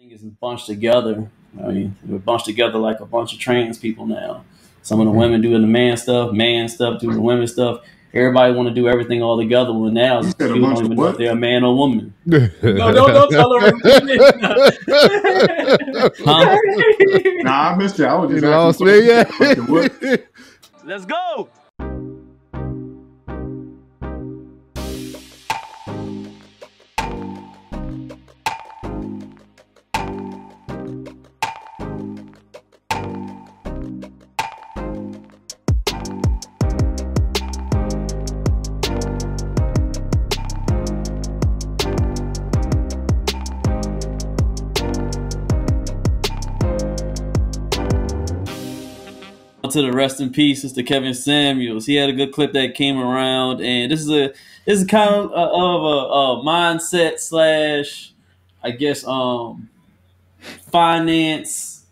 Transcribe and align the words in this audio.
thing 0.00 0.10
is 0.12 0.22
bunched 0.22 0.66
together. 0.66 1.30
I 1.62 1.68
mean, 1.68 1.96
we're 2.06 2.18
bunched 2.18 2.46
together 2.46 2.78
like 2.78 3.00
a 3.00 3.06
bunch 3.06 3.34
of 3.34 3.38
trans 3.38 3.78
people 3.78 4.06
now. 4.06 4.44
Some 4.82 4.98
of 5.00 5.04
the 5.06 5.12
women 5.12 5.42
doing 5.42 5.60
the 5.60 5.68
man 5.68 5.98
stuff, 5.98 6.32
man 6.32 6.68
stuff 6.70 7.00
doing 7.00 7.16
the 7.16 7.20
women 7.20 7.46
stuff. 7.46 7.82
Everybody 8.14 8.54
want 8.54 8.68
to 8.68 8.74
do 8.74 8.88
everything 8.88 9.22
all 9.22 9.36
together. 9.36 9.74
When 9.74 9.92
now 9.92 10.22
You 10.22 10.32
people 10.32 10.60
don't 10.60 10.84
even 10.84 10.96
know 10.96 11.04
if 11.04 11.18
they're 11.18 11.32
a 11.32 11.36
man 11.36 11.64
or 11.64 11.76
woman. 11.76 12.14
no, 12.24 12.48
don't, 12.62 12.94
don't 12.94 13.30
tell 13.30 13.60
her. 13.60 13.72
Huh? 16.24 16.58
Nah, 17.42 17.70
I 17.70 17.76
missed 17.76 18.00
it. 18.00 18.06
I 18.06 18.14
was 18.14 18.30
You 18.30 18.40
just 18.40 18.50
lost 18.50 18.80
asking 18.80 18.86
me, 18.86 19.06
yeah. 19.06 20.16
Let's 20.84 21.04
go. 21.04 21.50
To 49.70 49.82
the 49.82 49.92
rest 49.92 50.20
in 50.20 50.30
peace, 50.30 50.64
Mr. 50.64 50.86
Kevin 50.86 51.14
Samuels. 51.14 51.86
He 51.86 51.94
had 51.94 52.08
a 52.08 52.12
good 52.12 52.32
clip 52.32 52.52
that 52.52 52.74
came 52.74 52.98
around, 52.98 53.60
and 53.60 53.90
this 53.90 54.00
is 54.00 54.10
a 54.10 54.32
this 54.66 54.80
is 54.80 54.86
kind 54.86 55.10
of 55.10 55.30
a, 55.30 55.34
of 55.34 55.82
a, 55.82 56.40
a 56.40 56.44
mindset 56.44 57.18
slash, 57.18 58.12
I 58.62 58.70
guess, 58.72 59.06
um, 59.06 59.68
finance, 60.70 61.86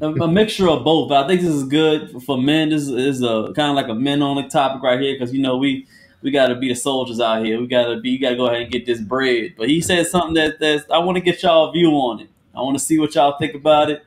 a, 0.00 0.06
a 0.06 0.28
mixture 0.28 0.68
of 0.68 0.84
both. 0.84 1.08
But 1.08 1.24
I 1.24 1.28
think 1.28 1.40
this 1.40 1.52
is 1.52 1.64
good 1.64 2.22
for 2.22 2.40
men. 2.40 2.68
This 2.68 2.88
is, 2.88 3.22
a 3.22 3.52
kind 3.54 3.70
of 3.70 3.76
like 3.76 3.88
a 3.88 3.94
men 3.94 4.22
only 4.22 4.48
topic 4.48 4.82
right 4.82 5.00
here 5.00 5.14
because 5.14 5.34
you 5.34 5.42
know 5.42 5.56
we 5.56 5.86
we 6.22 6.30
got 6.30 6.48
to 6.48 6.54
be 6.54 6.68
the 6.68 6.74
soldiers 6.74 7.20
out 7.20 7.44
here. 7.44 7.60
We 7.60 7.66
got 7.66 7.86
to 7.86 8.00
be. 8.00 8.10
You 8.10 8.20
got 8.20 8.30
to 8.30 8.36
go 8.36 8.46
ahead 8.46 8.62
and 8.62 8.70
get 8.70 8.86
this 8.86 9.00
bread. 9.00 9.54
But 9.56 9.68
he 9.68 9.80
said 9.80 10.06
something 10.06 10.34
that 10.34 10.58
that's 10.60 10.88
I 10.90 10.98
want 10.98 11.16
to 11.16 11.22
get 11.22 11.42
y'all 11.42 11.72
view 11.72 11.90
on 11.90 12.20
it. 12.20 12.28
I 12.54 12.60
want 12.62 12.78
to 12.78 12.84
see 12.84 12.98
what 12.98 13.14
y'all 13.14 13.36
think 13.38 13.54
about 13.54 13.90
it. 13.90 14.04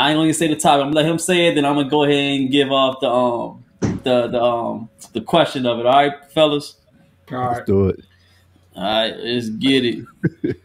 I 0.00 0.12
ain't 0.12 0.18
gonna 0.18 0.32
say 0.32 0.48
the 0.48 0.56
topic. 0.56 0.86
I'm 0.86 0.92
gonna 0.92 0.96
let 0.96 1.04
him 1.04 1.18
say 1.18 1.48
it, 1.48 1.56
then 1.56 1.66
I'm 1.66 1.74
gonna 1.74 1.90
go 1.90 2.04
ahead 2.04 2.40
and 2.40 2.50
give 2.50 2.72
off 2.72 3.00
the 3.00 3.10
um 3.10 3.62
the 4.02 4.28
the 4.28 4.42
um 4.42 4.88
the 5.12 5.20
question 5.20 5.66
of 5.66 5.78
it. 5.78 5.84
All 5.84 5.92
right, 5.92 6.32
fellas. 6.32 6.76
All 7.30 7.38
Let's 7.38 7.66
do 7.66 7.88
it. 7.88 8.00
All 8.74 8.82
right, 8.82 9.14
let's 9.14 9.50
get 9.50 9.84
it. 9.84 10.06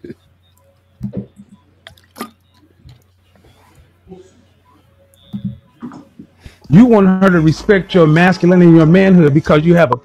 You 6.67 6.85
want 6.85 7.23
her 7.23 7.29
to 7.29 7.41
respect 7.41 7.93
your 7.93 8.07
masculinity 8.07 8.65
and 8.65 8.75
your 8.75 8.87
manhood 8.87 9.35
because 9.35 9.63
you 9.63 9.75
have 9.75 9.91
a 9.91 9.99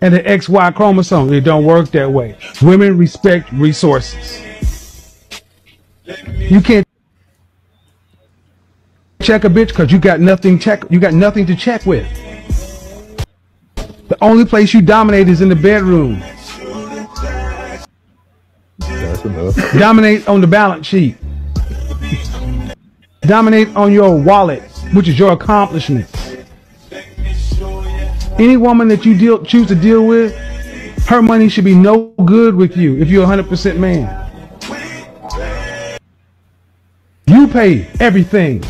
and 0.00 0.14
an 0.14 0.24
XY 0.24 0.74
chromosome. 0.76 1.32
It 1.32 1.40
don't 1.40 1.64
work 1.64 1.90
that 1.90 2.10
way. 2.10 2.38
Women 2.62 2.96
respect 2.96 3.50
resources. 3.52 4.42
You 6.38 6.60
can't 6.60 6.85
check 9.26 9.42
a 9.42 9.48
bitch 9.48 9.68
because 9.68 9.90
you 9.90 9.98
got 9.98 10.20
nothing 10.20 10.56
check 10.56 10.84
you 10.88 11.00
got 11.00 11.12
nothing 11.12 11.44
to 11.44 11.56
check 11.56 11.84
with. 11.84 12.06
The 14.08 14.16
only 14.20 14.44
place 14.44 14.72
you 14.72 14.80
dominate 14.80 15.28
is 15.28 15.40
in 15.40 15.48
the 15.48 15.56
bedroom. 15.56 16.20
That's 18.78 19.24
enough. 19.24 19.72
Dominate 19.78 20.28
on 20.28 20.40
the 20.40 20.46
balance 20.46 20.86
sheet. 20.86 21.16
Dominate 23.22 23.74
on 23.74 23.92
your 23.92 24.16
wallet, 24.16 24.62
which 24.94 25.08
is 25.08 25.18
your 25.18 25.32
accomplishments. 25.32 26.36
Any 28.38 28.56
woman 28.56 28.86
that 28.88 29.04
you 29.04 29.18
deal, 29.18 29.44
choose 29.44 29.66
to 29.66 29.74
deal 29.74 30.06
with, 30.06 30.36
her 31.08 31.20
money 31.20 31.48
should 31.48 31.64
be 31.64 31.74
no 31.74 32.14
good 32.24 32.54
with 32.54 32.76
you 32.76 32.96
if 32.98 33.08
you're 33.08 33.26
100% 33.26 33.76
man. 33.76 34.22
You 37.26 37.48
pay 37.48 37.88
everything. 37.98 38.62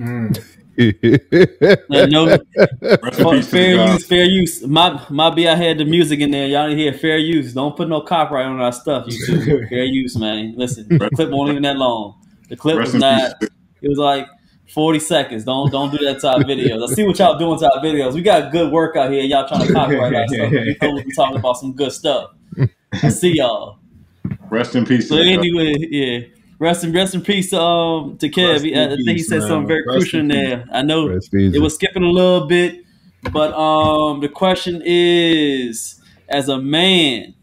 Uh, 0.80 2.06
no, 2.06 2.26
Rest 2.26 2.42
in 3.18 3.24
fa- 3.24 3.30
peace 3.30 3.50
to 3.50 3.50
the 3.50 3.50
fair 3.50 3.92
use, 3.92 4.06
fair 4.06 4.24
use. 4.24 4.66
My 4.66 5.04
my 5.10 5.28
B, 5.28 5.46
I 5.46 5.54
had 5.54 5.76
the 5.76 5.84
music 5.84 6.20
in 6.20 6.30
there. 6.30 6.46
Y'all 6.46 6.68
didn't 6.68 6.78
hear 6.78 6.94
fair 6.94 7.18
use. 7.18 7.52
Don't 7.52 7.76
put 7.76 7.86
no 7.86 8.00
copyright 8.00 8.46
on 8.46 8.58
our 8.60 8.72
stuff. 8.72 9.04
You 9.08 9.26
two. 9.26 9.66
fair 9.68 9.84
use, 9.84 10.16
man. 10.16 10.54
Listen, 10.56 10.86
the 10.88 11.10
clip 11.10 11.28
won't 11.30 11.50
even 11.50 11.64
that 11.64 11.76
long. 11.76 12.14
The 12.48 12.56
clip 12.56 12.78
Rest 12.78 12.94
was 12.94 13.00
not. 13.02 13.40
peace. 13.40 13.50
It 13.82 13.88
was 13.88 13.98
like. 13.98 14.26
40 14.72 15.00
seconds. 15.00 15.44
Don't 15.44 15.68
don't 15.72 15.90
do 15.90 15.98
that 16.06 16.20
to 16.20 16.28
our 16.28 16.38
videos. 16.44 16.88
I 16.88 16.94
see 16.94 17.02
what 17.02 17.18
y'all 17.18 17.36
doing 17.36 17.58
to 17.58 17.64
our 17.64 17.82
videos. 17.82 18.14
We 18.14 18.22
got 18.22 18.52
good 18.52 18.70
work 18.72 18.94
out 18.94 19.10
here. 19.10 19.24
Y'all 19.24 19.48
trying 19.48 19.66
to 19.66 19.72
copyright 19.72 20.14
our 20.14 20.28
stuff. 20.28 20.52
We 20.52 20.76
know 20.80 20.92
we 20.94 21.12
talking 21.12 21.38
about 21.38 21.54
some 21.54 21.72
good 21.74 21.90
stuff. 21.90 22.30
I 22.92 23.08
see 23.08 23.34
y'all. 23.34 23.80
Rest 24.48 24.76
in 24.76 24.86
peace. 24.86 25.08
So 25.08 25.16
to 25.16 25.24
the 25.24 25.28
guy. 25.28 25.38
anyway, 25.40 25.74
yeah. 25.90 26.20
Rest 26.60 26.84
in 26.84 26.92
rest 26.92 27.14
in 27.14 27.22
peace 27.22 27.50
to 27.50 27.60
um 27.60 28.18
to 28.18 28.28
Kev. 28.28 28.62
He- 28.62 28.76
I 28.76 28.88
think 28.88 29.08
he 29.08 29.18
said 29.20 29.38
man. 29.40 29.48
something 29.48 29.66
very 29.66 29.82
Rest 29.86 29.88
crucial 29.98 30.20
in 30.20 30.28
there. 30.28 30.66
I 30.70 30.82
know 30.82 31.08
Rest 31.08 31.34
easy. 31.34 31.56
it 31.56 31.60
was 31.60 31.74
skipping 31.74 32.02
a 32.04 32.10
little 32.10 32.46
bit, 32.46 32.84
but 33.32 33.52
um 33.54 34.20
the 34.20 34.28
question 34.28 34.82
is, 34.84 36.00
as 36.28 36.48
a 36.50 36.58
man, 36.58 37.34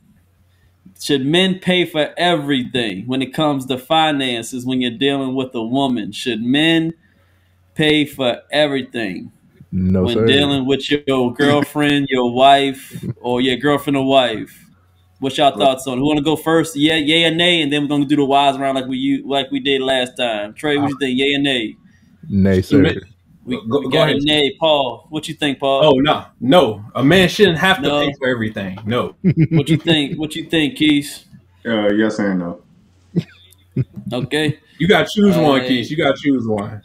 should 1.02 1.26
men 1.26 1.58
pay 1.60 1.86
for 1.86 2.14
everything 2.16 3.08
when 3.08 3.22
it 3.24 3.34
comes 3.34 3.66
to 3.66 3.78
finances 3.80 4.66
when 4.66 4.82
you're 4.82 4.92
dealing 4.92 5.34
with 5.36 5.54
a 5.56 5.64
woman? 5.64 6.12
Should 6.12 6.44
men 6.44 6.94
pay 7.74 8.06
for 8.06 8.42
everything 8.52 9.32
no, 9.72 10.04
when 10.04 10.14
sir. 10.16 10.28
dealing 10.28 10.66
with 10.68 10.90
your 10.92 11.34
girlfriend, 11.34 12.08
your 12.10 12.32
wife, 12.32 13.04
or 13.20 13.42
your 13.42 13.58
girlfriend 13.58 13.98
or 13.98 14.06
wife? 14.06 14.67
What's 15.20 15.38
y'all 15.38 15.58
thoughts 15.58 15.88
on? 15.88 15.98
Who 15.98 16.06
want 16.06 16.18
to 16.20 16.24
go 16.24 16.36
first? 16.36 16.76
Yeah, 16.76 16.96
yay 16.96 17.26
or 17.26 17.32
nay, 17.32 17.62
and 17.62 17.74
then 17.74 17.82
we're 17.84 17.88
gonna 17.88 18.06
do 18.06 18.16
the 18.16 18.26
wise 18.26 18.58
round 18.58 18.76
like 18.76 18.86
we 18.86 18.98
u- 18.98 19.28
like 19.28 19.50
we 19.52 19.60
did 19.60 19.82
last 19.82 20.16
time. 20.16 20.54
Trey, 20.54 20.78
what 20.78 20.90
you 20.90 20.98
think? 21.00 21.18
Yay 21.18 21.34
or 21.36 21.40
nay? 21.40 21.76
Nay, 22.30 22.62
sir. 22.62 22.82
Man- 22.84 23.00
We, 23.44 23.56
Go- 23.70 23.80
we 23.80 23.84
go 23.86 23.90
got 23.90 24.10
ahead. 24.10 24.18
a 24.22 24.26
nay. 24.26 24.56
Paul, 24.60 25.08
what 25.10 25.28
you 25.28 25.34
think, 25.34 25.60
Paul? 25.60 25.86
Oh 25.86 26.00
no, 26.00 26.26
no. 26.42 26.84
A 26.94 27.04
man 27.04 27.30
shouldn't 27.30 27.58
have 27.58 27.78
to 27.78 27.88
No. 27.88 28.06
pay 28.06 28.14
for 28.20 28.28
everything. 28.28 28.78
No. 28.86 29.16
What 29.52 29.70
you 29.70 29.78
think? 29.78 30.20
What 30.20 30.36
you 30.36 30.44
think, 30.46 30.76
Keith? 30.78 31.26
Uh, 31.66 31.92
yes 31.94 32.20
and 32.20 32.40
no. 32.40 32.62
Okay. 34.14 34.60
You 34.80 34.88
gotta 34.88 35.10
choose 35.12 35.36
All 35.38 35.44
one. 35.44 35.62
Keith. 35.66 35.90
You 35.90 35.98
gotta 35.98 36.18
choose 36.22 36.48
one. 36.48 36.82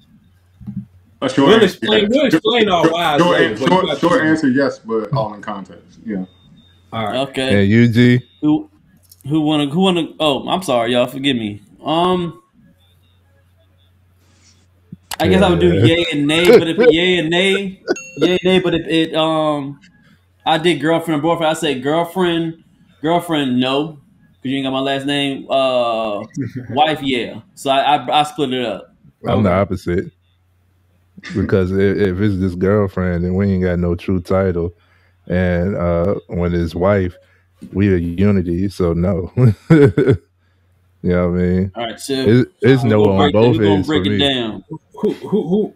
A 1.21 1.29
short 1.29 1.49
We'll 1.49 1.55
answer, 1.55 1.65
explain- 1.67 2.03
yeah. 2.03 2.09
we'll 2.11 2.27
explain 2.27 2.69
our 2.69 2.83
Short- 2.85 2.93
whys 2.95 3.21
Short, 3.21 3.41
later, 3.41 3.57
short, 3.57 3.99
short 3.99 4.23
answer, 4.25 4.49
yes, 4.49 4.79
but 4.79 5.13
all 5.13 5.35
in 5.35 5.41
context. 5.43 5.99
Yeah. 6.05 6.25
All 6.93 7.07
right. 7.07 7.29
Okay. 7.29 7.65
And 7.65 7.97
UG. 7.97 8.23
Who 8.41 8.71
who 9.29 9.41
wanna 9.41 9.67
who 9.67 9.81
wanna? 9.81 10.09
Oh, 10.21 10.49
I'm 10.49 10.63
sorry, 10.63 10.93
y'all. 10.93 11.07
Forgive 11.07 11.37
me. 11.37 11.63
Um. 11.83 12.39
I 15.21 15.29
guess 15.29 15.43
I 15.43 15.51
would 15.51 15.61
do 15.61 15.73
yay 15.73 16.05
and 16.13 16.27
nay, 16.27 16.47
but 16.47 16.67
if 16.67 16.77
yay 16.93 17.19
and 17.19 17.31
nay, 17.31 17.81
yay 18.17 18.33
and 18.33 18.41
nay, 18.43 18.59
but 18.59 18.75
if 18.75 18.87
it 18.89 19.15
um, 19.15 19.79
I 20.45 20.59
did 20.59 20.81
girlfriend 20.81 21.15
and 21.15 21.23
boyfriend. 21.23 21.49
I 21.49 21.53
say 21.53 21.79
girlfriend, 21.79 22.65
girlfriend, 23.01 23.61
no, 23.61 24.01
because 24.33 24.51
you 24.51 24.57
ain't 24.57 24.67
got 24.67 24.73
my 24.73 24.81
last 24.81 25.07
name. 25.07 25.49
Uh, 25.49 26.25
wife, 26.71 27.01
yeah. 27.03 27.41
So 27.55 27.71
I 27.71 27.97
I, 27.97 28.21
I 28.21 28.23
split 28.25 28.53
it 28.53 28.65
up. 28.65 28.97
I'm 29.29 29.45
the 29.45 29.53
opposite. 29.53 30.11
Because 31.37 31.71
if, 31.71 31.97
if 31.99 32.21
it's 32.21 32.39
this 32.39 32.57
girlfriend, 32.57 33.25
then 33.25 33.35
we 33.35 33.49
ain't 33.49 33.63
got 33.63 33.79
no 33.79 33.95
true 33.95 34.21
title. 34.21 34.75
And 35.29 35.77
uh, 35.77 36.17
when 36.29 36.53
his 36.53 36.75
wife, 36.75 37.17
we 37.73 37.93
are 37.93 37.97
unity. 37.97 38.69
So 38.69 38.93
no. 38.93 39.33
you 39.71 40.17
know 41.03 41.31
what 41.31 41.41
I 41.41 41.43
mean? 41.43 41.73
All 41.75 41.85
right, 41.85 42.01
so 42.01 42.15
It's, 42.15 42.51
it's 42.61 42.85
no 42.85 43.05
gonna 43.05 43.13
on 43.13 43.19
break, 43.19 43.33
both 43.35 43.57
we're 43.57 43.63
gonna 43.65 43.75
ends 43.77 43.87
break 43.89 44.07
it 44.07 44.19
down. 44.19 44.65
Who 45.01 45.13
who 45.13 45.49
who? 45.49 45.75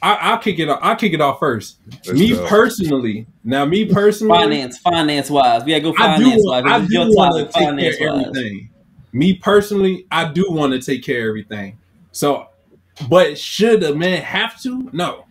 I, 0.00 0.14
I'll 0.14 0.38
kick 0.38 0.58
it. 0.60 0.68
Off, 0.68 0.78
I'll 0.82 0.94
kick 0.96 1.12
it 1.12 1.20
off 1.20 1.40
first. 1.40 1.78
Let's 2.06 2.12
me 2.12 2.30
go. 2.32 2.46
personally. 2.46 3.26
Now, 3.42 3.64
me 3.64 3.84
personally. 3.84 4.36
Finance, 4.36 4.78
finance 4.78 5.30
wise, 5.30 5.64
we 5.64 5.72
gotta 5.72 5.82
go 5.82 5.92
finance 5.92 6.42
wise. 6.44 6.64
I 6.66 6.78
This 6.78 6.88
is 6.90 6.94
do 6.94 7.16
want 7.16 7.34
to 7.36 7.44
take 7.44 7.52
care 7.52 7.64
finance 7.66 7.96
of 7.96 8.00
wise. 8.00 8.26
everything. 8.26 8.70
Me 9.12 9.34
personally, 9.34 10.06
I 10.12 10.30
do 10.30 10.46
want 10.50 10.72
to 10.74 10.80
take 10.80 11.02
care 11.02 11.22
of 11.22 11.28
everything. 11.30 11.78
So, 12.12 12.46
but 13.08 13.36
should 13.38 13.82
a 13.82 13.94
man 13.94 14.22
have 14.22 14.60
to? 14.62 14.88
No. 14.92 15.24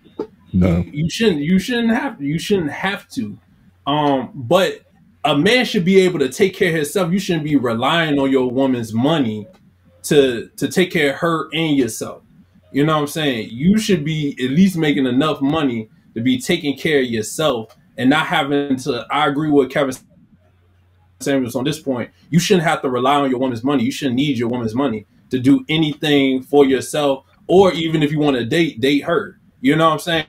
No. 0.52 0.80
You, 0.80 0.92
you 1.04 1.10
shouldn't. 1.10 1.42
You 1.42 1.60
shouldn't 1.60 1.92
have. 1.92 2.22
You 2.22 2.38
shouldn't 2.40 2.72
have 2.72 3.08
to. 3.10 3.38
Um, 3.88 4.32
but 4.36 4.82
a 5.24 5.36
man 5.36 5.66
should 5.66 5.86
be 5.86 6.00
able 6.02 6.20
to 6.20 6.30
take 6.30 6.54
care 6.54 6.70
of 6.70 6.76
himself. 6.76 7.12
You 7.12 7.20
shouldn't 7.20 7.46
be 7.46 7.56
relying 7.56 8.20
on 8.20 8.30
your 8.30 8.52
woman's 8.52 8.94
money 8.94 9.48
to 10.04 10.50
to 10.58 10.68
take 10.68 10.92
care 10.92 11.14
of 11.14 11.20
her 11.20 11.50
and 11.54 11.76
yourself. 11.76 12.22
You 12.72 12.86
know 12.86 12.96
what 12.96 13.02
I'm 13.02 13.08
saying? 13.08 13.50
You 13.52 13.78
should 13.80 14.04
be 14.04 14.38
at 14.40 14.52
least 14.52 14.78
making 14.78 15.08
enough 15.08 15.42
money 15.42 15.90
to 16.14 16.22
be 16.22 16.40
taking 16.40 16.78
care 16.78 17.00
of 17.00 17.06
yourself 17.06 17.76
and 17.98 18.10
not 18.10 18.28
having 18.28 18.76
to. 18.78 19.08
I 19.10 19.28
agree 19.28 19.50
with 19.50 19.72
Kevin 19.72 19.96
Samuels 21.20 21.56
on 21.56 21.64
this 21.64 21.80
point, 21.80 22.12
you 22.30 22.40
shouldn't 22.40 22.68
have 22.68 22.82
to 22.82 22.90
rely 22.90 23.16
on 23.16 23.30
your 23.30 23.40
woman's 23.40 23.64
money. 23.64 23.84
You 23.84 23.92
shouldn't 23.92 24.16
need 24.16 24.38
your 24.38 24.50
woman's 24.50 24.76
money 24.76 25.06
to 25.32 25.40
do 25.40 25.66
anything 25.68 26.44
for 26.44 26.66
yourself, 26.66 27.26
or 27.48 27.74
even 27.74 28.04
if 28.04 28.12
you 28.12 28.20
want 28.20 28.38
to 28.38 28.46
date, 28.46 28.80
date 28.80 29.04
her. 29.04 29.40
You 29.62 29.76
know 29.76 29.88
what 29.88 29.94
I'm 29.94 30.00
saying? 30.00 30.26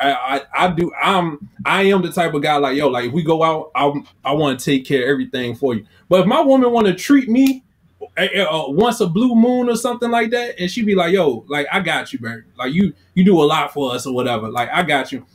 I, 0.00 0.12
I, 0.36 0.40
I 0.66 0.68
do 0.74 0.92
I'm 1.00 1.38
I 1.64 1.82
am 1.84 2.02
the 2.02 2.12
type 2.12 2.34
of 2.34 2.42
guy 2.42 2.56
like 2.56 2.76
yo 2.76 2.88
like 2.88 3.06
if 3.06 3.12
we 3.12 3.22
go 3.22 3.42
out 3.42 3.70
I 3.74 3.92
I 4.24 4.32
want 4.32 4.58
to 4.58 4.64
take 4.64 4.84
care 4.86 5.04
of 5.04 5.08
everything 5.10 5.54
for 5.54 5.74
you. 5.74 5.86
But 6.08 6.20
if 6.20 6.26
my 6.26 6.40
woman 6.40 6.70
want 6.72 6.86
to 6.86 6.94
treat 6.94 7.28
me 7.28 7.64
uh, 8.16 8.22
uh, 8.22 8.70
once 8.70 9.00
a 9.00 9.06
blue 9.06 9.34
moon 9.34 9.68
or 9.68 9.76
something 9.76 10.10
like 10.10 10.30
that, 10.30 10.58
and 10.60 10.70
she 10.70 10.82
be 10.84 10.94
like 10.94 11.12
yo 11.12 11.44
like 11.48 11.66
I 11.72 11.80
got 11.80 12.12
you, 12.12 12.18
bro. 12.18 12.40
Like 12.56 12.72
you 12.72 12.92
you 13.14 13.24
do 13.24 13.40
a 13.40 13.44
lot 13.44 13.72
for 13.72 13.92
us 13.94 14.06
or 14.06 14.14
whatever. 14.14 14.48
Like 14.50 14.70
I 14.72 14.82
got 14.82 15.12
you. 15.12 15.26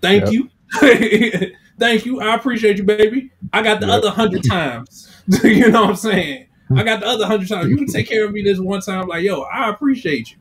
Thank 0.00 0.24
Yep. 0.24 0.32
you. 0.32 0.50
Thank 1.78 2.06
you. 2.06 2.20
I 2.20 2.34
appreciate 2.34 2.76
you, 2.78 2.84
baby. 2.84 3.30
I 3.52 3.62
got 3.62 3.80
the 3.80 3.86
Yep. 3.86 3.96
other 3.98 4.10
hundred 4.10 4.44
times. 4.44 5.08
you 5.44 5.70
know 5.70 5.82
what 5.82 5.90
I'm 5.90 5.96
saying? 5.96 6.46
I 6.76 6.82
got 6.84 7.00
the 7.00 7.06
other 7.06 7.26
hundred 7.26 7.48
times. 7.48 7.68
You 7.68 7.76
can 7.76 7.86
take 7.86 8.08
care 8.08 8.24
of 8.24 8.32
me 8.32 8.42
this 8.42 8.58
one 8.60 8.80
time. 8.80 9.08
Like, 9.08 9.24
yo, 9.24 9.42
I 9.42 9.70
appreciate 9.70 10.30
you. 10.30 10.36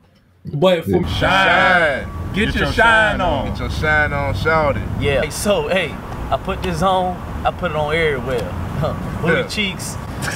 But 0.45 0.85
for 0.85 0.91
Yeah. 1.01 1.07
Shine. 1.07 2.33
Get, 2.33 2.55
your, 2.55 2.71
shine, 2.71 3.19
on. 3.21 3.49
Get 3.49 3.59
your 3.59 3.69
shine 3.71 4.13
on, 4.13 4.33
shout 4.35 4.77
it. 4.77 4.83
Yeah. 4.99 5.21
Hey, 5.23 5.29
so 5.31 5.67
hey, 5.67 5.91
I 6.31 6.39
put 6.43 6.61
this 6.63 6.81
on. 6.81 7.17
I 7.45 7.51
put 7.51 7.71
it 7.71 7.77
on 7.77 7.93
everywhere. 7.93 8.41
Booty 9.21 9.33
Yeah. 9.41 9.47
cheeks, 9.47 9.95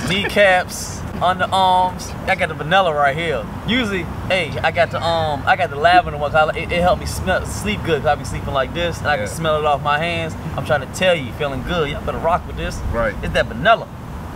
kneecaps, 0.10 1.00
underarms. 1.22 2.14
I 2.28 2.36
got 2.36 2.50
the 2.50 2.56
vanilla 2.56 2.94
right 2.94 3.16
here. 3.16 3.46
Usually, 3.68 4.04
hey, 4.28 4.50
I 4.60 4.72
got 4.72 4.92
the 4.92 5.02
um, 5.02 5.44
I 5.46 5.56
got 5.56 5.70
the 5.70 5.76
lavender 5.78 6.18
one. 6.18 6.32
'cause 6.32 6.50
I- 6.50 6.58
It, 6.58 6.72
it 6.72 6.82
helped 6.82 7.00
me 7.02 7.06
smell, 7.08 7.46
sleep 7.46 7.82
good. 7.86 8.02
Cause 8.02 8.08
I 8.12 8.16
be 8.16 8.26
sleeping 8.26 8.54
like 8.54 8.74
this, 8.74 8.98
and 9.00 9.08
I 9.08 9.14
Yeah. 9.16 9.26
can 9.26 9.28
smell 9.28 9.58
it 9.60 9.66
off 9.66 9.82
my 9.84 10.00
hands. 10.00 10.36
I'm 10.58 10.66
trying 10.66 10.82
to 10.82 10.94
tell 10.94 11.16
you, 11.16 11.32
feeling 11.34 11.64
good. 11.64 11.90
Y'all 11.92 12.04
better 12.04 12.18
rock 12.18 12.46
with 12.48 12.58
this. 12.58 12.78
Right. 12.92 13.16
It's 13.24 13.34
that 13.34 13.46
vanilla. 13.46 13.88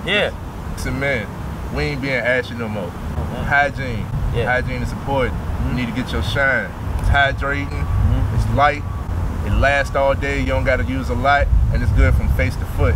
Yeah. 0.06 0.32
Listen, 0.74 1.00
man, 1.00 1.28
we 1.76 1.84
ain't 1.84 2.02
being 2.02 2.14
ashy 2.14 2.54
no 2.54 2.70
more. 2.70 2.90
Hygiene. 2.90 4.06
Yeah. 4.34 4.46
Hygiene 4.46 4.82
is 4.82 4.92
important. 4.92 5.34
You 5.34 5.40
mm-hmm. 5.40 5.76
need 5.76 5.88
to 5.88 5.92
get 5.94 6.12
your 6.12 6.24
shine. 6.24 6.70
It's 7.00 7.10
hydrating. 7.10 7.70
Mm-hmm. 7.70 8.36
It's 8.36 8.56
light. 8.56 8.84
It 9.46 9.58
lasts 9.60 9.96
all 9.96 10.14
day. 10.14 10.40
You 10.40 10.48
don't 10.48 10.66
got 10.66 10.78
to 10.78 10.84
use 10.84 11.10
a 11.10 11.16
lot, 11.16 11.48
and 11.74 11.82
it's 11.82 11.92
good 11.94 12.14
from 12.16 12.30
face 12.34 12.56
to 12.58 12.66
foot. 12.78 12.96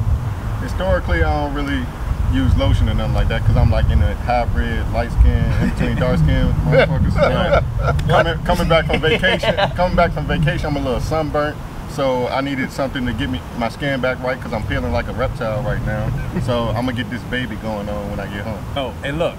Historically, 0.62 1.24
I 1.24 1.46
don't 1.46 1.56
really 1.56 1.86
use 2.34 2.56
lotion 2.58 2.88
or 2.88 2.94
nothing 2.94 3.14
like 3.14 3.28
that 3.28 3.42
because 3.42 3.58
I'm 3.58 3.70
like 3.70 3.90
in 3.90 4.02
a 4.02 4.16
hybrid, 4.16 4.90
light 4.94 5.12
skin, 5.12 5.44
in 5.62 5.70
between 5.70 5.96
dark 5.98 6.18
skin 6.20 6.52
motherfuckers. 6.66 7.14
So, 7.14 8.08
coming, 8.08 8.44
coming 8.46 8.70
back 8.70 8.86
from 8.86 9.02
vacation, 9.02 9.56
coming 9.76 9.96
back 9.96 10.12
from 10.14 10.28
vacation, 10.28 10.68
I'm 10.68 10.78
a 10.78 10.80
little 10.80 11.00
sunburnt. 11.00 11.58
So 11.92 12.28
I 12.28 12.40
needed 12.40 12.72
something 12.72 13.06
to 13.06 13.12
get 13.12 13.30
me 13.30 13.42
my 13.58 13.68
skin 13.68 14.00
back 14.00 14.18
right 14.24 14.38
because 14.38 14.54
I'm 14.54 14.64
feeling 14.64 14.94
like 14.94 15.08
a 15.08 15.14
reptile 15.14 15.62
right 15.64 15.82
now. 15.86 16.10
So 16.42 16.70
I'm 16.70 16.86
gonna 16.86 16.94
get 16.94 17.10
this 17.10 17.22
baby 17.24 17.58
going 17.58 17.90
on 17.90 18.10
when 18.10 18.20
I 18.20 18.34
get 18.34 18.46
home. 18.46 18.64
Oh, 18.78 18.96
and 19.04 19.20
look, 19.20 19.36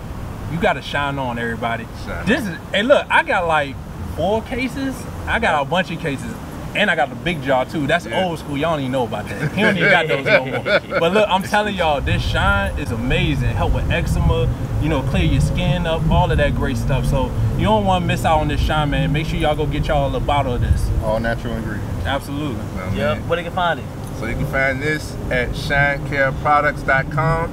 you 0.52 0.60
got 0.60 0.75
to 0.75 0.82
shine 0.82 1.19
on 1.19 1.38
everybody. 1.38 1.87
Shine. 2.04 2.26
This 2.26 2.46
is, 2.46 2.56
hey, 2.72 2.82
look, 2.82 3.06
I 3.10 3.22
got 3.22 3.46
like 3.46 3.75
four 4.16 4.43
cases. 4.43 4.94
I 5.26 5.38
got 5.38 5.62
a 5.62 5.64
bunch 5.64 5.90
of 5.90 5.99
cases, 6.00 6.31
and 6.75 6.90
I 6.90 6.96
got 6.96 7.08
the 7.08 7.14
big 7.16 7.43
jar 7.43 7.64
too. 7.64 7.87
That's 7.87 8.04
Yeah. 8.06 8.25
old 8.25 8.38
school. 8.38 8.56
Y'all 8.58 8.72
don't 8.72 8.81
even 8.81 8.93
know 8.93 9.04
about 9.04 9.26
that. 9.28 9.52
He 9.52 9.62
don't 9.62 9.76
even 9.76 9.90
got 9.90 10.08
those 10.08 10.26
no 10.26 10.44
more. 10.44 10.62
But 11.00 11.12
look, 11.12 11.26
I'm 11.28 11.43
telling 11.43 11.75
y'all, 11.75 12.00
this 12.00 12.22
shine 12.22 12.78
is 12.78 12.90
amazing. 12.90 13.50
Help 13.50 13.72
with 13.72 13.90
eczema, 13.90 14.49
you 14.82 14.88
know, 14.88 15.02
clear 15.02 15.25
your 15.25 15.40
skin 15.40 15.87
up, 15.87 16.02
all 16.10 16.31
of 16.31 16.37
that 16.38 16.54
great 16.54 16.76
stuff. 16.76 17.06
So 17.06 17.31
you 17.56 17.64
don't 17.64 17.84
want 17.87 18.02
to 18.02 18.06
miss 18.06 18.25
out 18.25 18.40
on 18.40 18.49
this 18.49 18.60
shine, 18.60 18.90
man. 18.90 19.12
Make 19.12 19.26
sure 19.26 19.38
y'all 19.38 19.54
go 19.56 19.66
get 19.66 19.87
y'all 19.87 20.14
a 20.14 20.20
bottle 20.20 20.54
of 20.54 20.60
this. 20.60 20.90
All 21.04 21.19
natural 21.20 21.54
ingredients. 21.54 22.04
Absolutely. 22.04 22.56
Know 22.56 22.62
what 22.64 22.93
I 22.93 22.96
Yeah. 22.96 23.14
mean? 23.14 23.28
Where 23.28 23.37
they 23.37 23.44
can 23.44 23.52
find 23.52 23.78
it? 23.81 23.87
So 24.19 24.26
you 24.26 24.34
can 24.37 24.46
find 24.46 24.82
this 24.82 25.14
at 25.31 25.50
shinecareproducts.com. 25.50 27.52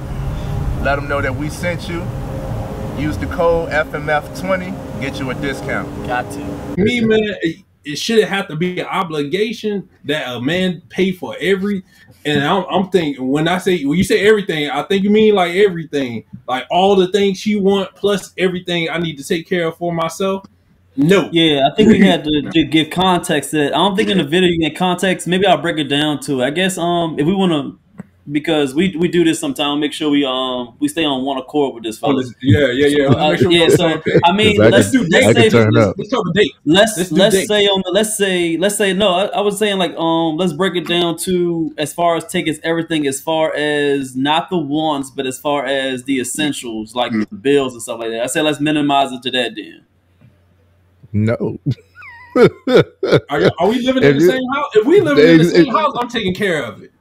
Let 0.84 0.96
them 0.96 1.07
know 1.07 1.22
that 1.22 1.36
we 1.36 1.50
sent 1.50 1.88
you. 1.90 2.04
Use 3.00 3.18
the 3.18 3.28
code 3.28 3.69
FMF20, 3.69 5.01
get 5.01 5.19
you 5.19 5.30
a 5.30 5.36
discount. 5.36 5.88
Got 6.06 6.30
to. 6.31 6.40
me, 6.78 7.00
man, 7.00 7.36
it, 7.42 7.63
it 7.86 7.98
shouldn't 7.98 8.28
have 8.28 8.48
to 8.50 8.57
be 8.57 8.80
an 8.81 8.88
obligation 8.88 9.88
that 10.04 10.28
a 10.28 10.42
man 10.42 10.81
pay 10.90 11.13
for 11.13 11.36
every. 11.40 11.84
And 12.25 12.44
I'm, 12.44 12.66
I'm 12.69 12.90
thinking 12.90 13.25
when 13.30 13.48
I 13.48 13.57
say 13.57 13.86
when 13.86 13.98
you 13.98 14.04
say 14.04 14.28
everything, 14.28 14.69
I 14.69 14.84
think 14.84 15.04
you 15.04 15.10
mean 15.10 15.34
like 15.34 15.56
everything, 15.56 16.25
like 16.46 16.66
all 16.69 16.98
the 16.98 17.07
things 17.07 17.40
she 17.40 17.56
want 17.56 17.96
plus 17.96 18.34
everything 18.38 18.90
I 18.90 18.98
need 18.98 19.18
to 19.18 19.24
take 19.24 19.48
care 19.48 19.68
of 19.68 19.78
for 19.78 19.94
myself. 19.94 20.46
No, 20.98 21.30
Yeah, 21.31 21.69
I 21.72 21.75
think 21.75 21.90
we 21.90 22.01
had 22.01 22.25
to, 22.25 22.50
to 22.51 22.63
give 22.66 22.90
context. 22.90 23.51
That 23.51 23.68
I 23.68 23.78
don't 23.78 23.96
think 23.96 24.10
in 24.10 24.18
the 24.18 24.25
video 24.25 24.50
you 24.50 24.60
get 24.60 24.75
context. 24.78 25.28
Maybe 25.28 25.46
I'll 25.46 25.62
break 25.62 25.78
it 25.78 25.86
down 25.86 26.19
to. 26.22 26.44
I 26.44 26.50
guess 26.50 26.78
um 26.78 27.18
if 27.18 27.25
we 27.25 27.34
want 27.34 27.54
to, 27.54 27.80
because 28.31 28.74
we 28.76 28.96
we 28.98 29.08
do 29.08 29.24
this 29.24 29.40
sometimes. 29.40 29.80
Make 29.80 29.94
sure 29.94 30.10
we 30.10 30.26
um 30.26 30.76
we 30.80 30.88
stay 30.88 31.04
on 31.06 31.24
one 31.26 31.38
accord 31.38 31.76
with 31.76 31.84
this. 31.84 32.00
Oh, 32.04 32.12
yeah, 32.42 32.68
yeah, 32.72 32.88
yeah. 32.88 33.08
Uh, 33.10 33.36
sure 33.36 33.52
yeah, 33.52 33.70
so. 33.70 34.02
I 34.24 34.31
mean, 34.34 34.62
I 34.62 34.70
let's 34.70 34.92
can- 34.92 35.02
do 35.04 35.08
let's 35.12 35.34
say 35.38 35.50
turn 35.50 35.72
let's, 35.74 35.98
let's 35.98 36.10
talk 36.12 36.26
a 36.30 36.34
date. 36.34 36.52
let's 36.66 36.98
Let's 36.98 37.12
let's, 37.12 37.36
do 37.36 37.40
dates. 37.42 37.48
say 37.50 37.66
on 37.68 37.81
the 37.86 37.92
let's 37.92 38.16
say 38.18 38.58
let's 38.58 38.78
say 38.78 38.94
no. 38.94 39.10
I, 39.14 39.26
I 39.28 39.42
was 39.42 39.58
saying 39.58 39.78
like 39.78 39.96
um 39.96 40.38
let's 40.38 40.54
break 40.54 40.76
it 40.76 40.88
down 40.88 41.18
to 41.20 41.74
as 41.78 41.94
far 41.94 42.16
as 42.16 42.26
take 42.26 42.48
as 42.48 42.60
everything 42.64 43.08
as 43.08 43.20
far 43.22 43.54
as 43.56 44.16
not 44.16 44.50
the 44.50 44.58
wants, 44.58 45.10
but 45.10 45.25
as 45.28 45.40
far 45.40 45.66
as 45.66 46.04
the 46.04 46.20
essentials 46.20 46.96
like 46.96 47.12
the 47.12 47.36
bills 47.36 47.74
and 47.74 47.82
stuff 47.82 48.00
like 48.00 48.10
that. 48.12 48.22
I 48.24 48.28
said 48.28 48.44
let's 48.44 48.60
minimize 48.60 49.12
it 49.12 49.22
to 49.24 49.32
that 49.32 49.56
then. 49.56 49.86
No. 51.12 51.60
Are, 53.30 53.52
are 53.60 53.68
we 53.68 53.80
living 53.82 54.04
in 54.04 54.18
the 54.18 54.24
you- 54.24 54.30
same 54.30 54.42
house? 54.54 54.70
If 54.75 54.86
we 54.86 55.02
live 55.02 55.18
in 55.18 55.38
the 55.40 55.44
same 55.46 55.66
ex- 55.68 55.75
house, 55.75 55.94
I'm 56.00 56.08
taking 56.10 56.34
care 56.36 56.64
of 56.64 56.84
it. 56.84 56.92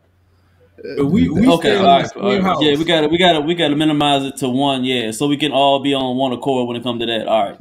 If 0.85 1.07
we 1.07 1.29
we 1.29 1.47
Okay, 1.49 1.69
stay 1.71 1.77
all 1.77 1.85
in 1.85 1.91
right, 1.91 2.03
the 2.03 2.09
same 2.09 2.23
all 2.23 2.31
right. 2.33 2.43
house. 2.43 2.63
yeah, 2.63 2.77
we 2.77 2.85
got 2.85 3.01
to 3.03 3.09
we 3.09 3.19
got 3.19 3.33
to 3.33 3.41
we 3.41 3.55
got 3.55 3.69
to 3.69 3.77
minimize 3.77 4.25
it 4.25 4.37
to 4.39 4.49
one, 4.49 4.85
yeah, 4.85 5.11
so 5.11 5.27
we 5.27 5.37
can 5.37 5.53
all 5.53 5.81
be 5.81 5.95
on 5.95 6.17
one 6.17 6.33
accord 6.33 6.69
when 6.69 6.77
it 6.77 6.83
comes 6.83 7.01
to 7.01 7.07
that. 7.07 7.27
All 7.27 7.51
right. 7.51 7.59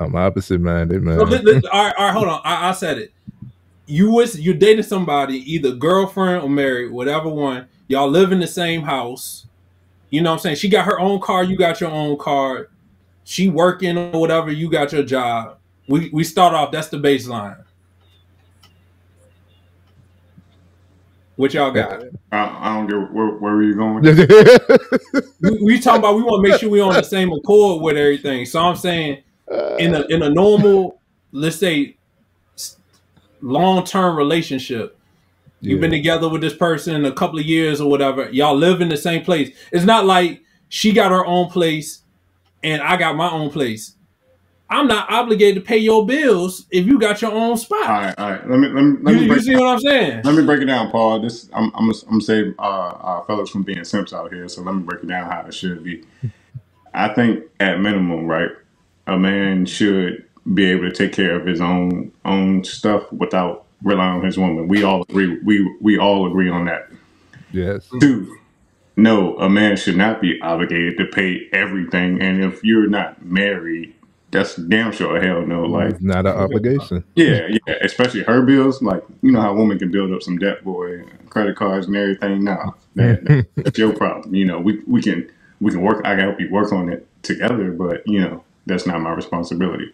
I'm 0.00 0.14
opposite 0.14 0.60
minded, 0.60 1.02
man. 1.02 1.18
So, 1.18 1.24
li- 1.24 1.38
li- 1.38 1.60
all, 1.72 1.84
right, 1.84 1.94
all 1.98 2.06
right, 2.06 2.14
hold 2.14 2.28
on. 2.28 2.40
I, 2.44 2.68
I 2.68 2.72
said 2.72 2.98
it. 2.98 3.12
You 3.86 4.10
was 4.10 4.38
you 4.38 4.54
dating 4.54 4.82
somebody, 4.84 5.38
either 5.52 5.72
girlfriend 5.72 6.42
or 6.42 6.48
married, 6.50 6.92
whatever 6.92 7.28
one. 7.28 7.66
Y'all 7.88 8.08
live 8.08 8.32
in 8.32 8.40
the 8.40 8.46
same 8.46 8.82
house. 8.82 9.46
You 10.10 10.20
know 10.22 10.30
what 10.30 10.36
I'm 10.36 10.40
saying? 10.40 10.56
She 10.56 10.68
got 10.68 10.84
her 10.84 11.00
own 11.00 11.20
car, 11.20 11.42
you 11.42 11.56
got 11.56 11.80
your 11.80 11.90
own 11.90 12.16
car. 12.18 12.68
She 13.24 13.48
working 13.48 13.96
or 13.98 14.20
whatever, 14.20 14.50
you 14.50 14.70
got 14.70 14.92
your 14.92 15.02
job. 15.02 15.58
We 15.88 16.10
we 16.10 16.22
start 16.22 16.54
off. 16.54 16.70
That's 16.70 16.88
the 16.88 16.98
baseline. 16.98 17.64
What 21.38 21.54
y'all 21.54 21.70
got? 21.70 22.02
I, 22.32 22.58
I 22.62 22.74
don't 22.74 22.88
get 22.88 23.12
where, 23.12 23.28
where 23.28 23.54
were 23.54 23.62
you 23.62 23.76
going? 23.76 24.02
we, 25.40 25.62
we 25.62 25.80
talking 25.80 26.00
about 26.00 26.16
we 26.16 26.24
want 26.24 26.44
to 26.44 26.50
make 26.50 26.60
sure 26.60 26.68
we 26.68 26.80
on 26.80 26.94
the 26.94 27.04
same 27.04 27.30
accord 27.30 27.80
with 27.80 27.96
everything. 27.96 28.44
So 28.44 28.58
I'm 28.58 28.74
saying 28.74 29.22
uh, 29.48 29.76
in 29.76 29.94
a 29.94 30.00
in 30.08 30.22
a 30.24 30.30
normal, 30.30 31.00
let's 31.30 31.54
say, 31.54 31.96
long 33.40 33.84
term 33.84 34.16
relationship, 34.16 34.98
you've 35.60 35.80
been 35.80 35.92
together 35.92 36.28
with 36.28 36.40
this 36.40 36.56
person 36.56 37.04
a 37.04 37.12
couple 37.12 37.38
of 37.38 37.44
years 37.44 37.80
or 37.80 37.88
whatever. 37.88 38.28
Y'all 38.30 38.56
live 38.56 38.80
in 38.80 38.88
the 38.88 38.96
same 38.96 39.22
place. 39.24 39.56
It's 39.70 39.84
not 39.84 40.06
like 40.06 40.42
she 40.68 40.92
got 40.92 41.12
her 41.12 41.24
own 41.24 41.50
place 41.50 42.02
and 42.64 42.82
I 42.82 42.96
got 42.96 43.14
my 43.14 43.30
own 43.30 43.50
place. 43.50 43.94
I'm 44.70 44.86
not 44.86 45.10
obligated 45.10 45.62
to 45.62 45.66
pay 45.66 45.78
your 45.78 46.04
bills 46.06 46.66
if 46.70 46.86
you 46.86 46.98
got 46.98 47.22
your 47.22 47.32
own 47.32 47.56
spot. 47.56 47.88
right, 47.88 48.14
all 48.18 48.30
right. 48.32 48.48
Let 48.50 48.58
me 48.58 48.68
let 48.68 48.82
me 48.84 48.98
let 49.02 49.14
You, 49.14 49.20
me 49.20 49.26
you 49.26 49.28
break, 49.28 49.42
see 49.42 49.56
what 49.56 49.68
I'm 49.68 49.78
saying? 49.80 50.22
let 50.24 50.34
me 50.34 50.44
break 50.44 50.60
it 50.60 50.66
down, 50.66 50.90
Paul. 50.90 51.20
This 51.20 51.48
I'm 51.54 51.70
I'm 51.74 51.90
I'm 51.90 51.94
gonna 52.08 52.20
save 52.20 52.54
uh, 52.58 52.62
uh 52.62 53.22
fellas 53.24 53.50
from 53.50 53.62
being 53.62 53.82
simps 53.84 54.12
out 54.12 54.32
here. 54.32 54.48
So 54.48 54.62
let 54.62 54.74
me 54.74 54.82
break 54.82 55.02
it 55.02 55.06
down 55.08 55.30
how 55.30 55.40
it 55.46 55.54
should 55.54 55.82
be. 55.84 56.04
I 56.94 57.08
think 57.14 57.44
at 57.60 57.80
minimum, 57.80 58.26
right, 58.26 58.50
a 59.06 59.18
man 59.18 59.66
should 59.66 60.24
be 60.54 60.64
able 60.66 60.90
to 60.90 60.92
take 60.92 61.12
care 61.12 61.36
of 61.38 61.46
his 61.46 61.60
own 61.60 62.12
own 62.24 62.64
stuff 62.64 63.10
without 63.12 63.64
relying 63.82 64.18
on 64.20 64.24
his 64.24 64.36
woman. 64.38 64.68
We 64.68 64.82
all 64.82 65.02
agree. 65.08 65.38
We 65.44 65.76
we 65.80 65.98
all 65.98 66.26
agree 66.26 66.50
on 66.50 66.64
that. 66.66 66.88
yes. 67.52 67.88
Two, 68.00 68.36
no, 68.96 69.38
a 69.38 69.48
man 69.48 69.76
should 69.76 69.96
not 69.96 70.20
be 70.20 70.40
obligated 70.42 70.98
to 70.98 71.06
pay 71.06 71.48
everything. 71.52 72.20
And 72.20 72.42
if 72.44 72.64
you're 72.64 72.88
not 72.88 73.24
married, 73.24 73.94
that's 74.30 74.56
damn 74.56 74.92
sure 74.92 75.20
hell 75.22 75.46
no. 75.46 75.64
Like 75.64 75.94
It's 75.94 76.02
not 76.02 76.26
an 76.26 76.32
obligation. 76.34 77.04
yeah, 77.16 77.48
yeah, 77.48 77.74
especially 77.82 78.22
her 78.24 78.42
bills. 78.42 78.82
Like 78.82 79.04
you 79.22 79.32
know 79.32 79.40
how 79.42 79.54
women 79.54 79.78
can 79.78 79.90
build 79.90 80.12
up 80.12 80.22
some 80.22 80.38
debt, 80.38 80.64
boy, 80.64 81.04
credit 81.30 81.56
cards 81.56 81.86
and 81.86 81.96
everything. 81.96 82.44
No, 82.44 82.74
that, 82.96 83.24
that's 83.64 83.78
your 83.78 83.94
problem. 83.94 84.34
You 84.34 84.46
know, 84.46 84.60
we 84.60 84.80
we 84.86 85.02
can 85.02 85.30
we 85.60 85.72
can 85.72 85.82
work. 85.82 86.02
I 86.06 86.16
can 86.16 86.20
help 86.20 86.40
you 86.40 86.50
work 86.50 86.72
on 86.72 86.90
it 86.90 87.08
together, 87.22 87.72
but 87.72 88.02
you 88.06 88.20
know 88.20 88.44
that's 88.66 88.86
not 88.86 89.00
my 89.02 89.12
responsibility. 89.12 89.92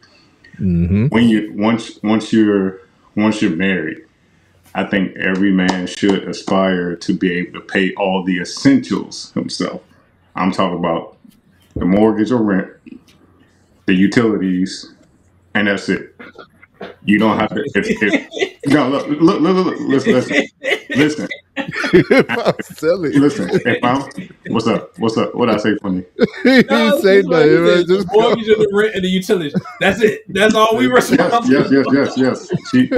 hmm 0.59 1.09
When 1.11 1.29
you 1.29 1.53
once 1.57 1.99
once 2.03 2.33
you're 2.33 2.81
once 3.17 3.43
you're 3.43 3.57
married, 3.57 3.99
I 4.75 4.85
think 4.85 5.17
every 5.17 5.53
man 5.53 5.87
should 5.89 6.29
aspire 6.29 6.97
to 6.97 7.15
be 7.19 7.33
able 7.35 7.61
to 7.61 7.67
pay 7.67 7.95
all 7.95 8.25
the 8.25 8.41
essentials 8.41 9.33
himself. 9.33 9.83
I'm 10.37 10.53
talking 10.53 10.79
about 10.79 11.19
the 11.77 11.87
mortgage 11.87 12.33
or 12.33 12.43
rent, 12.43 12.71
the 13.87 13.95
utilities, 13.95 14.95
and 15.55 15.69
that's 15.69 15.89
it. 15.89 16.15
You 17.05 17.19
don't 17.19 17.39
have 17.39 17.51
to. 17.55 17.63
If, 17.75 17.91
if 18.03 18.15
no, 18.67 18.89
look, 18.89 19.09
look, 19.09 19.21
look, 19.21 19.41
look, 19.41 19.67
look 19.67 19.81
listen, 19.89 20.13
listen, 20.13 20.37
listen. 20.95 21.29
if 21.93 22.29
Listen, 23.13 23.51
if 23.67 23.79
I'm 23.83 24.03
what's 24.49 24.67
up? 24.67 24.93
What's 24.99 25.17
up? 25.17 25.35
What 25.35 25.51
I 25.51 25.59
say 25.59 25.77
funny? 25.83 26.05
he 26.45 26.63
No, 26.69 26.91
say 26.93 27.23
that's 27.23 27.27
what 27.27 27.47
he 27.47 27.53
nothing. 27.53 27.65
said. 27.65 27.65
man. 27.65 27.87
The 27.89 27.99
Just 27.99 28.09
mortgage 28.13 28.49
and 28.49 28.61
the 28.61 28.71
rent 28.75 28.95
and 28.97 29.05
the 29.05 29.09
utilities. 29.09 29.55
That's 29.81 30.01
it. 30.03 30.23
That's 30.29 30.55
all 30.55 30.77
we 30.77 30.87
Yes, 30.87 31.11
responsible. 31.11 31.51
yes, 31.51 31.71
yes, 31.73 31.87
yes, 31.93 32.19
yes. 32.19 32.53
She, 32.71 32.91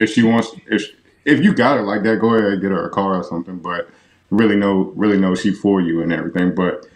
if 0.00 0.10
she 0.10 0.22
wants, 0.24 0.50
if 0.66 0.84
if 1.24 1.44
you 1.44 1.54
got 1.54 1.78
her 1.78 1.84
like 1.84 2.02
that, 2.04 2.20
go 2.20 2.34
ahead 2.34 2.52
and 2.54 2.62
get 2.62 2.72
her 2.72 2.86
a 2.86 2.90
car 2.90 3.16
or 3.16 3.24
something. 3.24 3.58
But 3.58 3.88
really 4.30 4.56
know, 4.56 4.92
really 4.96 5.18
know 5.18 5.34
she 5.34 5.52
for 5.52 5.80
you 5.80 6.02
and 6.02 6.12
everything. 6.12 6.54
But 6.54 6.86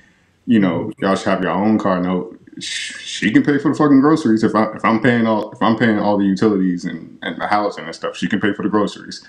you 0.47 0.61
know, 0.61 0.93
y'all 1.01 1.17
should 1.17 1.29
have 1.29 1.43
your 1.43 1.53
own 1.53 1.79
car 1.79 2.01
note. 2.01 2.40
Sh- 2.59 2.99
She 3.01 3.33
can 3.33 3.43
pay 3.43 3.59
for 3.59 3.71
the 3.71 3.75
fucking 3.79 4.01
groceries 4.01 4.43
if 4.45 4.55
I 4.55 4.65
if 4.75 4.85
I'm 4.85 5.01
paying 5.01 5.27
all 5.27 5.51
if 5.53 5.63
I'm 5.63 5.77
paying 5.77 5.99
all 5.99 6.19
the 6.19 6.25
utilities 6.25 6.85
and, 6.85 7.19
and 7.23 7.41
the 7.41 7.47
housing 7.47 7.85
and 7.85 7.95
stuff. 7.95 8.17
She 8.17 8.29
can 8.29 8.41
pay 8.41 8.53
for 8.53 8.63
the 8.63 8.69
groceries. 8.69 9.25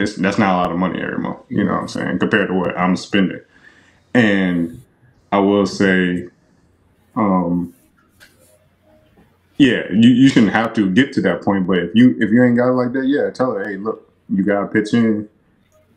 It's, 0.00 0.16
that's 0.16 0.38
not 0.38 0.54
a 0.54 0.58
lot 0.58 0.72
of 0.72 0.78
money 0.78 1.00
every 1.02 1.18
month. 1.18 1.40
You 1.48 1.64
know 1.64 1.72
what 1.72 1.82
I'm 1.82 1.88
saying? 1.88 2.18
Compared 2.20 2.48
to 2.48 2.54
what 2.54 2.76
I'm 2.78 2.96
spending. 2.96 3.40
And 4.14 4.82
I 5.32 5.40
will 5.40 5.66
say, 5.66 6.28
um, 7.16 7.74
yeah, 9.58 9.84
you, 9.92 10.10
you 10.10 10.28
shouldn't 10.28 10.52
have 10.52 10.74
to 10.74 10.90
get 10.90 11.12
to 11.14 11.22
that 11.22 11.42
point, 11.42 11.66
but 11.66 11.78
if 11.78 11.90
you 11.94 12.16
if 12.20 12.30
you 12.30 12.44
ain't 12.44 12.56
got 12.58 12.70
it 12.70 12.74
like 12.74 12.92
that, 12.94 13.06
yeah, 13.06 13.30
tell 13.30 13.52
her, 13.54 13.64
hey, 13.68 13.76
look, 13.78 14.12
you 14.30 14.44
gotta 14.44 14.68
pitch 14.68 14.94
in. 14.94 15.28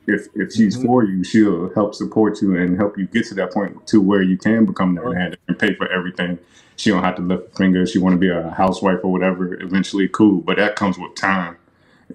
If 0.08 0.28
if 0.36 0.54
she's 0.54 0.82
for 0.82 1.04
you, 1.04 1.24
she'll 1.24 1.74
help 1.74 1.96
support 1.96 2.42
you 2.42 2.56
and 2.56 2.78
help 2.78 2.98
you 2.98 3.08
get 3.08 3.26
to 3.28 3.36
that 3.36 3.52
point 3.52 3.88
to 3.88 4.00
where 4.02 4.22
you 4.22 4.38
can 4.38 4.66
become 4.66 4.96
that 4.96 5.06
man 5.06 5.36
and 5.48 5.58
pay 5.58 5.74
for 5.76 5.92
everything. 5.92 6.38
She 6.76 6.90
don't 6.90 7.04
have 7.04 7.16
to 7.16 7.22
lift 7.22 7.54
a 7.54 7.56
finger. 7.56 7.86
She 7.86 8.00
want 8.00 8.14
to 8.14 8.20
be 8.20 8.30
a 8.30 8.52
housewife 8.52 9.00
or 9.04 9.12
whatever. 9.12 9.62
Eventually, 9.62 10.08
cool, 10.08 10.42
but 10.42 10.58
that 10.58 10.76
comes 10.76 10.98
with 10.98 11.16
time. 11.16 11.58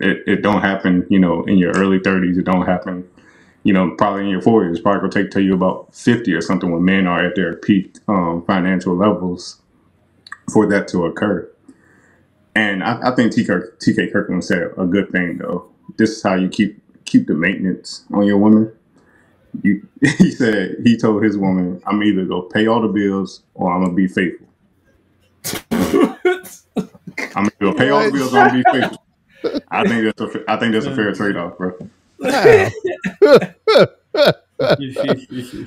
It 0.00 0.22
it 0.26 0.42
don't 0.42 0.62
happen, 0.62 1.06
you 1.10 1.18
know, 1.18 1.42
in 1.44 1.58
your 1.58 1.72
early 1.72 1.98
thirties. 1.98 2.38
It 2.38 2.44
don't 2.44 2.66
happen, 2.66 3.08
you 3.64 3.72
know, 3.72 3.94
probably 3.96 4.24
in 4.24 4.28
your 4.28 4.42
forties. 4.42 4.80
Probably 4.80 5.00
gonna 5.00 5.24
take 5.24 5.32
till 5.32 5.42
you 5.42 5.54
about 5.54 5.94
fifty 5.94 6.32
or 6.32 6.40
something 6.40 6.70
when 6.70 6.84
men 6.84 7.06
are 7.06 7.24
at 7.24 7.34
their 7.34 7.56
peak 7.56 7.96
um, 8.06 8.44
financial 8.46 8.94
levels 8.94 9.60
for 10.52 10.66
that 10.68 10.88
to 10.88 11.06
occur. 11.06 11.50
And 12.54 12.82
I, 12.82 13.10
I 13.10 13.14
think 13.14 13.32
TK, 13.32 13.78
TK 13.78 14.12
Kirkland 14.12 14.44
said 14.44 14.72
a 14.76 14.86
good 14.86 15.10
thing 15.10 15.38
though. 15.38 15.70
This 15.96 16.10
is 16.10 16.22
how 16.22 16.34
you 16.34 16.48
keep 16.48 16.80
keep 17.04 17.26
the 17.26 17.34
maintenance 17.34 18.04
on 18.12 18.26
your 18.26 18.38
woman. 18.38 18.72
You, 19.62 19.86
he 20.00 20.30
said 20.30 20.76
he 20.84 20.96
told 20.96 21.22
his 21.22 21.36
woman, 21.36 21.82
"I'm 21.86 22.02
either 22.02 22.24
gonna 22.24 22.48
pay 22.48 22.66
all 22.66 22.80
the 22.80 22.88
bills 22.88 23.42
or 23.54 23.72
I'm 23.72 23.82
gonna 23.82 23.94
be 23.94 24.08
faithful. 24.08 24.46
I'm 27.34 27.46
either 27.46 27.52
gonna 27.60 27.74
pay 27.74 27.90
all 27.90 28.04
the 28.04 28.12
bills 28.12 28.34
or 28.34 28.38
I'm 28.38 28.48
gonna 28.48 28.62
be 28.62 28.80
faithful." 28.80 29.04
I 29.70 29.86
think 29.86 30.04
that's 30.04 30.20
a 30.20 30.28
fa- 30.28 30.44
I 30.48 30.56
think 30.56 30.72
that's 30.72 30.86
a 30.86 30.94
fair 30.94 31.12
trade 31.14 31.36
off, 31.36 31.56
bro. 31.56 31.76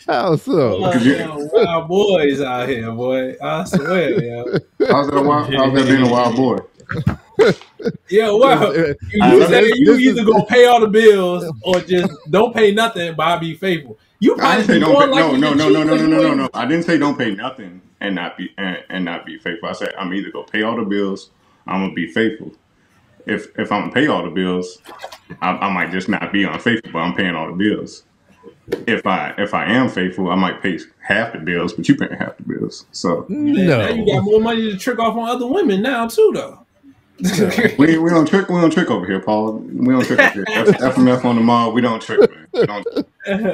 How 0.05 0.35
so? 0.35 0.85
Oh, 0.85 1.49
wild 1.51 1.87
boys 1.87 2.41
out 2.41 2.69
here, 2.69 2.91
boy. 2.91 3.35
I 3.41 3.63
swear, 3.63 4.23
yeah. 4.23 4.43
How's 4.87 5.09
that? 5.09 5.23
Wild, 5.23 5.53
how's 5.53 5.73
that 5.73 5.87
being 5.87 6.07
a 6.07 6.11
wild 6.11 6.35
boy? 6.35 6.57
Yeah, 8.09 8.29
wow. 8.31 8.71
You, 8.71 8.95
I 9.21 9.33
you 9.33 9.45
say 9.47 9.61
this- 9.61 9.79
you 9.79 9.85
this 9.87 9.99
either 9.99 10.21
is- 10.21 10.27
gonna 10.27 10.45
pay 10.45 10.65
all 10.65 10.79
the 10.79 10.87
bills 10.87 11.43
or 11.63 11.79
just 11.81 12.13
don't 12.29 12.53
pay 12.53 12.71
nothing, 12.73 13.15
but 13.15 13.23
I'll 13.27 13.39
be 13.39 13.55
faithful. 13.55 13.97
You 14.19 14.35
probably 14.35 14.63
say 14.63 14.73
be 14.75 14.79
don't 14.79 14.95
pay, 14.99 15.07
likely 15.07 15.39
no, 15.39 15.53
no, 15.53 15.69
no, 15.69 15.69
no, 15.69 15.83
no, 15.83 15.95
no, 15.95 16.05
no, 16.07 16.21
no, 16.21 16.33
no. 16.35 16.49
I 16.53 16.65
didn't 16.65 16.85
say 16.85 16.97
don't 16.97 17.17
pay 17.17 17.31
nothing 17.35 17.81
and 17.99 18.15
not 18.15 18.37
be 18.37 18.51
and, 18.57 18.77
and 18.89 19.03
not 19.05 19.25
be 19.25 19.37
faithful. 19.37 19.67
I 19.67 19.73
said 19.73 19.93
I'm 19.97 20.13
either 20.13 20.31
gonna 20.31 20.45
pay 20.47 20.61
all 20.63 20.77
the 20.77 20.83
bills, 20.85 21.31
I'm 21.67 21.81
gonna 21.81 21.93
be 21.93 22.07
faithful. 22.07 22.53
If 23.25 23.47
if 23.59 23.71
I'm 23.71 23.81
gonna 23.81 23.93
pay 23.93 24.07
all 24.07 24.23
the 24.23 24.29
bills, 24.31 24.77
I, 25.41 25.49
I 25.51 25.73
might 25.73 25.91
just 25.91 26.07
not 26.07 26.31
be 26.31 26.43
unfaithful, 26.45 26.91
but 26.93 26.99
I'm 26.99 27.15
paying 27.15 27.35
all 27.35 27.47
the 27.47 27.53
bills. 27.57 28.03
If 28.87 29.05
I 29.05 29.33
if 29.37 29.53
I 29.53 29.65
am 29.65 29.89
faithful, 29.89 30.29
I 30.29 30.35
might 30.35 30.61
pay 30.61 30.79
half 30.99 31.33
the 31.33 31.39
bills, 31.39 31.73
but 31.73 31.89
you 31.89 31.95
paying 31.95 32.13
half 32.13 32.37
the 32.37 32.43
bills. 32.43 32.85
So 32.91 33.25
Man, 33.27 33.67
Now 33.67 33.89
you 33.89 34.05
got 34.05 34.23
more 34.23 34.39
money 34.39 34.71
to 34.71 34.77
trick 34.77 34.99
off 34.99 35.17
on 35.17 35.27
other 35.27 35.47
women 35.47 35.81
now 35.81 36.07
too, 36.07 36.31
though. 36.33 36.62
we 37.77 37.97
we 37.97 38.09
don't 38.09 38.27
trick 38.27 38.49
we 38.49 38.61
don't 38.61 38.71
trick 38.71 38.91
over 38.91 39.05
here, 39.05 39.19
Paul. 39.21 39.53
We 39.59 39.93
don't 39.93 40.05
trick 40.05 40.19
over 40.21 40.31
here. 40.33 40.47
F- 40.53 40.77
FMF 40.79 41.25
on 41.25 41.35
the 41.35 41.41
mall. 41.41 41.73
We 41.73 41.81
don't 41.81 42.01
trick. 42.01 42.29
Man. 42.29 42.47
We 42.61 42.67
don't, 42.67 42.87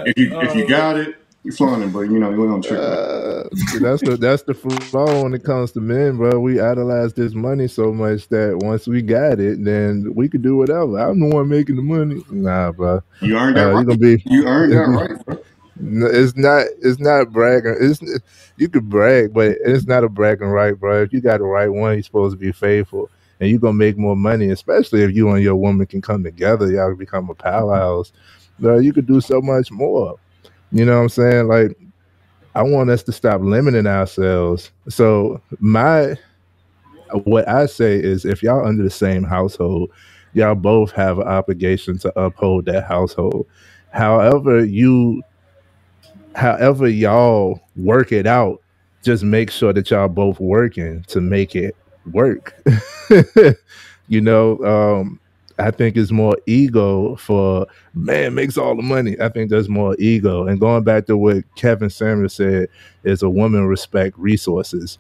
if 0.06 0.18
you 0.18 0.40
if 0.42 0.56
you 0.56 0.68
got 0.68 0.98
it, 0.98 1.18
you 1.44 1.52
flaunting, 1.52 1.92
but 1.92 2.02
you 2.02 2.20
know 2.20 2.32
we 2.32 2.38
don't 2.48 2.64
trick. 2.64 2.80
Uh, 2.80 3.44
that's 3.82 4.04
the 4.04 4.18
that's 4.20 4.44
the 4.44 4.54
flaw 4.56 5.24
when 5.24 5.34
it 5.34 5.44
comes 5.44 5.72
to 5.74 5.82
men, 5.82 6.18
bro. 6.18 6.40
We 6.40 6.60
idolize 6.62 7.14
this 7.14 7.34
money 7.36 7.68
so 7.68 7.94
much 7.94 8.28
that 8.30 8.58
once 8.58 8.88
we 8.88 9.02
got 9.02 9.40
it, 9.40 9.64
then 9.64 10.14
we 10.16 10.30
could 10.30 10.44
do 10.44 10.58
whatever. 10.58 10.98
I'm 11.00 11.20
the 11.20 11.28
one 11.36 11.50
making 11.50 11.78
the 11.78 11.84
money. 11.84 12.24
Nah, 12.32 12.72
bro. 12.74 13.02
You 13.22 13.38
earned 13.38 13.58
that 13.58 13.68
Uh, 13.68 13.74
right. 13.74 13.80
you 13.80 13.86
gonna 13.86 13.98
be 14.00 14.26
You 14.26 14.48
earned 14.48 14.74
that 14.74 14.88
right. 14.90 15.26
Bro. 15.26 15.38
No, 15.80 16.08
It's 16.08 16.36
not. 16.38 16.68
It's 16.82 17.00
not 17.00 17.32
bragging. 17.32 17.78
It's 17.80 18.02
you 18.58 18.70
could 18.70 18.90
brag, 18.90 19.34
but 19.34 19.58
it's 19.66 19.88
not 19.88 20.04
a 20.04 20.10
bragging 20.10 20.48
right, 20.50 20.80
bro. 20.80 21.04
If 21.04 21.14
you 21.14 21.22
got 21.22 21.40
the 21.40 21.46
right 21.46 21.70
one, 21.70 21.96
you're 21.96 22.04
supposed 22.04 22.36
to 22.36 22.40
be 22.40 22.52
faithful, 22.52 23.10
and 23.40 23.50
you're 23.50 23.60
gonna 23.60 23.74
make 23.74 23.98
more 23.98 24.16
money. 24.16 24.50
Especially 24.50 25.02
if 25.04 25.16
you 25.16 25.30
and 25.32 25.44
your 25.44 25.56
woman 25.56 25.86
can 25.88 26.02
come 26.02 26.24
together, 26.24 26.72
y'all 26.72 26.96
become 26.96 27.30
a 27.30 27.36
powerhouse. 27.36 28.12
Bro, 28.60 28.80
you 28.80 28.94
could 28.94 29.08
do 29.08 29.22
so 29.22 29.42
much 29.42 29.72
more. 29.72 30.18
You 30.72 30.86
know 30.86 30.98
what 30.98 31.04
I'm 31.04 31.10
saying? 31.10 31.48
Like, 31.48 31.78
I 32.56 32.64
want 32.64 32.90
us 32.90 33.04
to 33.04 33.12
stop 33.12 33.42
limiting 33.42 33.88
ourselves. 33.88 34.72
So 34.90 35.42
my, 35.60 36.18
what 37.24 37.48
I 37.48 37.66
say 37.68 37.98
is, 38.00 38.26
if 38.26 38.44
y'all 38.44 38.66
under 38.68 38.84
the 38.84 38.90
same 38.90 39.24
household, 39.24 39.92
y'all 40.34 40.56
both 40.56 40.92
have 40.92 41.20
an 41.20 41.28
obligation 41.28 41.98
to 42.00 42.20
uphold 42.20 42.66
that 42.66 42.86
household. 42.86 43.48
However, 43.92 44.64
you 44.66 45.24
however 46.36 46.88
y'all 46.88 47.62
work 47.76 48.12
it 48.12 48.28
out, 48.28 48.62
just 49.04 49.24
make 49.24 49.52
sure 49.52 49.74
that 49.74 49.90
y'all 49.92 50.08
both 50.10 50.40
working 50.40 51.04
to 51.08 51.22
make 51.22 51.56
it 51.56 51.76
work. 52.12 52.56
you 54.08 54.22
know, 54.22 54.60
um, 54.64 55.20
I 55.60 55.72
think 55.72 55.98
it's 55.98 56.12
more 56.12 56.38
ego 56.46 57.16
for 57.18 57.68
man 57.94 58.34
makes 58.36 58.58
all 58.58 58.76
the 58.76 58.82
money. 58.82 59.20
I 59.20 59.30
think 59.30 59.50
there's 59.50 59.70
more 59.70 59.96
ego. 60.00 60.48
And 60.48 60.60
going 60.60 60.84
back 60.84 61.06
to 61.08 61.18
what 61.18 61.44
Kevin 61.56 61.90
Samuel 61.90 62.30
said, 62.30 62.70
is 63.04 63.22
a 63.24 63.30
woman 63.30 63.66
respect 63.68 64.18
resources. 64.18 64.98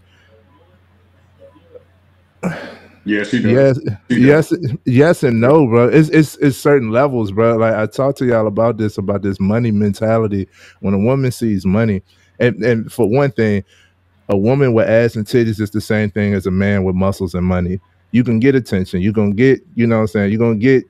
Yeah, 3.06 3.24
she 3.24 3.42
does. 3.42 3.54
Yes, 3.54 3.80
She 4.12 4.22
yes, 4.28 4.54
yes, 4.86 5.24
and 5.24 5.42
no, 5.42 5.66
bro. 5.68 5.88
It's 5.90 6.10
it's 6.10 6.36
it's 6.38 6.58
certain 6.58 6.92
levels, 6.92 7.32
bro. 7.32 7.58
Like 7.58 7.74
I 7.74 7.86
talked 7.88 8.18
to 8.20 8.26
y'all 8.26 8.48
about 8.48 8.78
this 8.78 8.98
about 8.98 9.24
this 9.24 9.40
money 9.40 9.72
mentality. 9.72 10.48
When 10.82 10.94
a 10.94 11.00
woman 11.00 11.32
sees 11.32 11.66
money, 11.66 12.04
and 12.40 12.64
and 12.64 12.92
for 12.92 13.10
one 13.10 13.32
thing, 13.32 13.64
a 14.30 14.38
woman 14.38 14.74
with 14.74 14.88
ass 14.90 15.16
and 15.16 15.26
titties 15.26 15.60
is 15.60 15.72
the 15.72 15.82
same 15.82 16.12
thing 16.12 16.34
as 16.34 16.46
a 16.46 16.52
man 16.52 16.84
with 16.84 16.96
muscles 16.96 17.34
and 17.36 17.46
money. 17.46 17.80
You 18.12 18.24
can 18.24 18.40
get 18.40 18.56
attention. 18.56 19.02
You're 19.02 19.14
gonna 19.14 19.34
get, 19.36 19.62
you 19.76 19.88
know 19.88 19.98
what 19.98 20.02
I'm 20.04 20.08
saying. 20.08 20.32
You're 20.32 20.40
gonna 20.40 20.56
get, 20.58 20.86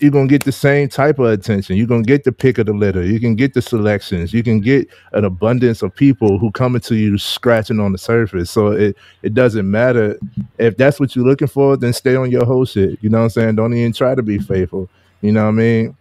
you're 0.00 0.10
gonna 0.10 0.28
get 0.28 0.44
the 0.44 0.52
same 0.52 0.88
type 0.88 1.18
of 1.18 1.26
attention. 1.26 1.76
You're 1.76 1.86
gonna 1.86 2.02
get 2.02 2.24
the 2.24 2.32
pick 2.32 2.58
of 2.58 2.66
the 2.66 2.72
litter. 2.72 3.04
You 3.04 3.20
can 3.20 3.36
get 3.36 3.54
the 3.54 3.62
selections. 3.62 4.32
You 4.32 4.42
can 4.42 4.60
get 4.60 4.88
an 5.12 5.24
abundance 5.24 5.82
of 5.82 5.94
people 5.94 6.38
who 6.38 6.50
coming 6.52 6.80
to 6.82 6.96
you 6.96 7.18
scratching 7.18 7.80
on 7.80 7.92
the 7.92 7.98
surface. 7.98 8.50
So 8.50 8.68
it 8.68 8.96
it 9.22 9.34
doesn't 9.34 9.70
matter 9.70 10.18
if 10.58 10.76
that's 10.76 11.00
what 11.00 11.16
you're 11.16 11.24
looking 11.24 11.48
for, 11.48 11.76
then 11.76 11.92
stay 11.92 12.16
on 12.16 12.30
your 12.30 12.44
whole 12.44 12.64
shit. 12.64 12.98
You 13.02 13.10
know 13.10 13.18
what 13.18 13.24
I'm 13.24 13.30
saying? 13.30 13.56
Don't 13.56 13.74
even 13.74 13.92
try 13.92 14.14
to 14.14 14.22
be 14.22 14.38
faithful. 14.38 14.88
You 15.22 15.32
know 15.32 15.44
what 15.44 15.50
I 15.50 15.52
mean? 15.52 15.96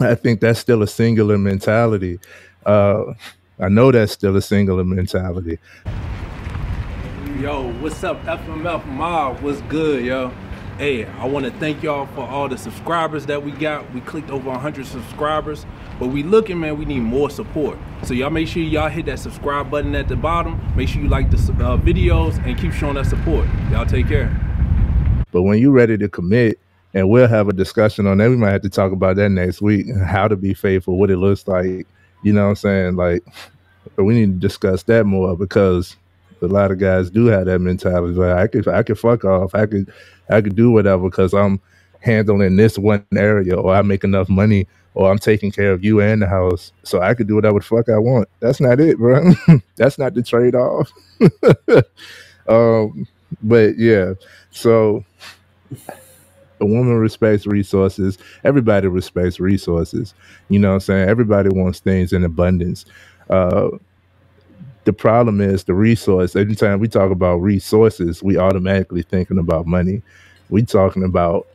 I 0.00 0.14
think 0.14 0.40
that's 0.40 0.60
still 0.60 0.82
a 0.82 0.86
singular 0.86 1.38
mentality. 1.38 2.20
Uh, 2.66 3.14
I 3.60 3.68
know 3.68 3.90
that's 3.90 4.12
still 4.12 4.36
a 4.36 4.42
singular 4.42 4.84
mentality. 4.84 5.58
Yo, 7.40 7.72
what's 7.80 8.04
up, 8.04 8.22
FMF 8.24 8.86
Mob? 8.86 9.40
What's 9.40 9.60
good, 9.62 10.04
yo? 10.04 10.32
Hey, 10.76 11.06
I 11.06 11.26
want 11.26 11.44
to 11.44 11.50
thank 11.50 11.82
y'all 11.82 12.06
for 12.06 12.20
all 12.20 12.48
the 12.48 12.56
subscribers 12.56 13.26
that 13.26 13.42
we 13.42 13.50
got. 13.50 13.92
We 13.92 14.00
clicked 14.00 14.30
over 14.30 14.48
100 14.48 14.86
subscribers, 14.86 15.66
but 15.98 16.06
we 16.08 16.22
looking, 16.22 16.60
man, 16.60 16.78
we 16.78 16.84
need 16.84 17.00
more 17.00 17.30
support. 17.30 17.78
So 18.04 18.14
y'all 18.14 18.30
make 18.30 18.46
sure 18.46 18.62
y'all 18.62 18.88
hit 18.88 19.06
that 19.06 19.18
subscribe 19.18 19.72
button 19.72 19.96
at 19.96 20.06
the 20.06 20.14
bottom. 20.14 20.60
Make 20.76 20.88
sure 20.88 21.02
you 21.02 21.08
like 21.08 21.32
the 21.32 21.36
uh, 21.36 21.76
videos 21.78 22.38
and 22.46 22.56
keep 22.56 22.72
showing 22.72 22.94
that 22.94 23.06
support. 23.06 23.48
Y'all 23.72 23.86
take 23.86 24.06
care. 24.06 24.28
But 25.32 25.42
when 25.42 25.58
you're 25.58 25.72
ready 25.72 25.98
to 25.98 26.08
commit, 26.08 26.60
and 26.94 27.10
we'll 27.10 27.28
have 27.28 27.48
a 27.48 27.52
discussion 27.52 28.06
on 28.06 28.18
that. 28.18 28.30
We 28.30 28.36
might 28.36 28.52
have 28.52 28.62
to 28.62 28.70
talk 28.70 28.92
about 28.92 29.16
that 29.16 29.28
next 29.28 29.60
week. 29.60 29.86
How 29.94 30.26
to 30.26 30.36
be 30.36 30.54
faithful, 30.54 30.96
what 30.96 31.10
it 31.10 31.18
looks 31.18 31.46
like. 31.46 31.86
You 32.22 32.32
know 32.32 32.44
what 32.44 32.50
I'm 32.50 32.56
saying? 32.56 32.96
Like, 32.96 33.24
we 33.96 34.14
need 34.14 34.40
to 34.40 34.46
discuss 34.46 34.82
that 34.84 35.06
more 35.06 35.36
because 35.36 35.96
a 36.42 36.46
lot 36.46 36.70
of 36.70 36.78
guys 36.78 37.10
do 37.10 37.26
have 37.26 37.46
that 37.46 37.60
mentality. 37.60 38.14
Like, 38.14 38.36
I 38.36 38.46
could, 38.46 38.68
I 38.68 38.82
could 38.82 38.98
fuck 38.98 39.24
off. 39.24 39.54
I 39.54 39.66
could, 39.66 39.92
I 40.30 40.40
could 40.40 40.56
do 40.56 40.70
whatever 40.70 41.08
because 41.08 41.34
I'm 41.34 41.60
handling 42.00 42.56
this 42.56 42.78
one 42.78 43.04
area, 43.16 43.56
or 43.56 43.74
I 43.74 43.82
make 43.82 44.04
enough 44.04 44.28
money, 44.28 44.66
or 44.94 45.10
I'm 45.10 45.18
taking 45.18 45.50
care 45.50 45.72
of 45.72 45.84
you 45.84 46.00
and 46.00 46.22
the 46.22 46.26
house, 46.26 46.72
so 46.82 47.00
I 47.00 47.14
could 47.14 47.28
do 47.28 47.34
whatever 47.36 47.58
the 47.58 47.64
fuck 47.64 47.88
I 47.88 47.98
want. 47.98 48.28
That's 48.40 48.60
not 48.60 48.80
it, 48.80 48.98
bro. 48.98 49.32
That's 49.76 49.98
not 49.98 50.14
the 50.14 50.22
trade 50.22 50.54
off. 50.54 50.92
um, 52.48 53.06
but 53.42 53.78
yeah, 53.78 54.14
so 54.50 55.04
a 56.60 56.66
woman 56.66 56.94
respects 56.96 57.46
resources. 57.46 58.18
Everybody 58.44 58.88
respects 58.88 59.40
resources. 59.40 60.14
You 60.48 60.58
know 60.58 60.68
what 60.70 60.74
I'm 60.74 60.80
saying? 60.80 61.08
Everybody 61.08 61.50
wants 61.50 61.80
things 61.80 62.12
in 62.12 62.24
abundance. 62.24 62.84
Uh, 63.30 63.70
the 64.84 64.92
problem 64.92 65.40
is 65.40 65.64
the 65.64 65.74
resource. 65.74 66.36
Anytime 66.36 66.80
we 66.80 66.88
talk 66.88 67.10
about 67.10 67.36
resources, 67.36 68.22
we 68.22 68.38
automatically 68.38 69.02
thinking 69.02 69.38
about 69.38 69.66
money. 69.66 70.02
We 70.50 70.62
talking 70.62 71.04
about 71.04 71.46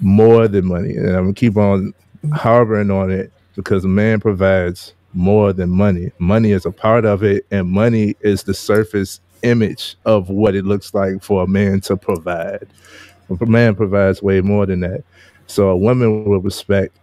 more 0.00 0.48
than 0.48 0.66
money, 0.66 0.96
and 0.96 1.08
I'm 1.08 1.24
gonna 1.24 1.34
keep 1.34 1.56
on 1.56 1.94
harboring 2.32 2.90
on 2.90 3.10
it 3.10 3.32
because 3.56 3.84
a 3.84 3.88
man 3.88 4.20
provides 4.20 4.94
more 5.14 5.52
than 5.52 5.70
money. 5.70 6.12
Money 6.18 6.52
is 6.52 6.66
a 6.66 6.72
part 6.72 7.04
of 7.04 7.22
it, 7.22 7.46
and 7.50 7.68
money 7.68 8.16
is 8.20 8.42
the 8.42 8.54
surface 8.54 9.20
image 9.42 9.96
of 10.04 10.28
what 10.28 10.54
it 10.54 10.64
looks 10.64 10.92
like 10.94 11.22
for 11.22 11.44
a 11.44 11.46
man 11.46 11.80
to 11.82 11.96
provide. 11.96 12.66
A 13.28 13.46
man 13.46 13.74
provides 13.74 14.22
way 14.22 14.40
more 14.40 14.66
than 14.66 14.80
that. 14.80 15.04
So 15.46 15.68
a 15.68 15.76
woman 15.76 16.24
will 16.24 16.40
respect 16.40 16.96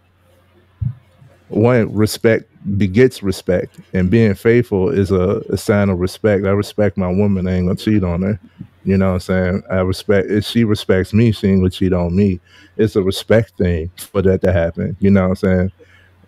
one 1.48 1.92
respect 1.92 2.48
begets 2.78 3.22
respect 3.22 3.78
and 3.92 4.10
being 4.10 4.34
faithful 4.34 4.88
is 4.88 5.10
a, 5.10 5.42
a, 5.50 5.56
sign 5.56 5.90
of 5.90 5.98
respect. 5.98 6.46
I 6.46 6.50
respect 6.50 6.96
my 6.96 7.08
woman. 7.08 7.46
I 7.46 7.56
ain't 7.56 7.66
gonna 7.66 7.76
cheat 7.76 8.02
on 8.02 8.22
her. 8.22 8.40
You 8.84 8.96
know 8.96 9.08
what 9.08 9.14
i'm 9.14 9.20
saying? 9.20 9.62
I 9.70 9.80
respect 9.80 10.30
if 10.30 10.44
she 10.44 10.64
respects 10.64 11.12
me 11.12 11.30
she 11.32 11.48
ain't 11.48 11.60
gonna 11.60 11.70
cheat 11.70 11.92
on 11.92 12.16
me. 12.16 12.40
It's 12.76 12.96
a 12.96 13.02
respect 13.02 13.58
thing 13.58 13.90
for 13.96 14.22
that 14.22 14.40
to 14.42 14.52
happen. 14.52 14.96
You 15.00 15.10
know 15.10 15.28
what 15.28 15.28
i'm 15.30 15.36
saying? 15.36 15.72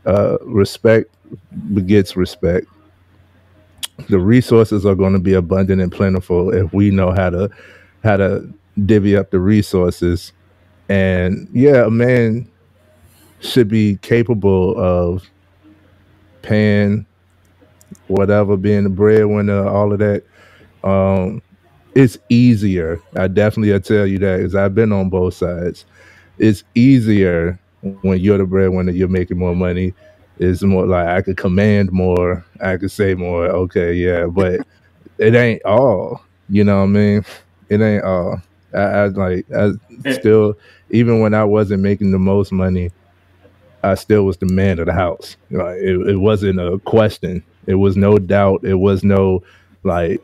Uh, 0.05 0.37
respect 0.43 1.15
begets 1.73 2.17
respect. 2.17 2.67
The 4.09 4.19
resources 4.19 4.85
are 4.85 4.95
going 4.95 5.13
to 5.13 5.19
be 5.21 5.35
abundant 5.35 5.81
and 5.81 5.91
plentiful 5.91 6.53
if 6.53 6.73
we 6.73 6.91
know 6.91 7.13
how 7.13 7.31
to 7.31 7.49
how 8.03 8.17
to 8.17 8.53
divvy 8.87 9.17
up 9.17 9.31
the 9.31 9.41
resources 9.41 10.33
and 10.89 11.49
yeah 11.53 11.87
a 11.87 11.91
man 11.91 12.51
should 13.41 13.69
be 13.69 13.97
capable 13.99 14.75
of 14.79 15.25
paying 16.43 17.07
whatever, 18.09 18.57
being 18.57 18.85
the 18.85 18.91
breadwinner, 18.91 19.67
all 19.69 19.93
of 19.93 19.99
that. 20.01 20.25
Um, 20.85 21.43
it's 21.95 22.19
easier. 22.29 23.01
I 23.17 23.29
definitely 23.29 23.75
I 23.75 23.79
tell 23.79 24.07
you 24.07 24.19
that 24.21 24.39
because 24.39 24.55
I've 24.55 24.75
been 24.75 24.93
on 24.93 25.11
both 25.11 25.35
sides. 25.35 25.85
It's 26.39 26.65
easier 26.75 27.59
when 28.03 28.21
you're 28.21 28.39
the 28.39 28.47
breadwinner, 28.47 28.93
you're 28.93 29.09
making 29.09 29.39
more 29.39 29.55
money. 29.57 29.95
It's 30.39 30.63
more 30.63 30.87
like 30.87 31.07
I 31.07 31.23
could 31.23 31.37
command 31.37 31.93
more, 31.93 32.45
I 32.61 32.77
could 32.77 32.91
say 32.91 33.15
more. 33.15 33.47
Okay, 33.47 33.95
yeah, 33.95 34.27
but 34.27 34.61
it 35.19 35.35
ain't 35.35 35.65
all. 35.65 36.23
You 36.49 36.65
know 36.65 36.79
what 36.79 36.85
I 36.85 36.87
mean? 36.87 37.27
It 37.69 37.81
ain't 37.81 38.05
all. 38.05 38.43
I, 38.75 38.81
I 38.81 39.07
like 39.07 39.47
I 39.53 39.73
still 40.13 40.57
even 40.91 41.21
when 41.21 41.35
I 41.35 41.45
wasn't 41.45 41.83
making 41.83 42.11
the 42.11 42.19
most 42.19 42.53
money, 42.53 42.91
I 43.83 43.95
still 43.95 44.25
was 44.25 44.37
the 44.37 44.47
man 44.47 44.79
of 44.79 44.87
the 44.87 44.93
house. 44.93 45.37
Like 45.51 45.79
it, 45.79 46.09
it 46.09 46.17
wasn't 46.17 46.61
a 46.61 46.79
question. 46.81 47.43
It 47.67 47.75
was 47.75 47.97
no 47.97 48.19
doubt. 48.19 48.65
It 48.65 48.75
was 48.75 49.05
no 49.05 49.43
like 49.83 50.21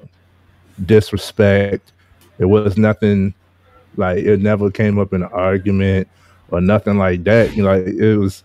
disrespect. 0.84 1.92
It 2.38 2.46
was 2.46 2.76
nothing 2.76 3.34
like 3.96 4.18
it 4.18 4.40
never 4.40 4.70
came 4.70 4.98
up 4.98 5.12
in 5.12 5.22
an 5.22 5.30
argument 5.32 6.08
or 6.50 6.60
nothing 6.60 6.98
like 6.98 7.24
that. 7.24 7.54
You 7.54 7.64
know, 7.64 7.76
like, 7.76 7.86
it 7.86 8.16
was 8.16 8.42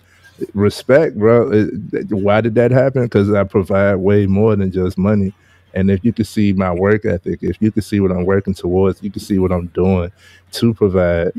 respect, 0.53 1.17
bro. 1.17 1.51
It, 1.51 2.11
why 2.11 2.41
did 2.41 2.55
that 2.55 2.71
happen? 2.71 3.03
Because 3.03 3.31
I 3.31 3.43
provide 3.43 3.95
way 3.95 4.25
more 4.25 4.55
than 4.55 4.71
just 4.71 4.97
money. 4.97 5.33
And 5.75 5.91
if 5.91 6.03
you 6.05 6.13
can 6.13 6.25
see 6.25 6.53
my 6.53 6.71
work 6.71 7.05
ethic, 7.05 7.43
if 7.43 7.57
you 7.61 7.71
can 7.71 7.81
see 7.81 7.99
what 7.99 8.11
I'm 8.11 8.25
working 8.25 8.53
towards, 8.53 9.03
you 9.03 9.11
can 9.11 9.21
see 9.21 9.39
what 9.39 9.51
I'm 9.51 9.67
doing 9.67 10.11
to 10.53 10.73
provide. 10.73 11.31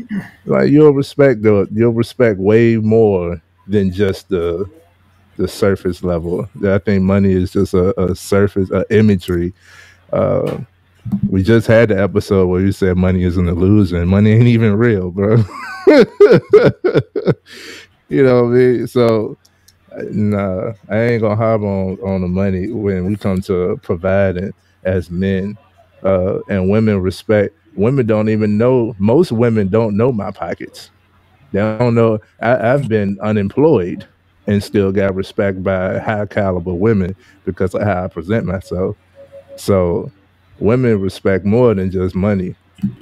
Like 0.45 0.71
you'll 0.71 0.93
respect 0.93 1.43
the 1.43 1.67
you'll 1.73 1.93
respect 1.93 2.39
way 2.39 2.77
more 2.77 3.43
than 3.67 3.91
just 3.91 4.29
the 4.29 4.71
the 5.37 5.49
surface 5.49 6.03
level. 6.03 6.49
I 6.65 6.79
think 6.79 7.03
money 7.03 7.33
is 7.33 7.53
just 7.53 7.75
a, 7.75 7.99
a 8.01 8.15
surface, 8.15 8.71
a 8.71 8.85
imagery. 8.91 9.53
Uh, 10.13 10.59
we 11.29 11.43
just 11.43 11.67
had 11.67 11.91
the 11.91 12.03
episode 12.03 12.47
where 12.47 12.61
you 12.61 12.73
said 12.73 12.97
money 12.97 13.23
is 13.25 13.37
an 13.37 13.49
illusion. 13.49 14.09
Money 14.09 14.33
ain't 14.33 14.47
even 14.47 14.75
real, 14.75 15.11
bro. 15.11 15.37
you 18.09 18.23
know 18.23 18.45
what 18.45 18.51
I 18.51 18.55
mean? 18.55 18.87
So, 18.87 19.37
nah, 20.11 20.73
I 20.89 20.99
ain't 20.99 21.23
gonna 21.23 21.37
harbor 21.37 21.67
on, 21.67 21.99
on 22.01 22.21
the 22.23 22.29
money 22.29 22.71
when 22.71 23.07
we 23.07 23.17
come 23.17 23.41
to 23.43 23.79
providing 23.83 24.53
as 24.85 25.11
men. 25.11 25.57
Uh, 26.03 26.39
and 26.49 26.71
women 26.71 27.01
respect. 27.01 27.55
Women 27.75 28.07
don't 28.07 28.29
even 28.29 28.59
know. 28.59 28.95
Most 28.99 29.33
women 29.33 29.69
don't 29.69 29.97
know 29.97 30.13
my 30.13 30.31
pockets. 30.31 30.91
They 31.53 31.61
don't 31.61 31.95
know. 31.95 32.21
I, 32.41 32.73
I've 32.73 32.89
been 32.89 33.19
unemployed 33.21 34.07
and 34.47 34.63
still 34.63 34.93
got 34.93 35.15
respect 35.15 35.63
by 35.63 35.99
high 35.99 36.27
caliber 36.27 36.75
women 36.75 37.17
because 37.45 37.75
of 37.75 37.83
how 37.83 38.05
I 38.05 38.09
present 38.09 38.47
myself. 38.47 38.97
So 39.57 40.11
women 40.59 41.01
respect 41.01 41.45
more 41.45 41.75
than 41.75 41.91
just 41.91 42.15
money. 42.15 42.55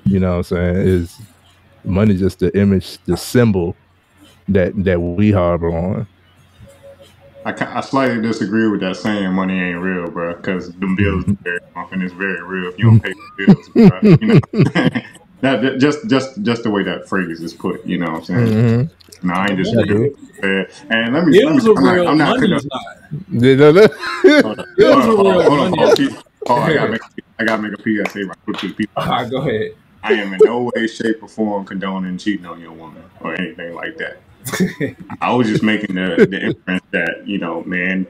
You 0.05 0.21
know 0.21 0.31
what 0.31 0.37
I'm 0.37 0.43
saying? 0.45 0.77
Is 0.77 1.21
money 1.85 2.17
just 2.17 2.39
the 2.39 2.57
image, 2.57 2.99
the 3.05 3.17
symbol 3.17 3.77
that 4.49 4.73
that 4.85 5.01
we 5.01 5.33
harbor 5.33 5.77
on. 5.77 6.07
I, 7.45 7.79
I 7.79 7.81
slightly 7.83 8.21
disagree 8.23 8.69
with 8.69 8.81
that 8.81 8.97
saying 8.97 9.33
money 9.33 9.61
ain't 9.61 9.81
real, 9.81 10.11
bro, 10.11 10.35
because 10.35 10.73
the 10.73 10.95
bills 10.97 11.29
are 11.29 11.37
very 11.43 11.61
often 11.77 12.03
is 12.03 12.13
very 12.13 12.43
real 12.43 12.71
if 12.71 12.79
you 12.79 12.85
don't 12.87 13.01
pay 13.01 13.13
the 13.13 13.47
bills, 13.47 13.69
bro. 13.69 14.01
You 14.03 14.27
know? 14.27 14.41
that, 15.41 15.79
just 15.79 16.09
just 16.09 16.43
just 16.43 16.63
the 16.63 16.71
way 16.71 16.83
that 16.85 17.09
phrase 17.09 17.41
is 17.41 17.53
put, 17.53 17.85
you 17.85 17.99
know 17.99 18.13
what 18.13 18.19
I'm 18.19 18.25
saying? 18.25 18.47
Mm-hmm. 18.47 19.29
No, 19.29 19.35
I 19.35 19.47
ain't 19.49 19.59
just 19.59 19.75
yeah, 19.75 20.65
and 20.91 21.15
let 21.15 21.27
me, 21.27 21.45
let 21.45 21.55
me 21.55 21.73
I'm, 21.77 21.85
not, 21.85 22.07
I'm 22.07 22.19
not 22.19 22.41
gonna 22.41 22.59
hold 24.43 24.59
on, 24.59 24.67
hold 24.77 24.91
on, 24.91 25.47
hold 25.47 25.61
on, 25.61 25.79
hold 25.79 26.01
on, 26.01 26.25
Oh, 26.47 26.57
I 26.57 26.75
gotta 26.75 26.91
make 26.93 27.01
I 27.39 27.45
gotta 27.45 27.63
make 27.63 27.73
a 27.73 27.83
PSA 27.83 28.27
right 28.27 28.39
quick 28.45 28.59
to 28.59 28.69
the 28.69 28.75
people. 28.75 29.03
Uh, 29.03 29.25
go 29.25 29.39
ahead. 29.39 29.75
I 30.03 30.13
am 30.13 30.35
in 30.35 30.41
no 30.45 30.71
way, 30.75 30.87
shape, 30.87 31.23
or 31.23 31.29
form 31.29 31.65
condoning 31.65 32.19
cheating 32.19 32.45
on 32.45 32.61
your 32.61 32.73
woman 32.73 33.03
or 33.21 33.35
anything 33.35 33.75
like 33.75 33.97
that. 33.99 34.19
I 35.21 35.33
was 35.33 35.49
just 35.49 35.63
making 35.63 35.97
the, 35.97 36.27
the 36.29 36.41
inference 36.41 36.85
that, 36.91 37.27
you 37.27 37.39
know, 37.39 37.63
man, 37.65 38.07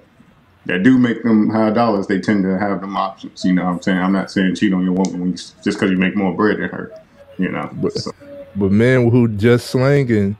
that 0.66 0.82
do 0.82 0.98
make 0.98 1.22
them 1.22 1.50
high 1.50 1.70
dollars, 1.70 2.06
they 2.06 2.20
tend 2.20 2.42
to 2.44 2.58
have 2.58 2.80
them 2.80 2.96
options. 2.96 3.44
You 3.44 3.52
know 3.52 3.64
what 3.64 3.70
I'm 3.70 3.82
saying? 3.82 3.98
I'm 3.98 4.12
not 4.12 4.30
saying 4.30 4.54
cheat 4.54 4.72
on 4.72 4.84
your 4.84 4.94
woman 4.94 5.28
you, 5.28 5.32
just 5.32 5.64
because 5.64 5.90
you 5.90 5.96
make 5.96 6.16
more 6.16 6.34
bread 6.34 6.58
than 6.58 6.70
her. 6.70 6.92
You 7.38 7.50
know. 7.50 7.68
But, 7.74 7.92
so. 7.92 8.12
but 8.56 8.70
men 8.70 9.10
who 9.10 9.28
just 9.28 9.68
slanging, 9.68 10.36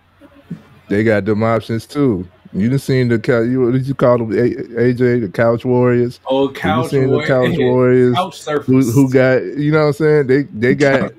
they 0.89 1.05
got 1.05 1.25
them 1.25 1.43
options 1.43 1.87
too. 1.87 2.27
You 2.55 2.69
done 2.69 2.79
seen 2.79 3.09
the 3.09 3.19
couch? 3.19 3.49
You 3.49 3.63
what 3.63 3.73
did 3.73 3.87
you 3.87 3.95
call 3.95 4.19
them? 4.19 4.31
AJ, 4.31 5.23
the 5.23 5.29
Couch 5.29 5.65
Warriors. 5.65 6.21
Oh, 6.27 6.49
Couch 6.49 6.93
you 6.93 7.01
seen 7.01 7.11
the 7.11 7.23
Couch 7.27 7.57
Warriors. 7.59 8.15
Couch 8.15 8.63
who, 8.65 8.81
who 8.81 9.13
got? 9.13 9.43
You 9.43 9.73
know 9.73 9.81
what 9.81 9.87
I'm 9.87 9.93
saying? 9.95 10.27
They 10.29 10.43
they 10.45 10.75
got 10.77 11.13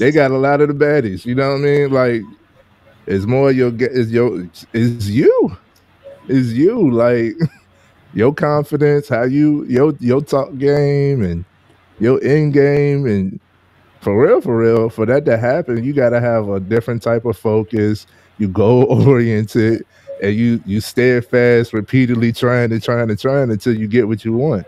they 0.00 0.10
got 0.10 0.32
a 0.32 0.36
lot 0.36 0.60
of 0.60 0.68
the 0.68 0.74
baddies. 0.74 1.24
You 1.24 1.36
know 1.36 1.50
what 1.50 1.58
I 1.58 1.60
mean? 1.60 1.92
Like 1.92 2.22
it's 3.06 3.26
more 3.26 3.50
your 3.50 3.72
is 3.76 4.10
your 4.10 4.48
is 4.72 5.10
you 5.10 5.56
is 6.28 6.54
you 6.54 6.90
like 6.90 7.34
your 8.14 8.32
confidence, 8.32 9.08
how 9.08 9.24
you 9.24 9.64
your 9.64 9.94
your 10.00 10.20
talk 10.20 10.56
game 10.58 11.22
and 11.22 11.44
your 12.00 12.22
end 12.22 12.52
game 12.52 13.06
and 13.06 13.40
for 14.00 14.20
real, 14.20 14.42
for 14.42 14.58
real, 14.58 14.90
for 14.90 15.06
that 15.06 15.24
to 15.24 15.38
happen, 15.38 15.82
you 15.82 15.94
got 15.94 16.10
to 16.10 16.20
have 16.20 16.50
a 16.50 16.60
different 16.60 17.02
type 17.02 17.24
of 17.24 17.38
focus. 17.38 18.06
You 18.36 18.48
go 18.48 18.84
oriented 19.06 19.84
and 20.22 20.34
you 20.34 20.62
you 20.64 20.80
steadfast 20.80 21.72
repeatedly 21.72 22.32
trying 22.32 22.72
and 22.72 22.82
trying 22.82 23.10
and 23.10 23.18
trying 23.18 23.50
until 23.50 23.74
you 23.74 23.86
get 23.86 24.06
what 24.06 24.24
you 24.24 24.32
want. 24.34 24.66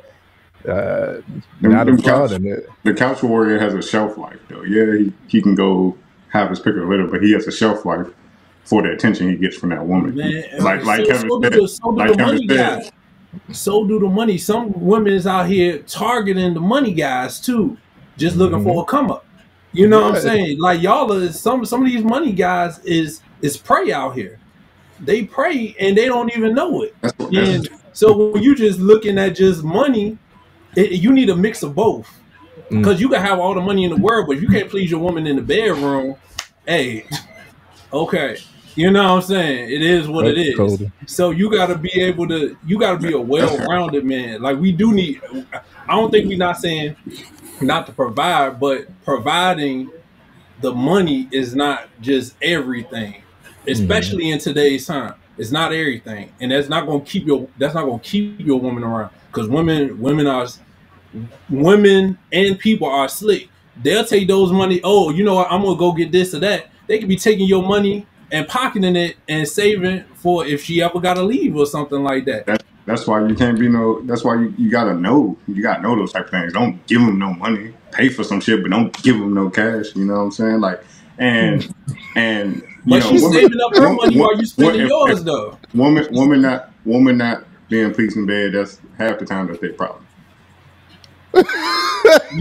Uh, 0.66 1.20
not 1.60 1.88
applauding 1.88 2.02
couch, 2.02 2.58
it. 2.58 2.68
The 2.82 2.94
couch 2.94 3.22
warrior 3.22 3.58
has 3.58 3.74
a 3.74 3.82
shelf 3.82 4.18
life, 4.18 4.40
though. 4.48 4.64
Yeah, 4.64 4.96
he, 4.98 5.12
he 5.28 5.40
can 5.40 5.54
go 5.54 5.96
have 6.30 6.50
his 6.50 6.58
pick 6.58 6.74
of 6.74 6.88
litter, 6.88 7.06
but 7.06 7.22
he 7.22 7.32
has 7.32 7.46
a 7.46 7.52
shelf 7.52 7.84
life 7.84 8.08
for 8.66 8.82
the 8.82 8.92
attention 8.92 9.30
he 9.30 9.36
gets 9.36 9.56
from 9.56 9.70
that 9.70 9.84
woman. 9.84 10.14
Man, 10.14 10.44
like 10.60 10.84
like 10.84 11.06
so, 11.06 11.12
Kevin 11.12 11.28
so 11.30 11.42
said, 11.42 11.52
the, 11.52 11.68
so 11.68 11.88
like 11.88 12.16
Kevin 12.16 12.48
said. 12.48 12.92
So 13.52 13.86
do 13.86 13.98
the 13.98 14.08
money. 14.08 14.38
Some 14.38 14.72
women 14.80 15.12
is 15.12 15.26
out 15.26 15.46
here 15.46 15.78
targeting 15.80 16.54
the 16.54 16.60
money 16.60 16.92
guys 16.92 17.40
too, 17.40 17.76
just 18.16 18.36
looking 18.36 18.58
mm-hmm. 18.58 18.66
for 18.66 18.82
a 18.82 18.86
come 18.86 19.10
up. 19.10 19.26
You 19.72 19.88
know 19.88 20.02
what 20.02 20.16
I'm 20.16 20.22
saying? 20.22 20.58
Like 20.58 20.82
y'all 20.82 21.12
are 21.12 21.32
some 21.32 21.64
some 21.64 21.82
of 21.82 21.88
these 21.88 22.04
money 22.04 22.32
guys 22.32 22.78
is 22.80 23.20
is 23.42 23.56
prey 23.56 23.92
out 23.92 24.14
here 24.14 24.38
they 25.00 25.24
pray 25.24 25.74
and 25.78 25.96
they 25.96 26.06
don't 26.06 26.34
even 26.36 26.54
know 26.54 26.82
it. 26.82 26.94
And 27.20 27.68
so 27.92 28.30
when 28.30 28.42
you 28.42 28.54
just 28.54 28.78
looking 28.78 29.18
at 29.18 29.30
just 29.36 29.62
money, 29.62 30.18
it, 30.76 30.92
you 30.92 31.12
need 31.12 31.30
a 31.30 31.36
mix 31.36 31.62
of 31.62 31.74
both. 31.74 32.10
Because 32.68 32.96
mm. 32.96 33.00
you 33.00 33.08
can 33.08 33.20
have 33.20 33.38
all 33.38 33.54
the 33.54 33.60
money 33.60 33.84
in 33.84 33.90
the 33.90 33.96
world, 33.96 34.26
but 34.26 34.36
if 34.36 34.42
you 34.42 34.48
can't 34.48 34.68
please 34.68 34.90
your 34.90 35.00
woman 35.00 35.26
in 35.26 35.36
the 35.36 35.42
bedroom, 35.42 36.16
hey, 36.66 37.06
okay. 37.92 38.38
You 38.76 38.90
know 38.90 39.02
what 39.02 39.10
I'm 39.10 39.22
saying? 39.22 39.70
It 39.70 39.82
is 39.82 40.06
what 40.06 40.26
That's 40.26 40.36
it 40.36 40.60
is. 40.60 40.90
So 41.06 41.30
you 41.30 41.50
got 41.50 41.66
to 41.68 41.78
be 41.78 41.90
able 41.94 42.28
to, 42.28 42.56
you 42.66 42.78
got 42.78 43.00
to 43.00 43.06
be 43.06 43.14
a 43.14 43.18
well-rounded 43.18 44.04
man. 44.04 44.42
Like 44.42 44.58
we 44.58 44.70
do 44.70 44.92
need. 44.92 45.22
I 45.88 45.96
don't 45.96 46.10
think 46.10 46.28
we're 46.28 46.36
not 46.36 46.58
saying 46.58 46.94
not 47.62 47.86
to 47.86 47.92
provide, 47.92 48.60
but 48.60 48.86
providing 49.02 49.90
the 50.60 50.74
money 50.74 51.26
is 51.32 51.54
not 51.54 51.88
just 52.02 52.34
everything, 52.42 53.14
mm-hmm. 53.14 53.70
especially 53.70 54.30
in 54.30 54.38
today's 54.38 54.86
time. 54.86 55.14
It's 55.38 55.50
not 55.50 55.72
everything, 55.72 56.32
and 56.40 56.50
that's 56.50 56.68
not 56.68 56.86
gonna 56.86 57.04
keep 57.04 57.26
your 57.26 57.48
that's 57.58 57.74
not 57.74 57.84
gonna 57.84 57.98
keep 57.98 58.40
your 58.40 58.58
woman 58.58 58.82
around 58.82 59.10
because 59.26 59.48
women 59.48 60.00
women 60.00 60.26
are 60.26 60.46
women 61.50 62.18
and 62.32 62.58
people 62.58 62.88
are 62.88 63.08
slick. 63.08 63.48
They'll 63.82 64.04
take 64.04 64.28
those 64.28 64.50
money. 64.50 64.80
Oh, 64.82 65.10
you 65.10 65.24
know 65.24 65.34
what? 65.34 65.52
I'm 65.52 65.62
gonna 65.62 65.78
go 65.78 65.92
get 65.92 66.10
this 66.10 66.34
or 66.34 66.38
that. 66.40 66.68
They 66.86 66.98
could 66.98 67.08
be 67.08 67.16
taking 67.16 67.46
your 67.46 67.62
money 67.62 68.06
and 68.30 68.46
pocketing 68.48 68.96
it 68.96 69.16
and 69.28 69.46
saving 69.46 70.04
for 70.14 70.46
if 70.46 70.64
she 70.64 70.82
ever 70.82 71.00
got 71.00 71.14
to 71.14 71.22
leave 71.22 71.56
or 71.56 71.66
something 71.66 72.02
like 72.02 72.24
that. 72.26 72.46
That, 72.46 72.62
that's 72.84 73.06
why 73.06 73.26
you 73.26 73.34
can't 73.34 73.58
be 73.58 73.68
no. 73.68 74.00
That's 74.02 74.22
why 74.24 74.34
you, 74.36 74.54
you 74.56 74.70
gotta 74.70 74.94
know. 74.94 75.36
You 75.48 75.62
gotta 75.62 75.82
know 75.82 75.96
those 75.96 76.12
type 76.12 76.26
of 76.26 76.30
things. 76.30 76.52
Don't 76.52 76.84
give 76.86 77.00
them 77.00 77.18
no 77.18 77.32
money. 77.34 77.74
Pay 77.90 78.08
for 78.10 78.22
some 78.22 78.40
shit, 78.40 78.62
but 78.62 78.70
don't 78.70 79.02
give 79.02 79.18
them 79.18 79.34
no 79.34 79.50
cash. 79.50 79.94
You 79.96 80.04
know 80.04 80.14
what 80.14 80.20
I'm 80.20 80.30
saying? 80.30 80.60
Like, 80.60 80.84
and 81.18 81.64
hmm. 81.64 81.72
and 82.16 82.54
you 82.56 82.62
But 82.86 83.00
know, 83.00 83.10
she's 83.10 83.22
women- 83.22 83.40
saving 83.40 83.60
up 83.60 83.74
her 83.76 83.92
money 83.92 84.18
while 84.20 84.36
you 84.38 84.46
spending 84.46 84.82
if- 84.82 84.88
yours, 84.88 85.18
if 85.18 85.24
though. 85.24 85.58
Woman, 85.74 86.06
woman 86.12 86.42
not 86.42 86.70
woman 86.84 87.18
not 87.18 87.44
being 87.68 87.92
pleased 87.92 88.16
in 88.16 88.26
bed. 88.26 88.52
That's 88.52 88.80
half 88.98 89.18
the 89.18 89.26
time 89.26 89.48
that's 89.48 89.58
their 89.58 89.72
problem. 89.72 90.06
You 91.34 91.42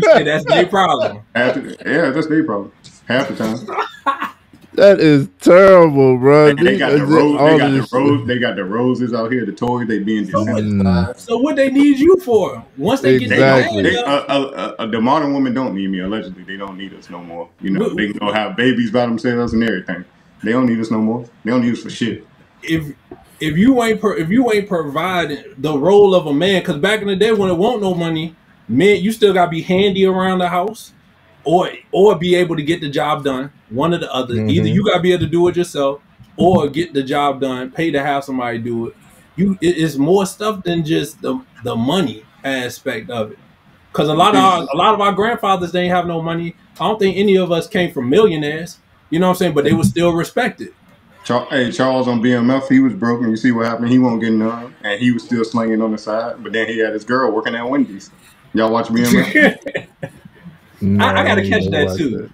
say 0.03 0.23
that's 0.23 0.45
their 0.45 0.67
problem. 0.67 1.21
Half 1.35 1.55
the, 1.55 1.75
yeah, 1.85 2.11
that's 2.11 2.27
their 2.27 2.43
problem. 2.43 2.71
Half 3.07 3.29
the 3.29 3.35
time. 3.35 4.29
That 4.75 4.99
is 4.99 5.29
terrible, 5.41 6.17
bro. 6.17 6.47
And 6.47 6.59
they 6.59 6.77
got 6.77 6.91
the 6.91 7.05
rose. 7.05 7.39
They 7.39 7.57
got 7.57 7.71
the 7.71 7.87
rose. 7.91 8.27
They 8.27 8.39
got 8.39 8.55
the 8.55 8.65
roses 8.65 9.13
out 9.13 9.31
here. 9.31 9.45
The 9.45 9.51
toys. 9.51 9.87
They 9.87 9.99
being 9.99 10.25
desensitized. 10.25 11.19
So 11.19 11.37
what 11.37 11.55
they 11.55 11.71
need 11.71 11.99
you 11.99 12.17
for? 12.19 12.63
Once 12.77 13.01
they 13.01 13.17
They 13.17 13.27
get 13.27 13.37
don't, 13.37 13.83
they, 13.83 13.97
uh, 13.97 14.03
uh, 14.03 14.75
uh, 14.79 14.85
the 14.87 15.01
modern 15.01 15.33
women 15.33 15.53
don't 15.53 15.75
need 15.75 15.89
me. 15.89 15.99
Allegedly, 16.01 16.43
they 16.43 16.57
don't 16.57 16.77
need 16.77 16.93
us 16.93 17.09
no 17.09 17.19
more. 17.21 17.49
You 17.61 17.71
know, 17.71 17.89
they 17.89 18.09
can 18.11 18.17
go 18.19 18.31
have 18.33 18.55
babies 18.57 18.91
by 18.91 19.05
themselves 19.05 19.53
and 19.53 19.63
everything. 19.63 20.05
They 20.43 20.51
don't 20.51 20.65
need 20.67 20.79
us 20.79 20.91
no 20.91 20.99
more. 20.99 21.25
They 21.43 21.51
don't 21.51 21.61
need 21.61 21.73
us 21.73 21.81
for 21.81 21.89
shit. 21.89 22.25
if 22.63 22.93
if 23.39 23.57
you 23.57 23.81
ain't 23.83 23.99
pro, 23.99 24.13
if 24.17 24.29
you 24.29 24.51
ain't 24.51 24.67
providing 24.67 25.43
the 25.57 25.77
role 25.77 26.15
of 26.15 26.25
a 26.27 26.33
man, 26.33 26.61
because 26.61 26.77
back 26.77 27.01
in 27.01 27.07
the 27.07 27.15
day 27.15 27.31
when 27.31 27.49
it 27.49 27.55
won't 27.55 27.81
no 27.81 27.93
money, 27.93 28.35
man, 28.67 29.01
you 29.01 29.11
still 29.11 29.33
gotta 29.33 29.51
be 29.51 29.61
handy 29.61 30.05
around 30.05 30.39
the 30.39 30.49
house, 30.49 30.93
or 31.43 31.69
or 31.91 32.15
be 32.17 32.35
able 32.35 32.55
to 32.55 32.63
get 32.63 32.81
the 32.81 32.89
job 32.89 33.23
done. 33.23 33.51
One 33.69 33.93
or 33.93 33.97
the 33.97 34.13
other. 34.13 34.35
Mhm. 34.35 34.49
Either 34.51 34.67
you 34.67 34.85
gotta 34.85 35.01
be 35.01 35.11
able 35.13 35.25
to 35.25 35.29
do 35.31 35.47
it 35.47 35.55
yourself, 35.55 36.01
or 36.37 36.67
get 36.67 36.93
the 36.93 37.01
job 37.03 37.41
done. 37.41 37.71
Pay 37.71 37.91
to 37.91 38.01
have 38.03 38.23
somebody 38.23 38.57
do 38.59 38.87
it. 38.87 38.95
You 39.35 39.57
it- 39.61 39.77
it's 39.77 39.97
more 39.97 40.25
stuff 40.25 40.63
than 40.63 40.83
just 40.85 41.21
the 41.21 41.39
the 41.63 41.75
money 41.75 42.23
aspect 42.43 43.09
of 43.09 43.31
it. 43.31 43.39
Because 43.91 44.09
a 44.09 44.13
lot 44.13 44.35
of 44.35 44.41
our, 44.43 44.67
a 44.73 44.77
lot 44.77 44.93
of 44.93 45.01
our 45.01 45.13
grandfathers 45.13 45.71
they 45.71 45.81
didn't 45.83 45.95
have 45.95 46.05
no 46.07 46.21
money. 46.21 46.55
I 46.79 46.87
don't 46.87 46.99
think 46.99 47.15
any 47.17 47.37
of 47.37 47.51
us 47.51 47.67
came 47.67 47.91
from 47.91 48.09
millionaires. 48.09 48.77
You 49.09 49.19
know 49.19 49.27
what 49.27 49.31
I'm 49.33 49.37
saying? 49.37 49.53
But 49.53 49.63
they 49.63 49.73
were 49.73 49.83
still 49.83 50.11
respected. 50.13 50.69
Char- 51.23 51.47
hey, 51.49 51.71
Charles 51.71 52.07
on 52.07 52.21
BMF, 52.21 52.67
he 52.69 52.79
was 52.79 52.93
broken. 52.93 53.29
You 53.31 53.37
see 53.37 53.51
what 53.51 53.65
happened? 53.65 53.89
He 53.89 53.97
won't 53.97 54.21
get 54.21 54.31
none, 54.33 54.75
and 54.83 54.99
he 54.99 55.11
was 55.11 55.23
still 55.23 55.43
slinging 55.43 55.81
on 55.81 55.91
the 55.91 55.97
side. 55.97 56.35
But 56.43 56.51
then 56.53 56.67
he 56.67 56.77
had 56.79 56.93
his 56.93 57.03
girl 57.03 57.31
working 57.31 57.55
at 57.55 57.67
Wendy's. 57.67 58.11
Y'all 58.53 58.71
watch 58.71 58.87
BMF? 58.89 59.87
No, 60.81 61.05
I, 61.05 61.21
I 61.21 61.23
gotta 61.23 61.47
catch 61.49 61.63
that 61.71 61.87
too. 61.97 62.29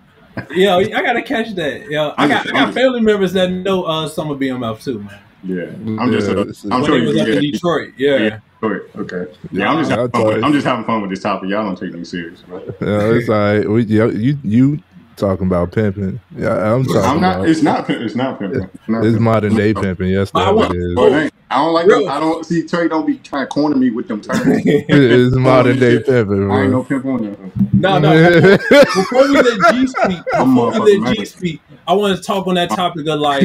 Yeah, 0.52 0.76
I 0.78 1.02
gotta 1.02 1.22
catch 1.22 1.54
that. 1.56 1.90
Yeah, 1.90 2.14
I 2.18 2.28
got 2.28 2.48
I 2.50 2.52
got 2.52 2.74
family 2.74 3.02
members 3.02 3.34
that 3.34 3.52
know 3.52 3.84
uh, 3.84 4.08
some 4.08 4.30
of 4.32 4.40
BMF 4.40 4.84
too, 4.84 5.00
man. 5.00 5.20
yeah, 5.44 5.64
I'm 6.02 6.12
just. 6.12 6.28
Yeah, 6.30 6.36
Uh, 6.36 6.74
I'm 6.76 6.82
when 6.82 6.86
sure 6.86 6.96
they 7.00 7.02
you 7.02 7.08
was 7.08 7.18
can 7.18 7.22
up 7.32 7.44
in. 7.44 7.52
Detroit, 7.52 7.94
yeah. 7.98 8.16
Yeah. 8.18 8.40
Detroit. 8.62 8.90
Okay. 8.96 9.34
Yeah, 9.52 9.72
I'm 9.72 9.80
just 9.80 9.92
I'll 9.92 9.98
having 9.98 10.12
fun 10.12 10.22
tell 10.22 10.26
with, 10.28 10.38
you. 10.38 10.44
I'm 10.44 10.54
just 10.54 10.66
having 10.68 10.86
fun 10.86 11.02
with 11.02 11.10
this 11.10 11.22
topic. 11.24 11.50
Y'all 11.50 11.64
don't 11.66 11.78
take 11.78 11.94
me 11.94 12.04
serious, 12.06 12.42
bro. 12.44 12.60
Yeah, 12.60 13.14
it's 13.18 13.30
all 13.30 13.36
right. 13.36 13.68
We, 13.70 13.84
yeah, 13.84 14.06
you 14.06 14.38
you 14.44 14.80
talking 15.22 15.48
about 15.48 15.72
pimping? 15.72 16.20
Yeah, 16.36 16.74
I'm 16.74 16.84
talking 16.84 17.02
I'm 17.02 17.22
not. 17.22 17.36
about. 17.38 17.48
It's 17.50 17.62
not. 17.62 17.88
pimp- 17.88 18.02
It's 18.02 18.16
not 18.16 18.40
pimping. 18.40 18.64
It's, 18.64 18.88
not 18.90 18.98
It's 19.00 19.06
pimping. 19.08 19.24
modern 19.24 19.56
day 19.56 19.74
pimping. 19.74 20.10
Yes, 20.10 20.32
But 20.32 20.42
I 20.42 20.46
that's 20.46 20.56
what 20.58 20.76
it 20.76 20.80
is. 20.80 20.96
But 20.96 21.12
it 21.12 21.16
ain't. 21.24 21.34
I 21.50 21.56
don't 21.58 21.74
like 21.74 21.86
Real- 21.86 22.00
them. 22.02 22.10
I 22.10 22.20
don't 22.20 22.46
see 22.46 22.66
Trey. 22.68 22.88
Don't 22.88 23.06
be 23.06 23.18
trying 23.18 23.44
to 23.44 23.48
corner 23.48 23.76
me 23.76 23.90
with 23.92 24.08
them 24.08 24.22
terms. 24.22 24.40
It's 24.66 25.36
modern 25.36 25.80
day 25.80 26.00
pimping, 26.00 26.50
I 26.52 26.62
ain't 26.64 26.72
bro. 26.72 26.80
no 26.80 26.84
pimp 26.84 27.06
on 27.06 27.24
there. 27.24 27.36
No, 27.74 28.00
no. 28.00 28.58
Before 28.70 29.24
we 29.24 29.34
let 29.42 29.74
G 29.74 29.88
speak, 29.88 30.20
I'm 30.34 30.54
before 30.56 30.72
we 30.72 30.78
motherfucking 31.00 31.06
let 31.06 31.18
G 31.18 31.26
speak, 31.26 31.62
I 31.88 31.94
want 31.94 32.16
to 32.18 32.24
talk 32.24 32.48
on 32.48 32.56
that 32.56 32.70
topic 32.70 33.06
of 33.08 33.20
like, 33.20 33.44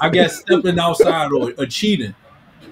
I 0.00 0.08
guess 0.10 0.40
stepping 0.40 0.78
outside 0.78 1.32
or, 1.32 1.52
or 1.58 1.66
cheating. 1.66 2.14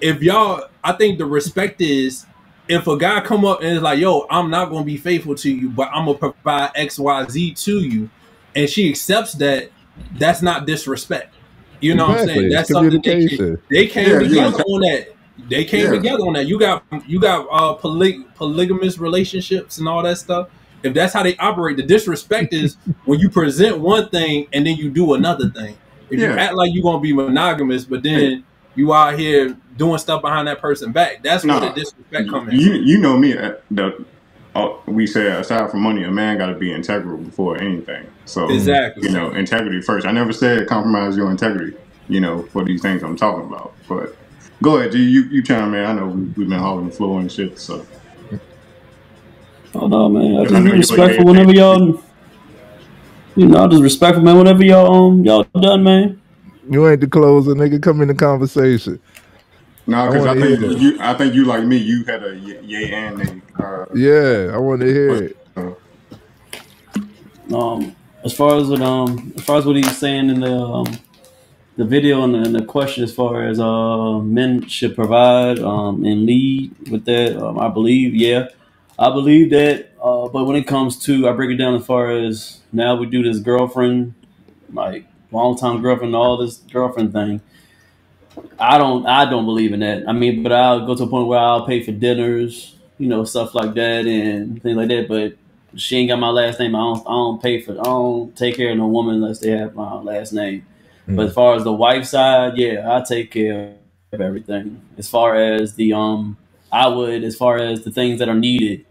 If 0.00 0.22
y'all, 0.22 0.64
I 0.84 0.92
think 0.92 1.18
the 1.18 1.24
respect 1.26 1.80
is 1.80 2.26
if 2.68 2.86
a 2.86 2.98
guy 2.98 3.20
come 3.22 3.44
up 3.46 3.62
and 3.62 3.76
is 3.76 3.80
like, 3.82 3.98
"Yo, 3.98 4.26
I'm 4.28 4.50
not 4.50 4.68
gonna 4.70 4.84
be 4.84 4.96
faithful 4.98 5.34
to 5.36 5.50
you, 5.50 5.70
but 5.70 5.88
I'm 5.94 6.04
gonna 6.04 6.18
provide 6.18 6.72
X, 6.74 6.98
Y, 6.98 7.26
Z 7.30 7.54
to 7.54 7.78
you," 7.80 8.10
and 8.56 8.68
she 8.68 8.88
accepts 8.90 9.34
that, 9.34 9.70
that's 10.18 10.42
not 10.42 10.66
disrespect. 10.66 11.34
You 11.80 11.94
know 11.94 12.08
what 12.08 12.20
I'm 12.20 12.26
saying? 12.26 12.48
That's 12.48 12.70
It's 12.70 12.76
something 12.76 13.00
they, 13.00 13.10
communication. 13.10 13.58
they 13.70 13.86
came 13.86 14.08
Yeah, 14.08 14.18
together 14.20 14.56
yeah. 14.56 14.74
on 14.74 14.80
that. 14.80 15.08
They 15.50 15.64
came 15.64 15.84
Yeah. 15.84 15.90
together 15.90 16.22
on 16.24 16.32
that. 16.32 16.46
You 16.46 16.58
got 16.58 16.82
you 17.06 17.20
got 17.20 17.46
uh 17.52 17.74
poly- 17.74 18.24
polygamous 18.34 18.98
relationships 18.98 19.78
and 19.78 19.86
all 19.86 20.02
that 20.02 20.16
stuff. 20.18 20.48
If 20.82 20.94
that's 20.94 21.12
how 21.12 21.22
they 21.22 21.36
operate, 21.36 21.76
the 21.76 21.82
disrespect 21.82 22.54
is 22.54 22.76
when 23.04 23.18
you 23.20 23.28
present 23.28 23.78
one 23.78 24.08
thing 24.08 24.46
and 24.54 24.66
then 24.66 24.76
you 24.76 24.90
do 24.90 25.14
another 25.14 25.50
thing. 25.50 25.76
If 26.08 26.18
you 26.20 26.26
act 26.26 26.54
like 26.54 26.70
you're 26.72 26.82
gonna 26.82 27.00
be 27.00 27.12
monogamous, 27.12 27.84
but 27.84 28.02
then 28.02 28.44
you 28.74 28.94
out 28.94 29.18
here 29.18 29.56
doing 29.76 29.98
stuff 29.98 30.22
behind 30.22 30.48
that 30.48 30.60
person 30.60 30.92
back, 30.92 31.22
that's 31.22 31.44
where 31.44 31.60
the 31.60 31.70
disrespect 31.70 32.30
comes 32.30 32.52
in. 32.54 32.58
You 32.60 32.72
you 32.74 32.98
know 32.98 33.18
me. 33.18 33.36
uh, 33.36 33.52
The 33.70 34.04
uh, 34.56 34.76
we 34.86 35.06
say 35.06 35.26
aside 35.28 35.70
from 35.70 35.82
money, 35.82 36.04
a 36.04 36.10
man 36.10 36.38
got 36.38 36.46
to 36.46 36.54
be 36.54 36.72
integral 36.72 37.18
before 37.18 37.58
anything. 37.58 38.06
So 38.24 38.50
Exactly. 38.50 39.08
you 39.08 39.14
know, 39.14 39.30
integrity 39.32 39.80
first. 39.82 40.06
I 40.06 40.12
never 40.12 40.32
said 40.32 40.66
compromise 40.66 41.16
your 41.16 41.30
integrity. 41.30 41.76
You 42.08 42.20
know, 42.20 42.42
for 42.52 42.64
these 42.64 42.82
things 42.82 43.02
I'm 43.02 43.16
talking 43.16 43.46
about. 43.46 43.74
But 43.88 44.16
go 44.62 44.76
ahead, 44.76 44.92
G. 44.92 44.98
You 45.02 45.22
you 45.22 45.42
chime 45.42 45.74
in. 45.74 45.84
I 45.84 45.92
know 45.92 46.06
we, 46.06 46.22
we've 46.36 46.48
been 46.48 46.58
holding 46.58 46.88
the 46.88 46.94
floor 46.94 47.20
and 47.20 47.30
shit. 47.30 47.58
So 47.58 47.86
Oh 49.74 49.88
no, 49.88 50.08
man. 50.08 50.36
I 50.38 50.40
I 50.40 50.44
just 50.44 50.52
know 50.52 50.72
be 50.72 50.78
respectful 50.78 51.24
like 51.24 51.26
whenever 51.26 51.52
y'all. 51.52 52.02
You 53.34 53.46
know, 53.46 53.64
I 53.64 53.68
just 53.68 53.82
respectful, 53.82 54.24
man. 54.24 54.38
Whenever 54.38 54.64
y'all 54.64 54.94
um 55.08 55.24
y'all 55.24 55.44
done, 55.60 55.84
man. 55.84 56.22
You 56.70 56.88
ain't 56.88 57.00
the 57.00 57.06
closer, 57.06 57.50
nigga. 57.50 57.82
Come 57.82 58.00
in 58.00 58.08
the 58.08 58.14
conversation. 58.14 59.00
No, 59.86 59.98
I 59.98 60.06
because 60.06 60.26
I, 60.26 60.34
wanna 60.34 60.40
think 60.40 60.60
hear 60.60 60.68
that. 60.68 60.78
you 60.78 60.98
I 61.00 61.14
think 61.14 61.34
you 61.34 61.44
like 61.44 61.64
me. 61.64 61.76
You 61.76 62.04
had 62.04 62.24
a 62.24 62.36
yay 62.36 62.92
and 62.92 63.18
nay. 63.18 63.42
Uh, 63.58 63.86
Yeah, 63.94 64.50
I 64.54 64.58
want 64.58 64.80
to 64.80 64.86
hear 64.86 65.14
it. 65.22 65.36
Um, 67.52 67.94
as 68.24 68.34
far 68.34 68.56
as 68.58 68.68
what 68.68 68.82
um 68.82 69.32
as 69.36 69.44
far 69.44 69.58
as 69.58 69.66
what 69.66 69.76
he's 69.76 69.96
saying 69.96 70.30
in 70.30 70.40
the 70.40 70.52
um 70.52 70.86
the 71.76 71.84
video 71.84 72.24
and 72.24 72.34
the, 72.34 72.38
and 72.38 72.54
the 72.54 72.64
question 72.64 73.04
as 73.04 73.14
far 73.14 73.46
as 73.46 73.60
uh 73.60 74.18
men 74.20 74.66
should 74.66 74.94
provide 74.96 75.58
um 75.60 76.04
and 76.04 76.26
lead 76.26 76.74
with 76.90 77.04
that, 77.04 77.36
um, 77.36 77.58
I 77.58 77.68
believe, 77.68 78.14
yeah, 78.14 78.48
I 78.98 79.10
believe 79.10 79.50
that. 79.50 79.90
Uh, 80.02 80.28
but 80.28 80.44
when 80.44 80.56
it 80.56 80.66
comes 80.66 80.98
to, 81.04 81.28
I 81.28 81.32
break 81.32 81.50
it 81.50 81.56
down 81.56 81.74
as 81.74 81.84
far 81.86 82.10
as 82.10 82.60
now 82.72 82.96
we 82.96 83.06
do 83.06 83.22
this 83.22 83.38
girlfriend, 83.40 84.14
like 84.72 85.06
long 85.32 85.56
time 85.56 85.82
girlfriend, 85.82 86.14
all 86.14 86.36
this 86.36 86.58
girlfriend 86.58 87.12
thing. 87.12 87.40
I 88.58 88.78
don't, 88.78 89.06
I 89.06 89.28
don't 89.28 89.44
believe 89.44 89.72
in 89.72 89.80
that. 89.80 90.08
I 90.08 90.12
mean, 90.12 90.42
but 90.42 90.52
I'll 90.52 90.86
go 90.86 90.94
to 90.94 91.04
a 91.04 91.08
point 91.08 91.28
where 91.28 91.38
I'll 91.38 91.66
pay 91.66 91.82
for 91.82 91.92
dinners, 91.92 92.74
you 92.98 93.08
know, 93.08 93.24
stuff 93.24 93.54
like 93.54 93.74
that 93.74 94.06
and 94.06 94.62
things 94.62 94.76
like 94.76 94.88
that. 94.88 95.08
But 95.08 95.36
she 95.78 95.96
ain't 95.98 96.08
got 96.08 96.18
my 96.18 96.30
last 96.30 96.58
name. 96.58 96.74
I 96.74 96.80
don't, 96.80 97.00
I 97.06 97.10
don't 97.10 97.42
pay 97.42 97.60
for, 97.60 97.72
I 97.72 97.84
don't 97.84 98.36
take 98.36 98.56
care 98.56 98.70
of 98.70 98.78
no 98.78 98.88
woman 98.88 99.16
unless 99.16 99.40
they 99.40 99.50
have 99.50 99.74
my 99.74 99.94
last 99.94 100.32
name. 100.32 100.66
But 101.08 101.26
as 101.26 101.34
far 101.34 101.54
as 101.54 101.62
the 101.62 101.72
wife 101.72 102.04
side, 102.04 102.56
yeah, 102.56 102.96
I 102.96 103.00
take 103.02 103.30
care 103.30 103.76
of 104.12 104.20
everything. 104.20 104.82
As 104.98 105.08
far 105.08 105.36
as 105.36 105.74
the 105.74 105.92
um, 105.92 106.36
I 106.72 106.88
would 106.88 107.22
as 107.22 107.36
far 107.36 107.58
as 107.58 107.84
the 107.84 107.92
things 107.92 108.18
that 108.18 108.28
are 108.28 108.34
needed. 108.34 108.84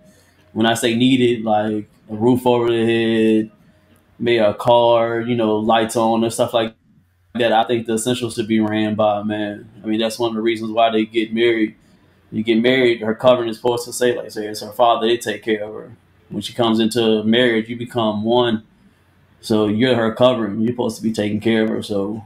When 0.53 0.65
I 0.65 0.75
say 0.75 0.95
needed, 0.95 1.43
like 1.43 1.89
a 2.09 2.15
roof 2.15 2.47
over 2.47 2.71
the 2.71 2.85
head, 2.85 3.51
maybe 4.17 4.37
a 4.37 4.53
car, 4.53 5.19
you 5.19 5.35
know, 5.35 5.57
lights 5.57 5.97
on 5.97 6.23
and 6.23 6.31
stuff 6.31 6.53
like 6.53 6.73
that. 7.39 7.53
I 7.53 7.63
think 7.63 7.85
the 7.85 7.93
essentials 7.93 8.35
should 8.35 8.47
be 8.47 8.59
ran 8.59 8.95
by 8.95 9.19
a 9.19 9.23
man. 9.23 9.69
I 9.83 9.87
mean, 9.87 9.99
that's 9.99 10.19
one 10.19 10.29
of 10.29 10.35
the 10.35 10.41
reasons 10.41 10.71
why 10.71 10.91
they 10.91 11.05
get 11.05 11.33
married. 11.33 11.75
You 12.31 12.43
get 12.43 12.61
married, 12.61 13.01
her 13.01 13.15
covering 13.15 13.49
is 13.49 13.57
supposed 13.57 13.85
to 13.85 13.93
say, 13.93 14.15
like, 14.15 14.31
say 14.31 14.47
it's 14.47 14.61
her 14.61 14.71
father, 14.71 15.07
they 15.07 15.17
take 15.17 15.43
care 15.43 15.63
of 15.63 15.73
her. 15.73 15.91
When 16.29 16.41
she 16.41 16.53
comes 16.53 16.79
into 16.79 17.23
marriage, 17.23 17.69
you 17.69 17.77
become 17.77 18.23
one. 18.23 18.63
So 19.41 19.67
you're 19.67 19.95
her 19.95 20.13
covering. 20.13 20.59
You're 20.59 20.73
supposed 20.73 20.97
to 20.97 21.03
be 21.03 21.13
taking 21.13 21.39
care 21.39 21.63
of 21.63 21.69
her. 21.69 21.83
So 21.83 22.25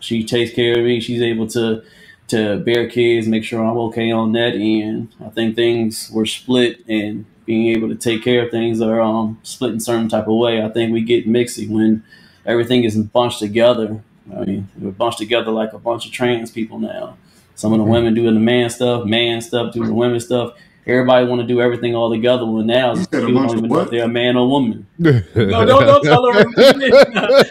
she 0.00 0.22
takes 0.22 0.52
care 0.52 0.78
of 0.78 0.84
me. 0.84 1.00
She's 1.00 1.22
able 1.22 1.46
to 1.48 1.82
to 2.28 2.58
bear 2.60 2.88
kids, 2.88 3.26
make 3.26 3.44
sure 3.44 3.62
I'm 3.62 3.76
okay 3.76 4.10
on 4.10 4.32
that 4.32 4.54
end. 4.54 5.12
I 5.24 5.28
think 5.28 5.54
things 5.54 6.10
were 6.10 6.24
split 6.24 6.82
and 6.88 7.26
being 7.44 7.76
able 7.76 7.88
to 7.88 7.94
take 7.94 8.22
care 8.22 8.44
of 8.44 8.50
things 8.50 8.80
are 8.80 9.00
um, 9.00 9.38
split 9.42 9.72
in 9.72 9.80
certain 9.80 10.08
type 10.08 10.28
of 10.28 10.36
way. 10.36 10.62
I 10.62 10.68
think 10.70 10.92
we 10.92 11.02
get 11.02 11.28
mixy 11.28 11.68
when 11.68 12.02
everything 12.46 12.84
is 12.84 12.96
bunched 12.96 13.40
together. 13.40 14.02
I 14.34 14.44
mean, 14.44 14.68
we're 14.78 14.90
bunched 14.92 15.18
together 15.18 15.50
like 15.50 15.72
a 15.72 15.78
bunch 15.78 16.06
of 16.06 16.12
trans 16.12 16.50
people 16.50 16.78
now. 16.78 17.16
Some 17.54 17.72
of 17.72 17.78
the 17.78 17.84
women 17.84 18.14
doing 18.14 18.34
the 18.34 18.40
man 18.40 18.70
stuff, 18.70 19.04
man 19.04 19.40
stuff 19.40 19.72
doing 19.72 19.88
the 19.88 19.94
women 19.94 20.20
stuff. 20.20 20.54
everybody 20.86 21.26
want 21.26 21.40
to 21.40 21.46
do 21.46 21.60
everything 21.60 21.94
all 21.94 22.10
together. 22.10 22.44
When 22.46 22.66
now 22.66 22.94
You 22.94 23.06
people 23.06 23.32
don't 23.34 23.50
even 23.58 23.68
know 23.68 23.80
if 23.80 23.90
they're 23.90 24.04
a 24.04 24.08
man 24.08 24.36
or 24.36 24.48
woman. 24.48 24.86
No, 24.98 25.64
don't, 25.64 25.86
don't 25.86 26.02
tell 26.02 26.32
her. 26.32 26.44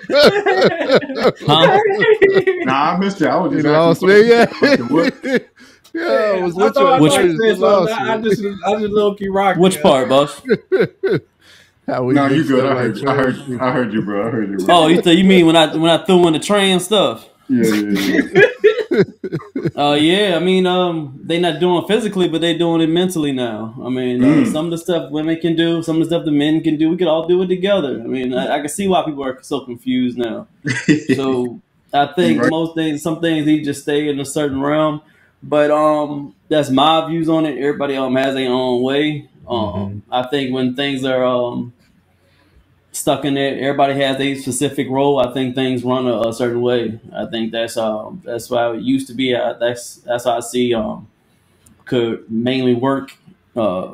Huh? 1.46 1.80
Nah, 2.66 2.94
I 2.94 2.98
missed 3.00 3.22
it. 3.22 3.28
I 3.28 3.38
was 3.38 3.52
You 3.54 3.62
just 3.62 3.68
lost 3.72 4.04
asking 4.04 4.10
me, 4.10 4.30
yeah. 4.30 5.38
yeah, 5.94 6.04
I 6.40 6.42
was 6.44 6.58
I 6.58 6.64
with 6.64 6.74
thought 6.74 6.94
I 6.94 6.96
you. 6.98 7.02
Which- 7.04 7.12
thought 7.14 7.24
you 7.26 7.32
You 7.32 7.38
said 7.38 7.58
something. 7.58 7.62
lost 7.62 7.92
I 7.94 8.22
just, 8.22 8.44
I 8.66 8.76
just 8.80 8.92
low 8.94 9.14
key 9.16 9.28
rocking. 9.30 9.62
Which 9.62 9.82
part, 9.82 10.10
boss? 10.10 10.42
How 11.92 12.04
we 12.04 12.14
No, 12.14 12.30
just 12.30 12.50
you 12.50 12.56
good. 12.56 12.66
I 12.66 12.76
heard, 12.76 12.98
I 13.06 13.14
heard, 13.16 13.36
trash 13.36 13.60
I 13.60 13.72
heard 13.74 13.94
you, 13.94 14.02
bro. 14.02 14.28
I 14.28 14.32
heard 14.32 14.50
you, 14.50 14.58
bro. 14.66 14.76
Oh, 14.76 14.88
you 14.88 15.02
th- 15.02 15.18
you 15.18 15.26
mean 15.26 15.46
when 15.46 15.58
I 15.58 15.76
when 15.76 15.92
I 15.92 16.06
threw 16.06 16.26
in 16.28 16.34
the 16.34 16.40
trans 16.40 16.86
stuff? 16.86 17.28
Yeah, 17.50 17.68
yeah, 17.68 18.22
yeah. 18.32 18.42
Oh 19.76 19.94
yeah, 19.94 20.36
I 20.36 20.40
mean, 20.40 20.66
um, 20.68 21.20
they 21.24 21.40
not 21.40 21.60
doing 21.60 21.84
it 21.84 21.88
physically, 21.88 22.28
but 22.30 22.42
they 22.42 22.58
doing 22.58 22.82
it 22.82 22.88
mentally 22.90 23.32
now. 23.32 23.76
I 23.84 23.90
mean, 23.90 24.24
uh, 24.24 24.28
Mm. 24.28 24.52
some 24.52 24.66
of 24.66 24.72
the 24.72 24.78
stuff 24.78 25.12
women 25.12 25.40
can 25.40 25.56
do, 25.56 25.84
some 25.84 25.98
of 25.98 26.04
the 26.04 26.06
stuff 26.16 26.26
the 26.26 26.32
men 26.32 26.62
can 26.62 26.78
do. 26.78 26.90
We 26.90 26.98
could 26.98 27.08
all 27.08 27.28
do 27.28 27.42
it 27.42 27.48
together. 27.48 28.02
I 28.02 28.08
mean, 28.08 28.34
I, 28.34 28.56
I 28.56 28.60
can 28.60 28.70
see 28.70 28.88
why 28.88 29.04
people 29.06 29.24
are 29.24 29.42
so 29.44 29.62
confused 29.66 30.18
now. 30.18 30.48
So 31.16 31.62
I 31.94 32.08
think 32.08 32.40
Right. 32.40 32.50
most 32.50 32.76
things, 32.76 33.02
some 33.02 33.20
things 33.22 33.46
need 33.46 33.60
to 33.60 33.66
just 33.66 33.84
stay 33.84 34.08
in 34.10 34.20
a 34.20 34.26
certain 34.26 34.62
realm. 34.62 35.02
But 35.44 35.72
um, 35.72 36.36
that's 36.50 36.70
my 36.70 37.08
views 37.10 37.28
on 37.30 37.46
it. 37.46 37.58
Everybody 37.58 37.96
um 37.98 38.16
has 38.16 38.36
their 38.36 38.50
own 38.50 38.82
way. 38.84 39.30
Um, 39.48 40.04
I 40.12 40.24
think 40.28 40.54
when 40.54 40.76
things 40.76 41.04
are 41.04 41.26
um 41.26 41.74
stuck 42.92 43.26
in 43.26 43.36
there, 43.36 43.56
everybody 43.60 43.96
has 44.02 44.20
a 44.20 44.36
specific 44.36 44.90
role. 44.90 45.20
I 45.20 45.34
think 45.34 45.56
things 45.56 45.84
run 45.84 46.08
a, 46.08 46.30
a 46.30 46.34
certain 46.34 46.62
way. 46.62 47.00
I 47.14 47.26
think 47.28 47.52
that's 47.52 47.78
um 47.78 48.22
that's 48.26 48.50
why 48.50 48.74
it 48.74 48.82
used 48.82 49.08
to 49.08 49.14
be. 49.16 49.36
Uh, 49.36 49.54
that's 49.54 49.98
that's 49.98 50.26
how 50.26 50.38
I 50.38 50.42
see 50.42 50.74
um 50.74 51.08
could 51.86 52.30
mainly 52.32 52.76
work 52.76 53.18
uh 53.56 53.94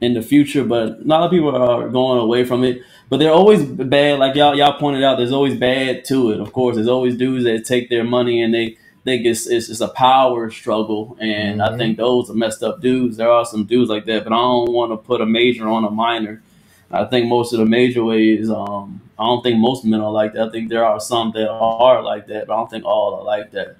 in 0.00 0.14
the 0.14 0.22
future. 0.22 0.64
But 0.64 1.00
a 1.00 1.04
lot 1.04 1.22
of 1.24 1.30
people 1.30 1.54
are 1.56 1.88
going 1.88 2.20
away 2.20 2.44
from 2.44 2.64
it. 2.64 2.82
But 3.10 3.18
they're 3.18 3.32
always 3.32 3.64
bad. 3.64 4.18
Like 4.20 4.36
y'all 4.36 4.56
y'all 4.56 4.78
pointed 4.78 5.04
out, 5.04 5.18
there's 5.18 5.32
always 5.32 5.56
bad 5.58 6.04
to 6.06 6.32
it. 6.32 6.40
Of 6.40 6.52
course, 6.52 6.76
there's 6.76 6.88
always 6.88 7.16
dudes 7.16 7.44
that 7.44 7.64
take 7.66 7.90
their 7.90 8.04
money 8.04 8.42
and 8.42 8.54
they 8.54 8.78
think 9.04 9.26
it's 9.26 9.46
it's, 9.48 9.70
it's 9.70 9.80
a 9.80 9.88
power 9.88 10.50
struggle. 10.50 11.16
And 11.20 11.62
I 11.62 11.70
Mhm. 11.70 11.78
think 11.78 11.96
those 11.98 12.30
are 12.30 12.34
messed 12.34 12.62
up 12.62 12.80
dudes. 12.82 13.16
There 13.18 13.30
are 13.30 13.46
some 13.46 13.64
dudes 13.64 13.90
like 13.90 14.06
that, 14.06 14.24
but 14.24 14.32
I 14.32 14.36
don't 14.36 14.72
want 14.72 14.92
to 14.92 14.96
put 14.98 15.20
a 15.22 15.26
major 15.26 15.68
on 15.68 15.84
a 15.84 15.90
minor. 15.90 16.42
I 16.90 17.04
think 17.04 17.28
most 17.28 17.52
of 17.52 17.58
the 17.58 17.66
major 17.66 18.04
ways, 18.04 18.50
um, 18.50 19.00
I 19.18 19.24
don't 19.24 19.42
think 19.42 19.58
most 19.58 19.84
men 19.84 20.00
are 20.00 20.10
like 20.10 20.34
that. 20.34 20.48
I 20.48 20.50
think 20.50 20.68
there 20.68 20.84
are 20.84 21.00
some 21.00 21.32
that 21.34 21.48
are 21.48 22.02
like 22.02 22.26
that, 22.28 22.46
but 22.46 22.54
I 22.54 22.56
don't 22.56 22.70
think 22.70 22.84
all 22.84 23.14
are 23.14 23.24
like 23.24 23.50
that. 23.52 23.76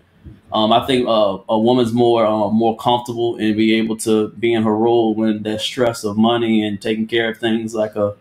Um, 0.53 0.73
I 0.73 0.87
think 0.87 1.09
uh, 1.09 1.38
a 1.49 1.59
woman's 1.59 1.93
more 1.93 2.25
uh, 2.25 2.49
more 2.49 2.77
comfortable 2.77 3.37
and 3.37 3.57
be 3.57 3.75
able 3.75 3.97
to 3.99 4.29
be 4.31 4.55
in 4.55 4.62
her 4.62 4.77
role 4.77 5.14
when 5.14 5.43
that 5.43 5.61
stress 5.61 6.05
of 6.05 6.17
money 6.17 6.67
and 6.67 6.81
taking 6.81 7.07
care 7.07 7.31
of 7.31 7.38
things 7.38 7.75
like 7.75 7.97
a 7.97 8.14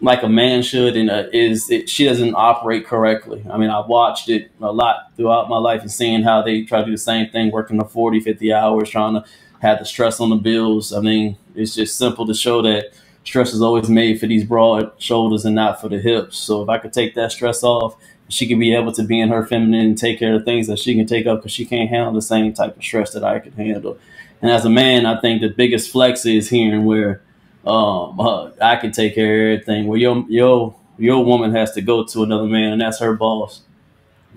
like 0.00 0.22
a 0.22 0.28
man 0.28 0.62
should 0.62 0.96
and 0.96 1.10
uh, 1.10 1.24
is 1.32 1.70
it, 1.70 1.88
she 1.88 2.04
doesn't 2.04 2.34
operate 2.34 2.86
correctly. 2.86 3.44
I 3.50 3.56
mean, 3.56 3.70
I've 3.70 3.88
watched 3.88 4.28
it 4.28 4.50
a 4.60 4.70
lot 4.70 5.12
throughout 5.16 5.48
my 5.48 5.58
life 5.58 5.80
and 5.80 5.90
seeing 5.90 6.22
how 6.22 6.42
they 6.42 6.62
try 6.62 6.80
to 6.80 6.84
do 6.84 6.92
the 6.92 6.98
same 6.98 7.30
thing, 7.30 7.50
working 7.50 7.78
the 7.78 7.84
40, 7.84 8.20
50 8.20 8.52
hours, 8.52 8.90
trying 8.90 9.14
to 9.14 9.24
have 9.60 9.78
the 9.78 9.84
stress 9.84 10.20
on 10.20 10.30
the 10.30 10.36
bills. 10.36 10.92
I 10.92 11.00
mean, 11.00 11.36
it's 11.54 11.74
just 11.74 11.96
simple 11.98 12.26
to 12.26 12.34
show 12.34 12.62
that 12.62 12.92
stress 13.28 13.52
is 13.52 13.60
always 13.60 13.90
made 13.90 14.18
for 14.18 14.26
these 14.26 14.42
broad 14.42 14.90
shoulders 14.96 15.44
and 15.44 15.54
not 15.54 15.78
for 15.78 15.90
the 15.90 15.98
hips. 15.98 16.38
So 16.38 16.62
if 16.62 16.70
I 16.70 16.78
could 16.78 16.94
take 16.94 17.14
that 17.14 17.30
stress 17.30 17.62
off, 17.62 17.94
she 18.30 18.48
could 18.48 18.58
be 18.58 18.74
able 18.74 18.90
to 18.92 19.02
be 19.02 19.20
in 19.20 19.28
her 19.28 19.44
feminine 19.44 19.84
and 19.84 19.98
take 19.98 20.18
care 20.18 20.34
of 20.34 20.46
things 20.46 20.66
that 20.66 20.78
she 20.78 20.94
can 20.94 21.04
take 21.04 21.26
up 21.26 21.40
because 21.40 21.52
she 21.52 21.66
can't 21.66 21.90
handle 21.90 22.14
the 22.14 22.22
same 22.22 22.54
type 22.54 22.74
of 22.74 22.82
stress 22.82 23.12
that 23.12 23.22
I 23.22 23.38
can 23.38 23.52
handle. 23.52 23.98
And 24.40 24.50
as 24.50 24.64
a 24.64 24.70
man, 24.70 25.04
I 25.04 25.20
think 25.20 25.42
the 25.42 25.50
biggest 25.50 25.90
flex 25.90 26.24
is 26.24 26.48
hearing 26.48 26.86
where 26.86 27.20
um, 27.66 28.18
uh, 28.18 28.50
I 28.62 28.76
can 28.76 28.92
take 28.92 29.14
care 29.14 29.52
of 29.52 29.60
everything. 29.60 29.86
Where 29.88 29.98
your 29.98 30.24
your 30.30 30.74
your 30.96 31.22
woman 31.22 31.54
has 31.54 31.72
to 31.72 31.82
go 31.82 32.04
to 32.04 32.22
another 32.22 32.46
man, 32.46 32.72
and 32.72 32.80
that's 32.80 33.00
her 33.00 33.12
boss. 33.12 33.60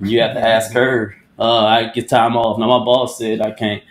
You 0.02 0.20
have 0.22 0.34
to 0.34 0.46
ask 0.46 0.74
her. 0.74 1.16
Uh, 1.40 1.66
I 1.66 1.90
get 1.92 2.10
time 2.10 2.36
off. 2.36 2.60
Now 2.60 2.68
my 2.78 2.84
boss 2.84 3.18
said 3.18 3.40
I 3.40 3.52
can't. 3.52 3.84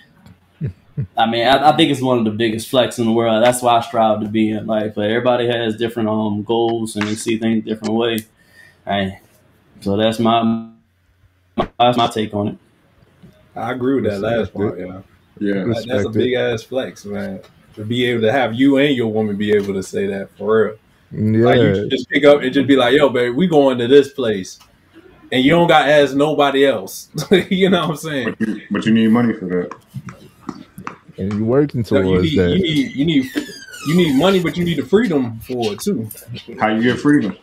I 1.17 1.27
mean, 1.27 1.47
I, 1.47 1.71
I 1.71 1.77
think 1.77 1.91
it's 1.91 2.01
one 2.03 2.19
of 2.19 2.25
the 2.25 2.31
biggest 2.31 2.69
flex 2.69 2.99
in 2.99 3.07
the 3.07 3.13
world. 3.13 3.43
That's 3.45 3.63
why 3.63 3.79
I 3.79 3.81
strive 3.81 4.21
to 4.21 4.29
be 4.29 4.51
in 4.51 4.67
life. 4.67 4.95
But 4.95 5.11
everybody 5.11 5.47
has 5.49 5.77
different 5.77 6.09
um 6.09 6.43
goals 6.43 6.97
and 6.97 7.07
they 7.07 7.15
see 7.15 7.39
things 7.39 7.65
different 7.65 7.95
way. 7.95 8.19
Hey, 8.87 9.21
so 9.81 9.97
that's 9.97 10.19
my, 10.19 10.43
my 11.57 11.69
that's 11.79 11.97
my 11.97 12.07
take 12.09 12.35
on 12.35 12.49
it. 12.49 12.59
I 13.57 13.73
agree 13.73 14.01
with 14.01 14.05
that 14.11 14.21
last 14.21 14.55
part. 14.55 14.79
Yeah, 14.79 15.03
yeah. 15.39 15.65
That- 15.65 15.67
that's 15.67 15.87
a 15.87 15.95
Respect 15.97 16.17
it. 16.17 16.19
big 16.19 16.35
ass 16.35 16.63
flex, 16.63 17.05
man. 17.05 17.41
To 17.77 17.85
be 17.85 18.05
able 18.07 18.23
to 18.23 18.33
have 18.33 18.55
you 18.55 18.79
and 18.79 18.95
your 18.97 19.13
woman 19.13 19.37
be 19.37 19.53
able 19.53 19.75
to 19.75 19.83
say 19.83 20.07
that 20.07 20.31
for 20.37 20.65
real. 20.65 20.77
Yeah, 21.13 21.45
Like 21.45 21.59
you 21.59 21.89
just 21.89 22.09
pick 22.09 22.25
up 22.25 22.41
and 22.43 22.53
just 22.53 22.67
be 22.69 22.77
like, 22.77 22.95
"Yo, 22.95 23.09
baby, 23.09 23.31
we 23.31 23.47
going 23.49 23.79
to 23.79 23.89
this 23.89 24.13
place," 24.13 24.59
and 25.33 25.43
you 25.45 25.51
don't 25.51 25.67
got 25.69 25.85
to 25.87 25.93
ask 25.93 26.15
nobody 26.15 26.65
else. 26.67 27.09
you 27.51 27.69
know 27.71 27.83
what 27.83 27.91
I'm 27.91 27.97
saying? 27.97 28.37
But 28.39 28.49
you, 28.49 28.63
but 28.71 28.87
you 28.87 28.93
need 28.95 29.09
money 29.09 29.33
for 29.35 29.47
that. 29.47 29.73
And 31.21 31.33
you 31.35 31.45
working 31.45 31.85
So 31.85 31.97
you 31.99 32.03
towards 32.03 32.23
need, 32.25 32.39
that. 32.39 32.51
you 32.57 32.63
need, 32.63 32.93
you 32.97 33.05
need, 33.05 33.27
you 33.87 33.95
need 33.97 34.17
money, 34.17 34.41
but 34.43 34.57
you 34.57 34.65
need 34.65 34.79
the 34.79 34.85
freedom 34.87 35.39
for 35.41 35.73
it 35.75 35.81
too. 35.81 36.09
How 36.59 36.69
you 36.69 36.83
get 36.83 36.99
freedom? 37.01 37.37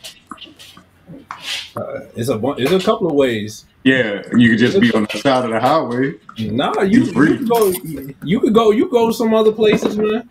Uh, 1.75 1.99
it's 2.15 2.29
a, 2.29 2.39
it's 2.57 2.71
a 2.71 2.79
couple 2.85 3.07
of 3.07 3.13
ways. 3.13 3.65
Yeah, 3.83 4.21
you 4.35 4.49
could 4.49 4.59
just 4.59 4.79
be 4.81 4.91
on 4.93 5.07
the 5.09 5.17
side 5.19 5.45
of 5.45 5.51
the 5.51 5.59
highway. 5.59 6.15
Nah, 6.39 6.81
you, 6.81 7.03
You 7.05 7.13
free. 7.13 7.31
you 7.31 7.37
could 7.37 7.49
go, 7.49 7.71
you 8.23 8.39
could 8.39 8.53
go, 8.53 8.71
you 8.71 8.89
go 8.89 9.11
some 9.11 9.33
other 9.33 9.51
places, 9.51 9.97
man. 9.97 10.27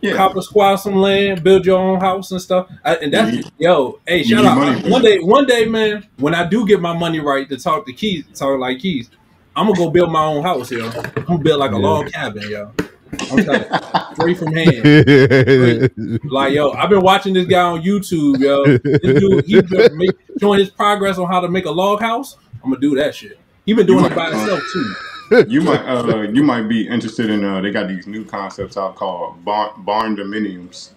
Yeah. 0.00 0.14
Cop 0.14 0.36
a 0.36 0.42
squat 0.42 0.78
some 0.80 0.94
land, 0.94 1.42
build 1.42 1.66
your 1.66 1.76
own 1.76 1.98
house 2.00 2.30
and 2.30 2.40
stuff. 2.40 2.70
I, 2.84 2.94
and 2.96 3.12
that's 3.12 3.36
You 3.36 3.42
yo, 3.58 4.00
hey, 4.06 4.22
shout 4.22 4.44
out. 4.44 4.56
money 4.56 4.88
one 4.88 5.02
day, 5.02 5.18
one 5.18 5.44
day, 5.46 5.64
man, 5.64 6.06
when 6.18 6.34
I 6.36 6.46
do 6.48 6.64
get 6.64 6.80
my 6.80 6.96
money 6.96 7.18
right 7.18 7.48
to 7.48 7.56
talk 7.56 7.84
to 7.86 7.92
Keys, 7.92 8.24
talk 8.32 8.60
like 8.60 8.78
Keys, 8.78 9.10
I'm 9.58 9.66
gonna 9.66 9.76
go 9.76 9.90
build 9.90 10.10
my 10.12 10.24
own 10.24 10.42
house, 10.42 10.70
yo. 10.70 10.86
I'm 10.88 11.24
gonna 11.24 11.38
build 11.38 11.58
like 11.60 11.72
a 11.72 11.74
Yeah. 11.74 11.80
log 11.80 12.12
cabin, 12.12 12.50
yo. 12.50 12.72
I'm 13.30 13.44
telling 13.44 13.62
you, 13.62 14.14
straight 14.14 14.38
from 14.38 14.52
hand. 14.54 16.22
Like 16.30 16.52
yo, 16.54 16.70
I've 16.72 16.90
been 16.90 17.00
watching 17.02 17.34
this 17.34 17.46
guy 17.46 17.60
on 17.62 17.82
YouTube, 17.82 18.38
yo. 18.38 18.64
This 18.78 19.20
dude, 19.20 19.44
he's 19.46 19.62
been 19.62 19.96
make, 19.98 20.10
showing 20.40 20.60
his 20.60 20.70
progress 20.70 21.18
on 21.18 21.26
how 21.28 21.40
to 21.40 21.48
make 21.48 21.64
a 21.64 21.70
log 21.70 22.00
house. 22.00 22.36
I'm 22.62 22.70
gonna 22.70 22.80
do 22.80 22.94
that 22.96 23.14
shit. 23.14 23.38
He 23.66 23.72
been 23.74 23.86
doing 23.86 24.00
You 24.00 24.06
it 24.06 24.14
by 24.14 24.30
might- 24.30 24.38
himself 24.38 24.62
too. 24.72 24.94
you 25.48 25.60
might 25.60 25.80
uh 25.86 26.22
you 26.32 26.42
might 26.42 26.68
be 26.68 26.86
interested 26.88 27.28
in 27.30 27.44
uh 27.44 27.60
they 27.60 27.70
got 27.70 27.88
these 27.88 28.06
new 28.06 28.24
concepts 28.24 28.76
out 28.78 28.94
called 28.96 29.44
barn 29.44 29.70
barndominiums. 29.84 30.90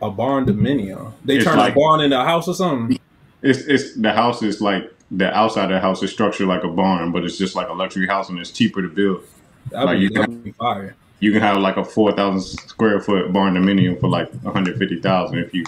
A 0.00 0.10
barndominium. 0.10 1.12
They 1.24 1.36
It's 1.36 1.44
turn 1.44 1.58
like- 1.58 1.72
a 1.74 1.76
barn 1.76 2.00
into 2.00 2.20
a 2.20 2.24
house 2.24 2.48
or 2.48 2.54
something. 2.54 2.98
It's 3.42 3.60
it's 3.60 3.94
the 3.96 4.12
house 4.12 4.42
is 4.42 4.60
like 4.60 4.92
the 5.14 5.32
outside 5.36 5.64
of 5.64 5.70
the 5.70 5.80
house 5.80 6.02
is 6.02 6.10
structured 6.10 6.48
like 6.48 6.64
a 6.64 6.68
barn, 6.68 7.12
but 7.12 7.24
it's 7.24 7.36
just 7.38 7.54
like 7.54 7.68
a 7.68 7.72
luxury 7.72 8.06
house 8.06 8.28
and 8.30 8.38
it's 8.38 8.50
cheaper 8.50 8.82
to 8.82 8.88
build. 8.88 9.22
That'd 9.70 9.86
Like 9.86 9.98
be, 9.98 10.04
you 10.04 10.26
be 10.38 10.52
fire. 10.52 10.96
You 11.20 11.30
can 11.32 11.40
have 11.40 11.56
like 11.58 11.76
a 11.76 11.84
four 11.84 12.12
thousand 12.12 12.40
square 12.68 12.98
foot 13.00 13.32
barndominium 13.32 14.00
for 14.00 14.08
like 14.08 14.30
one 14.42 14.52
hundred 14.54 14.78
fifty 14.78 15.00
thousand 15.00 15.38
if 15.38 15.54
you 15.54 15.64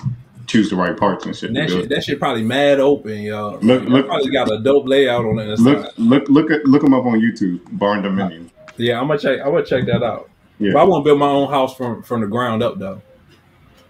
choose 0.46 0.68
the 0.70 0.76
right 0.76 0.96
parts 0.96 1.24
and 1.26 1.36
shit. 1.36 1.50
And 1.50 1.56
that 1.56 1.70
shit, 1.70 1.88
that 1.90 2.04
shit 2.04 2.18
probably 2.18 2.42
mad 2.42 2.80
open, 2.80 3.20
yo. 3.22 3.58
Look- 3.62 3.82
That 3.82 3.88
look- 3.88 4.06
probably 4.06 4.30
got 4.32 4.50
a 4.50 4.58
dope 4.62 4.86
layout 4.88 5.24
on 5.24 5.36
the 5.36 5.50
inside. 5.52 5.64
Look 5.64 5.92
look 5.98 6.28
look 6.28 6.50
at 6.50 6.64
look 6.64 6.82
them 6.82 6.94
up 6.94 7.04
on 7.04 7.20
YouTube. 7.20 7.60
Barndominium. 7.78 8.50
Yeah, 8.76 9.00
I'm 9.00 9.06
gonna 9.06 9.18
check. 9.20 9.38
I'm 9.40 9.52
gonna 9.52 9.64
check 9.64 9.86
that 9.86 10.02
out. 10.02 10.28
Yeah. 10.58 10.72
But 10.72 10.80
I 10.80 10.84
want 10.84 11.04
to 11.04 11.08
build 11.08 11.18
my 11.20 11.28
own 11.28 11.48
house 11.50 11.76
from 11.76 12.02
from 12.02 12.20
the 12.22 12.26
ground 12.26 12.62
up, 12.62 12.78
though. 12.78 13.00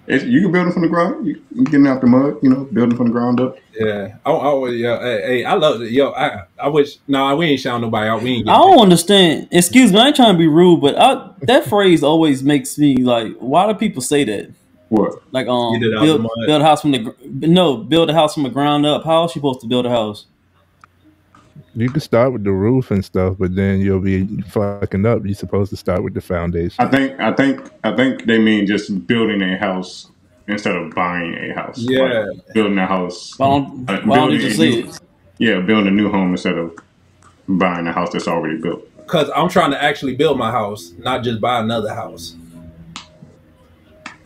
It's, 0.07 0.25
you 0.25 0.43
can 0.43 0.53
build 0.53 0.69
it 0.69 0.73
from 0.73 0.83
the 0.83 0.89
ground. 0.89 1.27
You, 1.27 1.43
you 1.55 1.65
getting 1.65 1.87
out 1.87 2.01
the 2.01 2.07
mud, 2.07 2.37
you 2.43 2.51
know, 2.51 2.65
building 2.65 2.97
from 2.97 3.07
the 3.07 3.13
ground 3.13 3.41
up. 3.41 3.57
Yeah, 3.73 4.17
I, 4.25 4.31
I 4.31 4.69
yeah, 4.71 5.01
hey, 5.01 5.23
hey, 5.27 5.45
I 5.45 5.55
love 5.55 5.81
it, 5.81 5.91
yo. 5.91 6.13
I 6.13 6.45
I 6.59 6.69
wish 6.69 6.99
no, 7.09 7.35
we 7.37 7.47
ain't 7.47 7.61
shouting 7.61 7.83
nobody 7.83 8.09
out. 8.09 8.23
We 8.23 8.33
ain't. 8.33 8.49
I 8.49 8.53
don't 8.59 8.81
understand. 8.81 9.49
Excuse 9.51 9.93
me, 9.93 9.99
I 10.01 10.09
ain't 10.09 10.17
trying 10.17 10.35
to 10.35 10.39
be 10.39 10.47
rude, 10.47 10.81
but 10.81 10.97
I, 10.99 11.31
that 11.43 11.65
phrase 11.69 12.03
always 12.03 12.43
makes 12.43 12.79
me 12.79 12.97
like, 12.99 13.35
why 13.39 13.67
do 13.67 13.79
people 13.79 14.03
say 14.03 14.25
that? 14.25 14.53
What? 14.91 15.23
Like, 15.33 15.47
um, 15.49 15.81
Get 15.81 15.89
it 15.89 15.97
out 15.97 16.03
build, 16.05 16.29
build 16.47 16.63
a 16.63 16.65
house 16.65 16.83
from 16.83 16.93
the 16.93 17.15
no, 17.25 17.79
build 17.79 18.11
a 18.11 18.15
house 18.15 18.35
from 18.35 18.43
the 18.43 18.51
ground 18.51 18.85
up. 18.85 19.05
How 19.05 19.23
else 19.23 19.35
you 19.35 19.41
supposed 19.41 19.61
to 19.63 19.67
build 19.67 19.87
a 19.87 19.91
house? 19.91 20.27
You 21.75 21.89
can 21.91 22.01
start 22.01 22.33
with 22.33 22.45
the 22.45 22.53
roof 22.53 22.91
and 22.91 23.05
stuff, 23.05 23.37
but 23.39 23.55
then 23.55 23.81
you'll 23.81 24.01
be 24.01 24.27
fucking 24.43 25.05
up. 25.07 25.25
You're 25.25 25.35
supposed 25.35 25.71
to 25.71 25.77
start 25.77 26.03
with 26.05 26.15
the 26.15 26.21
foundation. 26.21 26.77
I 26.85 26.89
think 26.89 27.19
I 27.21 27.33
think 27.33 27.71
I 27.83 27.95
think 27.97 28.27
they 28.27 28.39
mean 28.39 28.67
just 28.67 29.07
building 29.07 29.43
a 29.43 29.57
house 29.59 30.11
instead 30.47 30.77
of 30.77 30.95
buying 30.95 31.35
a 31.35 31.55
house. 31.55 31.79
Yeah. 31.79 32.03
Like, 32.03 32.55
building 32.55 32.79
a 32.79 32.87
house. 32.87 33.39
Why 33.39 33.47
don't 33.49 33.87
Why 34.07 34.17
don't 34.17 34.33
you 34.33 34.39
building 34.39 34.41
just 34.41 34.61
a 34.61 34.63
new- 34.63 34.93
Yeah, 35.39 35.61
building 35.61 35.89
a 35.89 35.91
new 35.91 36.11
home 36.11 36.33
instead 36.33 36.57
of 36.59 36.77
buying 37.49 37.87
a 37.87 37.93
house 37.93 38.13
that's 38.13 38.29
already 38.29 38.59
built. 38.61 38.83
because 38.99 39.31
I'm 39.35 39.49
trying 39.49 39.71
to 39.73 39.83
actually 39.83 40.15
build 40.17 40.39
my 40.39 40.51
house, 40.51 40.93
not 40.99 41.23
just 41.25 41.41
buy 41.41 41.61
another 41.61 41.93
house. 41.95 42.37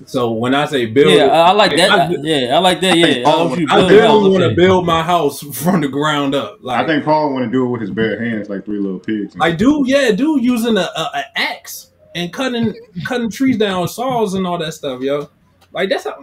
So 0.09 0.33
when 0.33 0.55
I 0.55 0.65
say 0.65 0.87
build, 0.87 1.13
Yeah, 1.13 1.27
I 1.27 1.49
I 1.49 1.53
like 1.53 1.77
that. 1.77 1.91
I, 1.91 2.09
yeah, 2.23 2.57
I 2.57 2.59
like 2.61 2.81
that. 2.81 2.97
Yeah, 2.97 3.29
I 3.29 3.31
hope 3.31 3.59
you 3.59 3.67
I 3.71 3.87
build 3.87 3.91
a 3.91 3.95
really 3.95 4.31
want 4.31 4.43
to 4.43 4.57
build 4.57 4.87
my 4.87 5.03
house 5.03 5.41
from 5.63 5.83
the 5.83 5.89
ground 5.89 6.35
up. 6.35 6.59
Like, 6.63 6.81
I 6.83 6.87
think 6.87 7.05
Paul 7.05 7.35
want 7.35 7.45
to 7.45 7.51
do 7.51 7.67
it 7.67 7.69
with 7.69 7.83
his 7.83 7.91
bare 7.91 8.19
hands, 8.19 8.49
like 8.49 8.65
three 8.65 8.79
little 8.79 9.01
pigs. 9.01 9.37
I 9.39 9.51
do, 9.53 9.85
dude, 9.85 9.89
yeah, 9.89 10.11
do 10.13 10.41
using 10.41 10.79
a, 10.79 10.89
a, 10.97 11.11
a 11.15 11.25
axe 11.39 11.91
and 12.15 12.33
cutting 12.33 12.75
cutting 13.07 13.31
trees 13.31 13.59
down 13.59 13.83
with 13.83 13.91
saws 13.91 14.33
and 14.33 14.47
all 14.47 14.57
that 14.57 14.73
stuff, 14.73 15.03
yo. 15.03 15.29
Like 15.73 15.91
that's 15.91 16.07
a, 16.07 16.17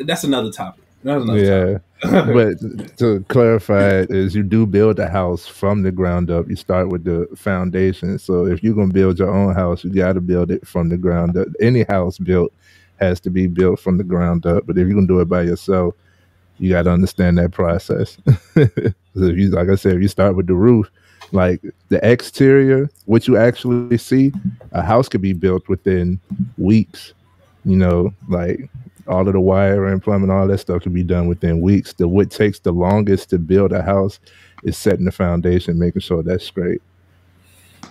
that's 0.00 0.24
another 0.24 0.50
topic. 0.50 0.84
That's 1.02 1.22
another 1.22 1.38
Yeah. 1.38 1.78
but 2.02 2.96
to 2.98 3.24
clarify 3.28 3.90
it 3.90 4.10
is 4.10 4.34
you 4.34 4.42
do 4.42 4.64
build 4.64 4.98
a 5.00 5.08
house 5.08 5.46
from 5.46 5.82
the 5.82 5.92
ground 5.92 6.30
up. 6.30 6.48
You 6.48 6.56
start 6.56 6.88
with 6.88 7.04
the 7.04 7.28
foundation. 7.36 8.18
So 8.18 8.46
if 8.46 8.62
you're 8.62 8.74
gonna 8.74 8.92
build 8.92 9.18
your 9.18 9.34
own 9.34 9.54
house, 9.54 9.84
you 9.84 9.92
gotta 9.92 10.22
build 10.22 10.50
it 10.50 10.66
from 10.66 10.88
the 10.88 10.96
ground 10.96 11.36
up. 11.36 11.48
Any 11.60 11.82
house 11.82 12.16
built 12.16 12.54
has 12.98 13.20
to 13.20 13.30
be 13.30 13.46
built 13.46 13.80
from 13.80 13.98
the 13.98 14.04
ground 14.04 14.46
up. 14.46 14.66
But 14.66 14.78
if 14.78 14.86
you're 14.86 14.94
gonna 14.94 15.06
do 15.06 15.20
it 15.20 15.28
by 15.28 15.42
yourself, 15.42 15.94
you 16.58 16.70
gotta 16.70 16.90
understand 16.90 17.38
that 17.38 17.52
process. 17.52 18.18
if 18.56 18.94
you 19.14 19.50
like 19.50 19.68
I 19.68 19.74
said, 19.76 19.94
if 19.94 20.02
you 20.02 20.08
start 20.08 20.36
with 20.36 20.46
the 20.46 20.54
roof, 20.54 20.90
like 21.32 21.62
the 21.88 22.04
exterior, 22.08 22.88
what 23.06 23.28
you 23.28 23.36
actually 23.36 23.98
see, 23.98 24.32
a 24.72 24.82
house 24.82 25.08
could 25.08 25.22
be 25.22 25.32
built 25.32 25.68
within 25.68 26.20
weeks. 26.56 27.14
You 27.64 27.76
know, 27.76 28.14
like 28.28 28.68
all 29.06 29.26
of 29.26 29.32
the 29.32 29.40
wiring, 29.40 29.94
and 29.94 30.02
plumbing, 30.02 30.30
all 30.30 30.46
that 30.46 30.58
stuff 30.58 30.82
can 30.82 30.92
be 30.92 31.02
done 31.02 31.26
within 31.26 31.60
weeks. 31.60 31.92
The 31.92 32.06
what 32.06 32.30
takes 32.30 32.60
the 32.60 32.72
longest 32.72 33.30
to 33.30 33.38
build 33.38 33.72
a 33.72 33.82
house 33.82 34.20
is 34.64 34.76
setting 34.76 35.04
the 35.04 35.12
foundation, 35.12 35.78
making 35.78 36.02
sure 36.02 36.22
that's 36.22 36.44
straight. 36.44 36.82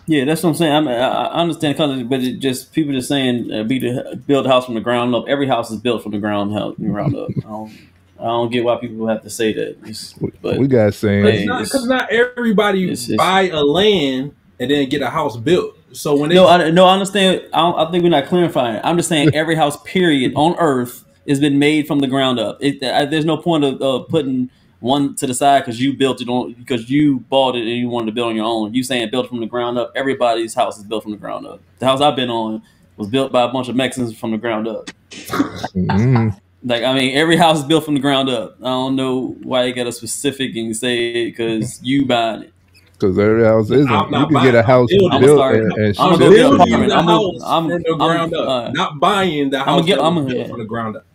Yeah, 0.09 0.23
that's 0.25 0.41
what 0.41 0.49
I'm 0.51 0.55
saying. 0.55 0.71
I, 0.73 0.79
mean, 0.79 0.89
I 0.89 1.25
I 1.25 1.33
understand, 1.41 1.75
color, 1.77 2.01
but 2.05 2.21
it 2.23 2.39
just 2.39 2.71
people 2.73 2.93
just 2.93 3.09
saying 3.09 3.51
uh, 3.51 3.63
be 3.63 3.79
to 3.81 4.15
build 4.25 4.45
a 4.45 4.49
house 4.49 4.65
from 4.65 4.75
the 4.75 4.81
ground 4.81 5.13
up. 5.13 5.25
Every 5.27 5.47
house 5.47 5.69
is 5.69 5.79
built 5.81 6.01
from 6.01 6.13
the 6.13 6.17
ground 6.19 6.57
up. 6.57 6.77
Ground 6.77 7.15
up. 7.15 7.29
I 7.37 7.41
don't, 7.41 7.71
I 8.19 8.23
don't 8.23 8.51
get 8.51 8.63
why 8.63 8.77
people 8.77 9.05
have 9.07 9.21
to 9.23 9.29
say 9.29 9.51
that. 9.53 9.77
It's, 9.85 10.13
but 10.41 10.57
we 10.57 10.67
got 10.67 10.93
saying 10.93 11.25
Because 11.25 11.45
not, 11.45 11.69
'cause 11.69 11.87
not 11.87 12.09
everybody 12.09 12.85
It's- 12.85 13.03
it's- 13.09 13.17
buy 13.17 13.49
a 13.49 13.61
land 13.63 14.33
and 14.59 14.71
then 14.71 14.87
get 14.89 15.01
a 15.01 15.09
house 15.09 15.35
built. 15.37 15.75
So 15.91 16.15
when 16.15 16.29
they 16.29 16.35
no, 16.35 16.47
I, 16.47 16.69
no, 16.69 16.85
I 16.85 16.93
understand. 16.93 17.41
I, 17.53 17.59
don't, 17.59 17.77
I 17.79 17.91
think 17.91 18.03
we're 18.03 18.09
not 18.09 18.27
clarifying. 18.27 18.79
I'm 18.83 18.97
just 18.97 19.09
saying 19.09 19.33
every 19.33 19.55
house, 19.55 19.77
period, 19.83 20.33
on 20.35 20.55
Earth 20.57 21.03
has 21.27 21.39
been 21.39 21.59
made 21.59 21.85
from 21.87 21.99
the 21.99 22.07
ground 22.07 22.39
up. 22.39 22.57
It, 22.61 22.79
there's 22.79 23.25
no 23.25 23.37
point 23.37 23.63
of 23.65 23.81
uh, 23.81 23.99
putting 24.05 24.49
one 24.79 25.15
to 25.15 25.25
the 25.27 25.33
side 25.33 25.59
because 25.63 25.81
you 25.81 25.93
built 25.97 26.21
it 26.21 26.29
on 26.29 26.53
because 26.53 26.89
you 26.89 27.19
bought 27.29 27.55
it 27.55 27.61
and 27.61 27.69
you 27.71 27.89
wanted 27.89 28.07
to 28.07 28.11
build 28.11 28.29
on 28.29 28.35
your 28.35 28.45
own. 28.45 28.73
You 28.73 28.83
saying 28.83 29.09
built 29.09 29.27
from 29.27 29.39
the 29.39 29.45
ground 29.47 29.77
up. 29.77 29.91
Everybody's 29.95 30.53
house 30.53 30.77
is 30.77 30.83
built 30.83 31.03
from 31.03 31.11
the 31.13 31.17
ground 31.17 31.47
up. 31.47 31.61
The 31.79 31.85
house 31.85 31.99
I've 32.01 32.15
been 32.15 32.29
on 32.29 32.61
was 32.97 33.07
built 33.07 33.31
by 33.31 33.43
a 33.43 33.47
bunch 33.47 33.69
of 33.69 33.75
Mexicans 33.75 34.17
from 34.17 34.31
the 34.31 34.37
ground 34.37 34.67
up. 34.67 34.89
mm, 35.11 36.39
Like 36.63 36.83
I 36.83 36.93
mean, 36.93 37.15
every 37.17 37.37
house 37.37 37.59
is 37.59 37.63
built 37.65 37.85
from 37.85 37.93
the 37.95 37.99
ground 37.99 38.29
up. 38.29 38.57
I 38.61 38.65
don't 38.65 38.95
know 38.95 39.35
why 39.43 39.65
you 39.65 39.73
got 39.73 39.87
a 39.87 39.91
specific 39.91 40.55
and 40.55 40.75
say 40.75 41.25
because 41.25 41.81
you 41.83 42.05
buying 42.05 42.43
it. 42.43 42.53
because 42.93 43.17
every 43.17 43.43
house 43.45 43.69
isn't. 43.71 43.89
I'm 43.91 44.11
You 44.13 44.27
can 44.27 44.43
get 44.43 44.55
a 44.55 44.63
house 44.63 44.89
I'm 45.11 45.21
built 45.21 45.37
start- 45.37 45.55
and, 45.55 45.71
and 45.73 45.99
I'm 45.99 46.17
gonna 46.19 46.25
shit. 46.25 46.35
get 46.35 46.45
an 46.45 46.57
building 46.57 46.73
apartment. 46.73 46.89
the 46.89 46.95
I'm 46.97 47.05
house 47.05 47.23
gonna- 47.39 47.45
I'm- 47.45 47.69
from 47.69 47.81
the 47.81 47.89
I'm- 47.89 47.97
ground 47.97 48.33
up, 48.33 48.47
uh, 48.47 48.71
not 48.71 48.99
buying 48.99 49.49
the 49.49 49.59
house 49.59 49.85
get- 49.85 49.99
I'm 50.01 50.15
was 50.15 50.23
gonna- 50.25 50.33
built 50.35 50.45
yeah. 50.45 50.51
from 50.51 50.59
the 50.59 50.65
ground 50.65 50.95
up. 50.97 51.05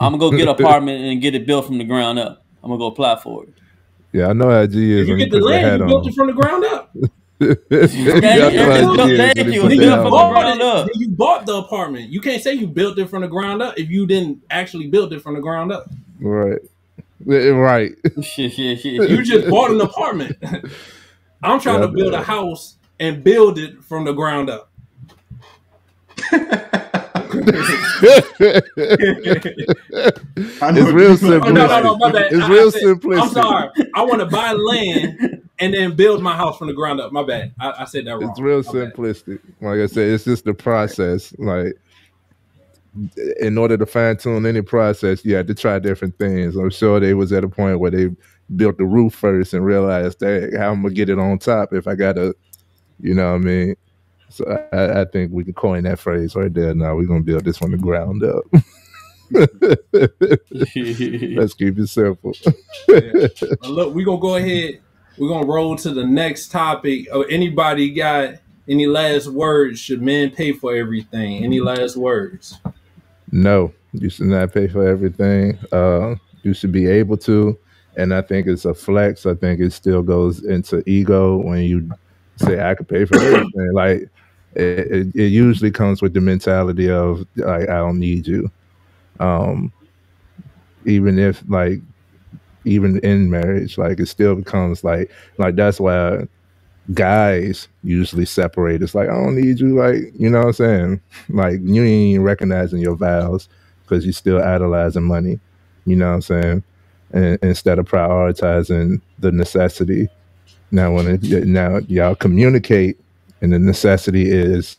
I'm 0.00 0.12
gonna 0.12 0.30
go 0.30 0.36
get 0.36 0.42
an 0.48 0.48
apartment 0.60 1.02
and 1.04 1.20
get 1.20 1.34
it 1.34 1.46
built 1.46 1.66
from 1.66 1.78
the 1.78 1.84
ground 1.84 2.18
up. 2.18 2.42
I'm 2.62 2.70
gonna 2.70 2.78
go 2.78 2.86
apply 2.86 3.16
for 3.16 3.44
it. 3.44 3.54
Yeah, 4.12 4.28
I 4.28 4.32
know 4.32 4.50
how 4.50 4.66
G 4.66 4.92
is 4.92 5.02
If 5.02 5.08
you 5.08 5.14
when 5.14 5.18
get 5.18 5.30
the 5.30 5.38
put 5.40 5.50
land, 5.50 5.80
you 5.80 5.86
built 5.86 6.06
it 6.08 6.14
from 6.14 6.26
the 6.26 6.32
ground 6.32 6.64
up. 6.64 6.90
yeah, 6.94 7.04
I 7.48 7.48
know 7.48 8.48
it's 8.48 8.80
how 8.86 8.96
built- 8.96 9.08
G 9.08 9.12
is 9.14 9.18
when 9.18 9.34
thank 9.34 9.48
he 9.48 9.54
you. 9.54 9.60
put 9.62 9.72
It's 9.72 9.80
the 9.80 9.86
built 9.86 9.92
hat 9.92 10.02
from 10.02 10.10
the 10.10 10.28
ground 10.30 10.62
up. 10.62 10.88
You 10.94 11.08
bought 11.08 11.46
the 11.46 11.54
apartment. 11.56 12.10
You 12.10 12.20
can't 12.20 12.42
say 12.42 12.54
you 12.54 12.66
built 12.66 12.98
it 12.98 13.08
from 13.08 13.22
the 13.22 13.28
ground 13.28 13.62
up 13.62 13.78
if 13.78 13.88
you 13.88 14.06
didn't 14.06 14.42
actually 14.50 14.88
build 14.88 15.12
it 15.12 15.22
from 15.22 15.34
the 15.34 15.40
ground 15.40 15.72
up. 15.72 15.88
Right. 16.20 16.58
Right. 17.24 17.92
Shit, 18.22 18.52
shit, 18.54 18.80
shit. 18.80 19.10
You 19.10 19.22
just 19.22 19.48
bought 19.48 19.70
an 19.70 19.80
apartment. 19.80 20.36
I'm 21.42 21.60
trying 21.60 21.80
Yeah, 21.80 21.86
to 21.86 21.92
build 21.92 22.14
a 22.14 22.22
house 22.22 22.76
and 22.98 23.22
build 23.24 23.58
it 23.58 23.82
from 23.84 24.04
the 24.04 24.12
ground 24.12 24.50
up. 24.50 24.70
I 30.62 30.70
know 30.72 30.82
It's 30.82 30.92
real 30.92 31.10
what 31.10 31.22
you 31.22 31.30
mean. 31.30 31.40
Oh, 31.44 31.50
no, 31.52 31.66
no, 31.66 31.82
no, 31.82 31.96
my 31.96 32.12
bad. 32.12 32.32
It's 32.32 32.42
I- 32.42 32.48
real 32.50 32.66
I 32.68 32.70
said- 32.70 32.82
simplistic. 32.82 33.22
I'm 33.22 33.28
sorry. 33.30 33.68
I 33.94 34.02
want 34.02 34.20
to 34.20 34.26
buy 34.26 34.52
land 34.52 35.42
and 35.58 35.74
then 35.74 35.94
build 35.94 36.22
my 36.22 36.34
house 36.36 36.58
from 36.58 36.66
the 36.68 36.72
ground 36.72 37.00
up. 37.00 37.12
My 37.12 37.22
bad. 37.22 37.52
I, 37.60 37.72
I 37.82 37.84
said 37.84 38.06
that 38.06 38.12
wrong. 38.18 38.30
It's 38.30 38.40
real 38.40 38.62
My 38.62 38.72
bad. 38.72 38.94
simplistic. 38.94 39.38
Like 39.60 39.78
I 39.80 39.86
said, 39.86 40.08
it's 40.08 40.24
just 40.24 40.44
the 40.44 40.54
process. 40.54 41.34
Like 41.38 41.74
in 43.40 43.56
order 43.56 43.76
to 43.76 43.86
fine 43.86 44.16
tune 44.16 44.46
any 44.46 44.62
process, 44.62 45.24
you 45.24 45.34
had 45.36 45.46
to 45.46 45.54
try 45.54 45.78
different 45.78 46.18
things. 46.18 46.56
I'm 46.56 46.70
sure 46.70 46.98
they 46.98 47.14
was 47.14 47.32
at 47.32 47.44
a 47.44 47.48
point 47.48 47.78
where 47.78 47.90
they 47.90 48.08
built 48.56 48.78
the 48.78 48.84
roof 48.84 49.14
first 49.14 49.54
and 49.54 49.64
realized 49.64 50.18
that 50.20 50.52
how 50.58 50.72
I'm 50.72 50.82
gonna 50.82 50.92
get 50.94 51.08
it 51.08 51.18
on 51.18 51.38
top 51.38 51.72
if 51.72 51.86
I 51.86 51.94
gotta, 51.94 52.34
you 53.00 53.14
know 53.14 53.28
what 53.30 53.36
I 53.36 53.44
mean. 53.44 53.76
So 54.30 54.44
I, 54.72 55.02
I 55.02 55.04
think 55.04 55.32
we 55.32 55.44
can 55.44 55.54
coin 55.54 55.84
that 55.84 55.98
phrase 55.98 56.34
right 56.34 56.52
there. 56.52 56.74
Now 56.74 56.96
we're 56.96 57.06
gonna 57.06 57.22
build 57.22 57.44
this 57.44 57.58
from 57.58 57.72
the 57.72 57.78
ground 57.78 58.24
up. 58.24 58.44
Let's 59.32 59.54
keep 61.54 61.78
it 61.78 61.88
simple. 61.88 62.32
Uh, 62.88 63.68
look, 63.68 63.94
we're 63.94 64.04
gonna 64.04 64.20
go 64.20 64.36
ahead. 64.36 64.80
We're 65.18 65.28
gonna 65.28 65.46
roll 65.46 65.76
to 65.76 65.90
the 65.90 66.04
next 66.04 66.50
topic. 66.50 67.06
Oh, 67.12 67.22
anybody 67.22 67.90
got 67.90 68.36
any 68.68 68.86
last 68.86 69.28
words? 69.28 69.78
Should 69.78 70.02
men 70.02 70.30
pay 70.30 70.52
for 70.52 70.74
everything? 70.74 71.44
Any 71.44 71.60
last 71.60 71.96
words? 71.96 72.58
No, 73.32 73.72
you 73.92 74.10
should 74.10 74.26
not 74.26 74.52
pay 74.52 74.68
for 74.68 74.86
everything. 74.86 75.58
Uh, 75.72 76.16
you 76.42 76.54
should 76.54 76.72
be 76.72 76.86
able 76.86 77.16
to, 77.18 77.58
and 77.96 78.14
I 78.14 78.22
think 78.22 78.46
it's 78.46 78.64
a 78.64 78.74
flex. 78.74 79.26
I 79.26 79.34
think 79.34 79.60
it 79.60 79.72
still 79.72 80.02
goes 80.02 80.44
into 80.44 80.82
ego 80.88 81.36
when 81.36 81.62
you 81.62 81.90
say 82.36 82.60
I 82.60 82.74
could 82.74 82.88
pay 82.88 83.04
for 83.04 83.20
everything. 83.20 83.72
like 83.72 84.08
it, 84.54 84.78
it, 84.90 85.14
it 85.14 85.28
usually 85.28 85.70
comes 85.70 86.02
with 86.02 86.14
the 86.14 86.20
mentality 86.20 86.90
of 86.90 87.26
like 87.36 87.68
I 87.68 87.76
don't 87.78 87.98
need 87.98 88.26
you. 88.26 88.50
Um, 89.20 89.72
even 90.86 91.18
if 91.18 91.42
like 91.48 91.80
even 92.64 92.98
in 93.00 93.30
marriage, 93.30 93.78
like 93.78 94.00
it 94.00 94.06
still 94.06 94.34
becomes 94.34 94.84
like 94.84 95.10
like 95.38 95.56
that's 95.56 95.80
why 95.80 96.26
guys 96.94 97.68
usually 97.84 98.24
separate. 98.24 98.82
It's 98.82 98.94
like 98.94 99.08
I 99.08 99.14
don't 99.14 99.36
need 99.36 99.60
you. 99.60 99.76
Like 99.76 100.12
you 100.18 100.30
know 100.30 100.38
what 100.38 100.46
I'm 100.46 100.52
saying? 100.54 101.00
Like 101.28 101.60
you 101.62 101.82
ain't 101.82 102.10
even 102.12 102.22
recognizing 102.22 102.80
your 102.80 102.96
vows 102.96 103.48
because 103.82 104.04
you're 104.04 104.12
still 104.12 104.42
idolizing 104.42 105.04
money. 105.04 105.38
You 105.86 105.96
know 105.96 106.08
what 106.08 106.14
I'm 106.14 106.22
saying? 106.22 106.62
And 107.12 107.38
instead 107.42 107.78
of 107.78 107.88
prioritizing 107.88 109.00
the 109.18 109.32
necessity. 109.32 110.08
Now 110.72 110.92
when 110.94 111.06
it, 111.08 111.46
now 111.46 111.78
y'all 111.88 112.14
communicate, 112.14 112.96
and 113.40 113.52
the 113.52 113.58
necessity 113.58 114.30
is 114.30 114.76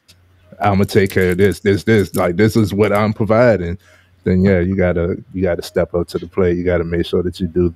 I'm 0.59 0.73
gonna 0.73 0.85
take 0.85 1.11
care 1.11 1.31
of 1.31 1.37
this, 1.37 1.59
this, 1.59 1.83
this. 1.83 2.13
Like 2.15 2.35
this 2.35 2.55
is 2.55 2.73
what 2.73 2.93
I'm 2.93 3.13
providing. 3.13 3.77
Then 4.23 4.43
yeah, 4.43 4.59
you 4.59 4.75
gotta 4.75 5.17
you 5.33 5.41
gotta 5.41 5.63
step 5.63 5.93
up 5.95 6.07
to 6.09 6.19
the 6.19 6.27
plate. 6.27 6.57
You 6.57 6.63
gotta 6.63 6.83
make 6.83 7.05
sure 7.05 7.23
that 7.23 7.39
you 7.39 7.47
do 7.47 7.73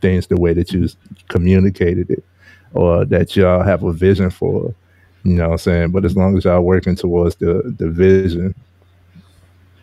things 0.00 0.26
the 0.26 0.36
way 0.36 0.52
that 0.52 0.72
you 0.72 0.88
communicated 1.28 2.10
it, 2.10 2.24
or 2.72 3.04
that 3.04 3.36
y'all 3.36 3.62
have 3.62 3.84
a 3.84 3.92
vision 3.92 4.30
for. 4.30 4.74
You 5.22 5.36
know 5.36 5.44
what 5.44 5.52
I'm 5.52 5.58
saying? 5.58 5.90
But 5.92 6.04
as 6.04 6.16
long 6.16 6.36
as 6.36 6.44
y'all 6.44 6.62
working 6.62 6.96
towards 6.96 7.36
the 7.36 7.74
the 7.78 7.88
vision, 7.88 8.54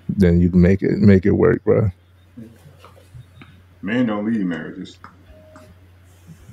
then 0.10 0.42
you 0.42 0.50
can 0.50 0.62
make 0.62 0.82
it 0.82 1.00
make 1.00 1.26
it 1.26 1.32
work, 1.32 1.64
bro. 1.64 1.90
Men 3.82 4.06
don't 4.08 4.26
leave 4.26 4.46
marriages. 4.46 5.00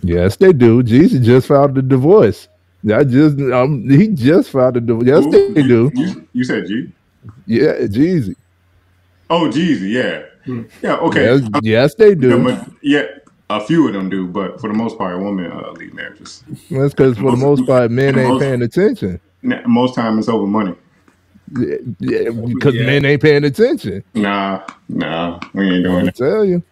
Yes, 0.02 0.36
they 0.36 0.52
do. 0.52 0.82
Jeezy 0.82 1.22
just 1.22 1.48
filed 1.48 1.74
the 1.74 1.82
divorce. 1.82 2.48
I 2.94 3.04
just 3.04 3.38
um 3.40 3.88
he 3.88 4.08
just 4.08 4.50
filed 4.50 4.74
the 4.74 4.80
divorce. 4.80 5.06
Yes, 5.06 5.24
Who? 5.24 5.54
they 5.54 5.62
do. 5.62 5.90
You, 5.94 6.06
you, 6.06 6.28
you 6.32 6.44
said 6.44 6.66
G? 6.66 6.92
Yeah, 7.46 7.72
Jeezy. 7.86 8.36
Oh, 9.30 9.48
Jeezy, 9.48 9.90
yeah. 9.90 10.22
Yeah, 10.82 10.96
okay. 10.96 11.24
Yes, 11.24 11.42
yes, 11.62 11.94
they 11.96 12.14
do. 12.14 12.42
but, 12.42 12.66
yeah, 12.82 13.02
a 13.50 13.60
few 13.60 13.86
of 13.86 13.92
them 13.92 14.08
do, 14.08 14.26
but 14.26 14.60
for 14.60 14.68
the 14.68 14.74
most 14.74 14.96
part, 14.96 15.18
women 15.18 15.50
uh, 15.52 15.72
leave 15.72 15.92
marriages. 15.92 16.42
That's 16.70 16.94
because 16.94 17.18
for 17.18 17.30
the 17.30 17.36
most 17.36 17.66
part, 17.66 17.90
men 17.90 18.16
ain't 18.16 18.40
paying 18.40 18.62
attention. 18.62 19.20
Most 19.66 19.94
time 19.94 20.18
it's 20.18 20.28
over 20.28 20.46
money. 20.46 20.74
Yeah, 21.50 22.30
because 22.54 22.74
Yeah. 22.74 22.86
men 22.86 23.04
ain't 23.04 23.22
paying 23.22 23.44
attention. 23.44 24.02
Nah, 24.14 24.62
nah, 24.88 25.40
we 25.54 25.68
ain't 25.68 25.84
doing 25.84 25.98
I 25.98 26.04
that. 26.06 26.16
tell 26.16 26.44
you. 26.44 26.62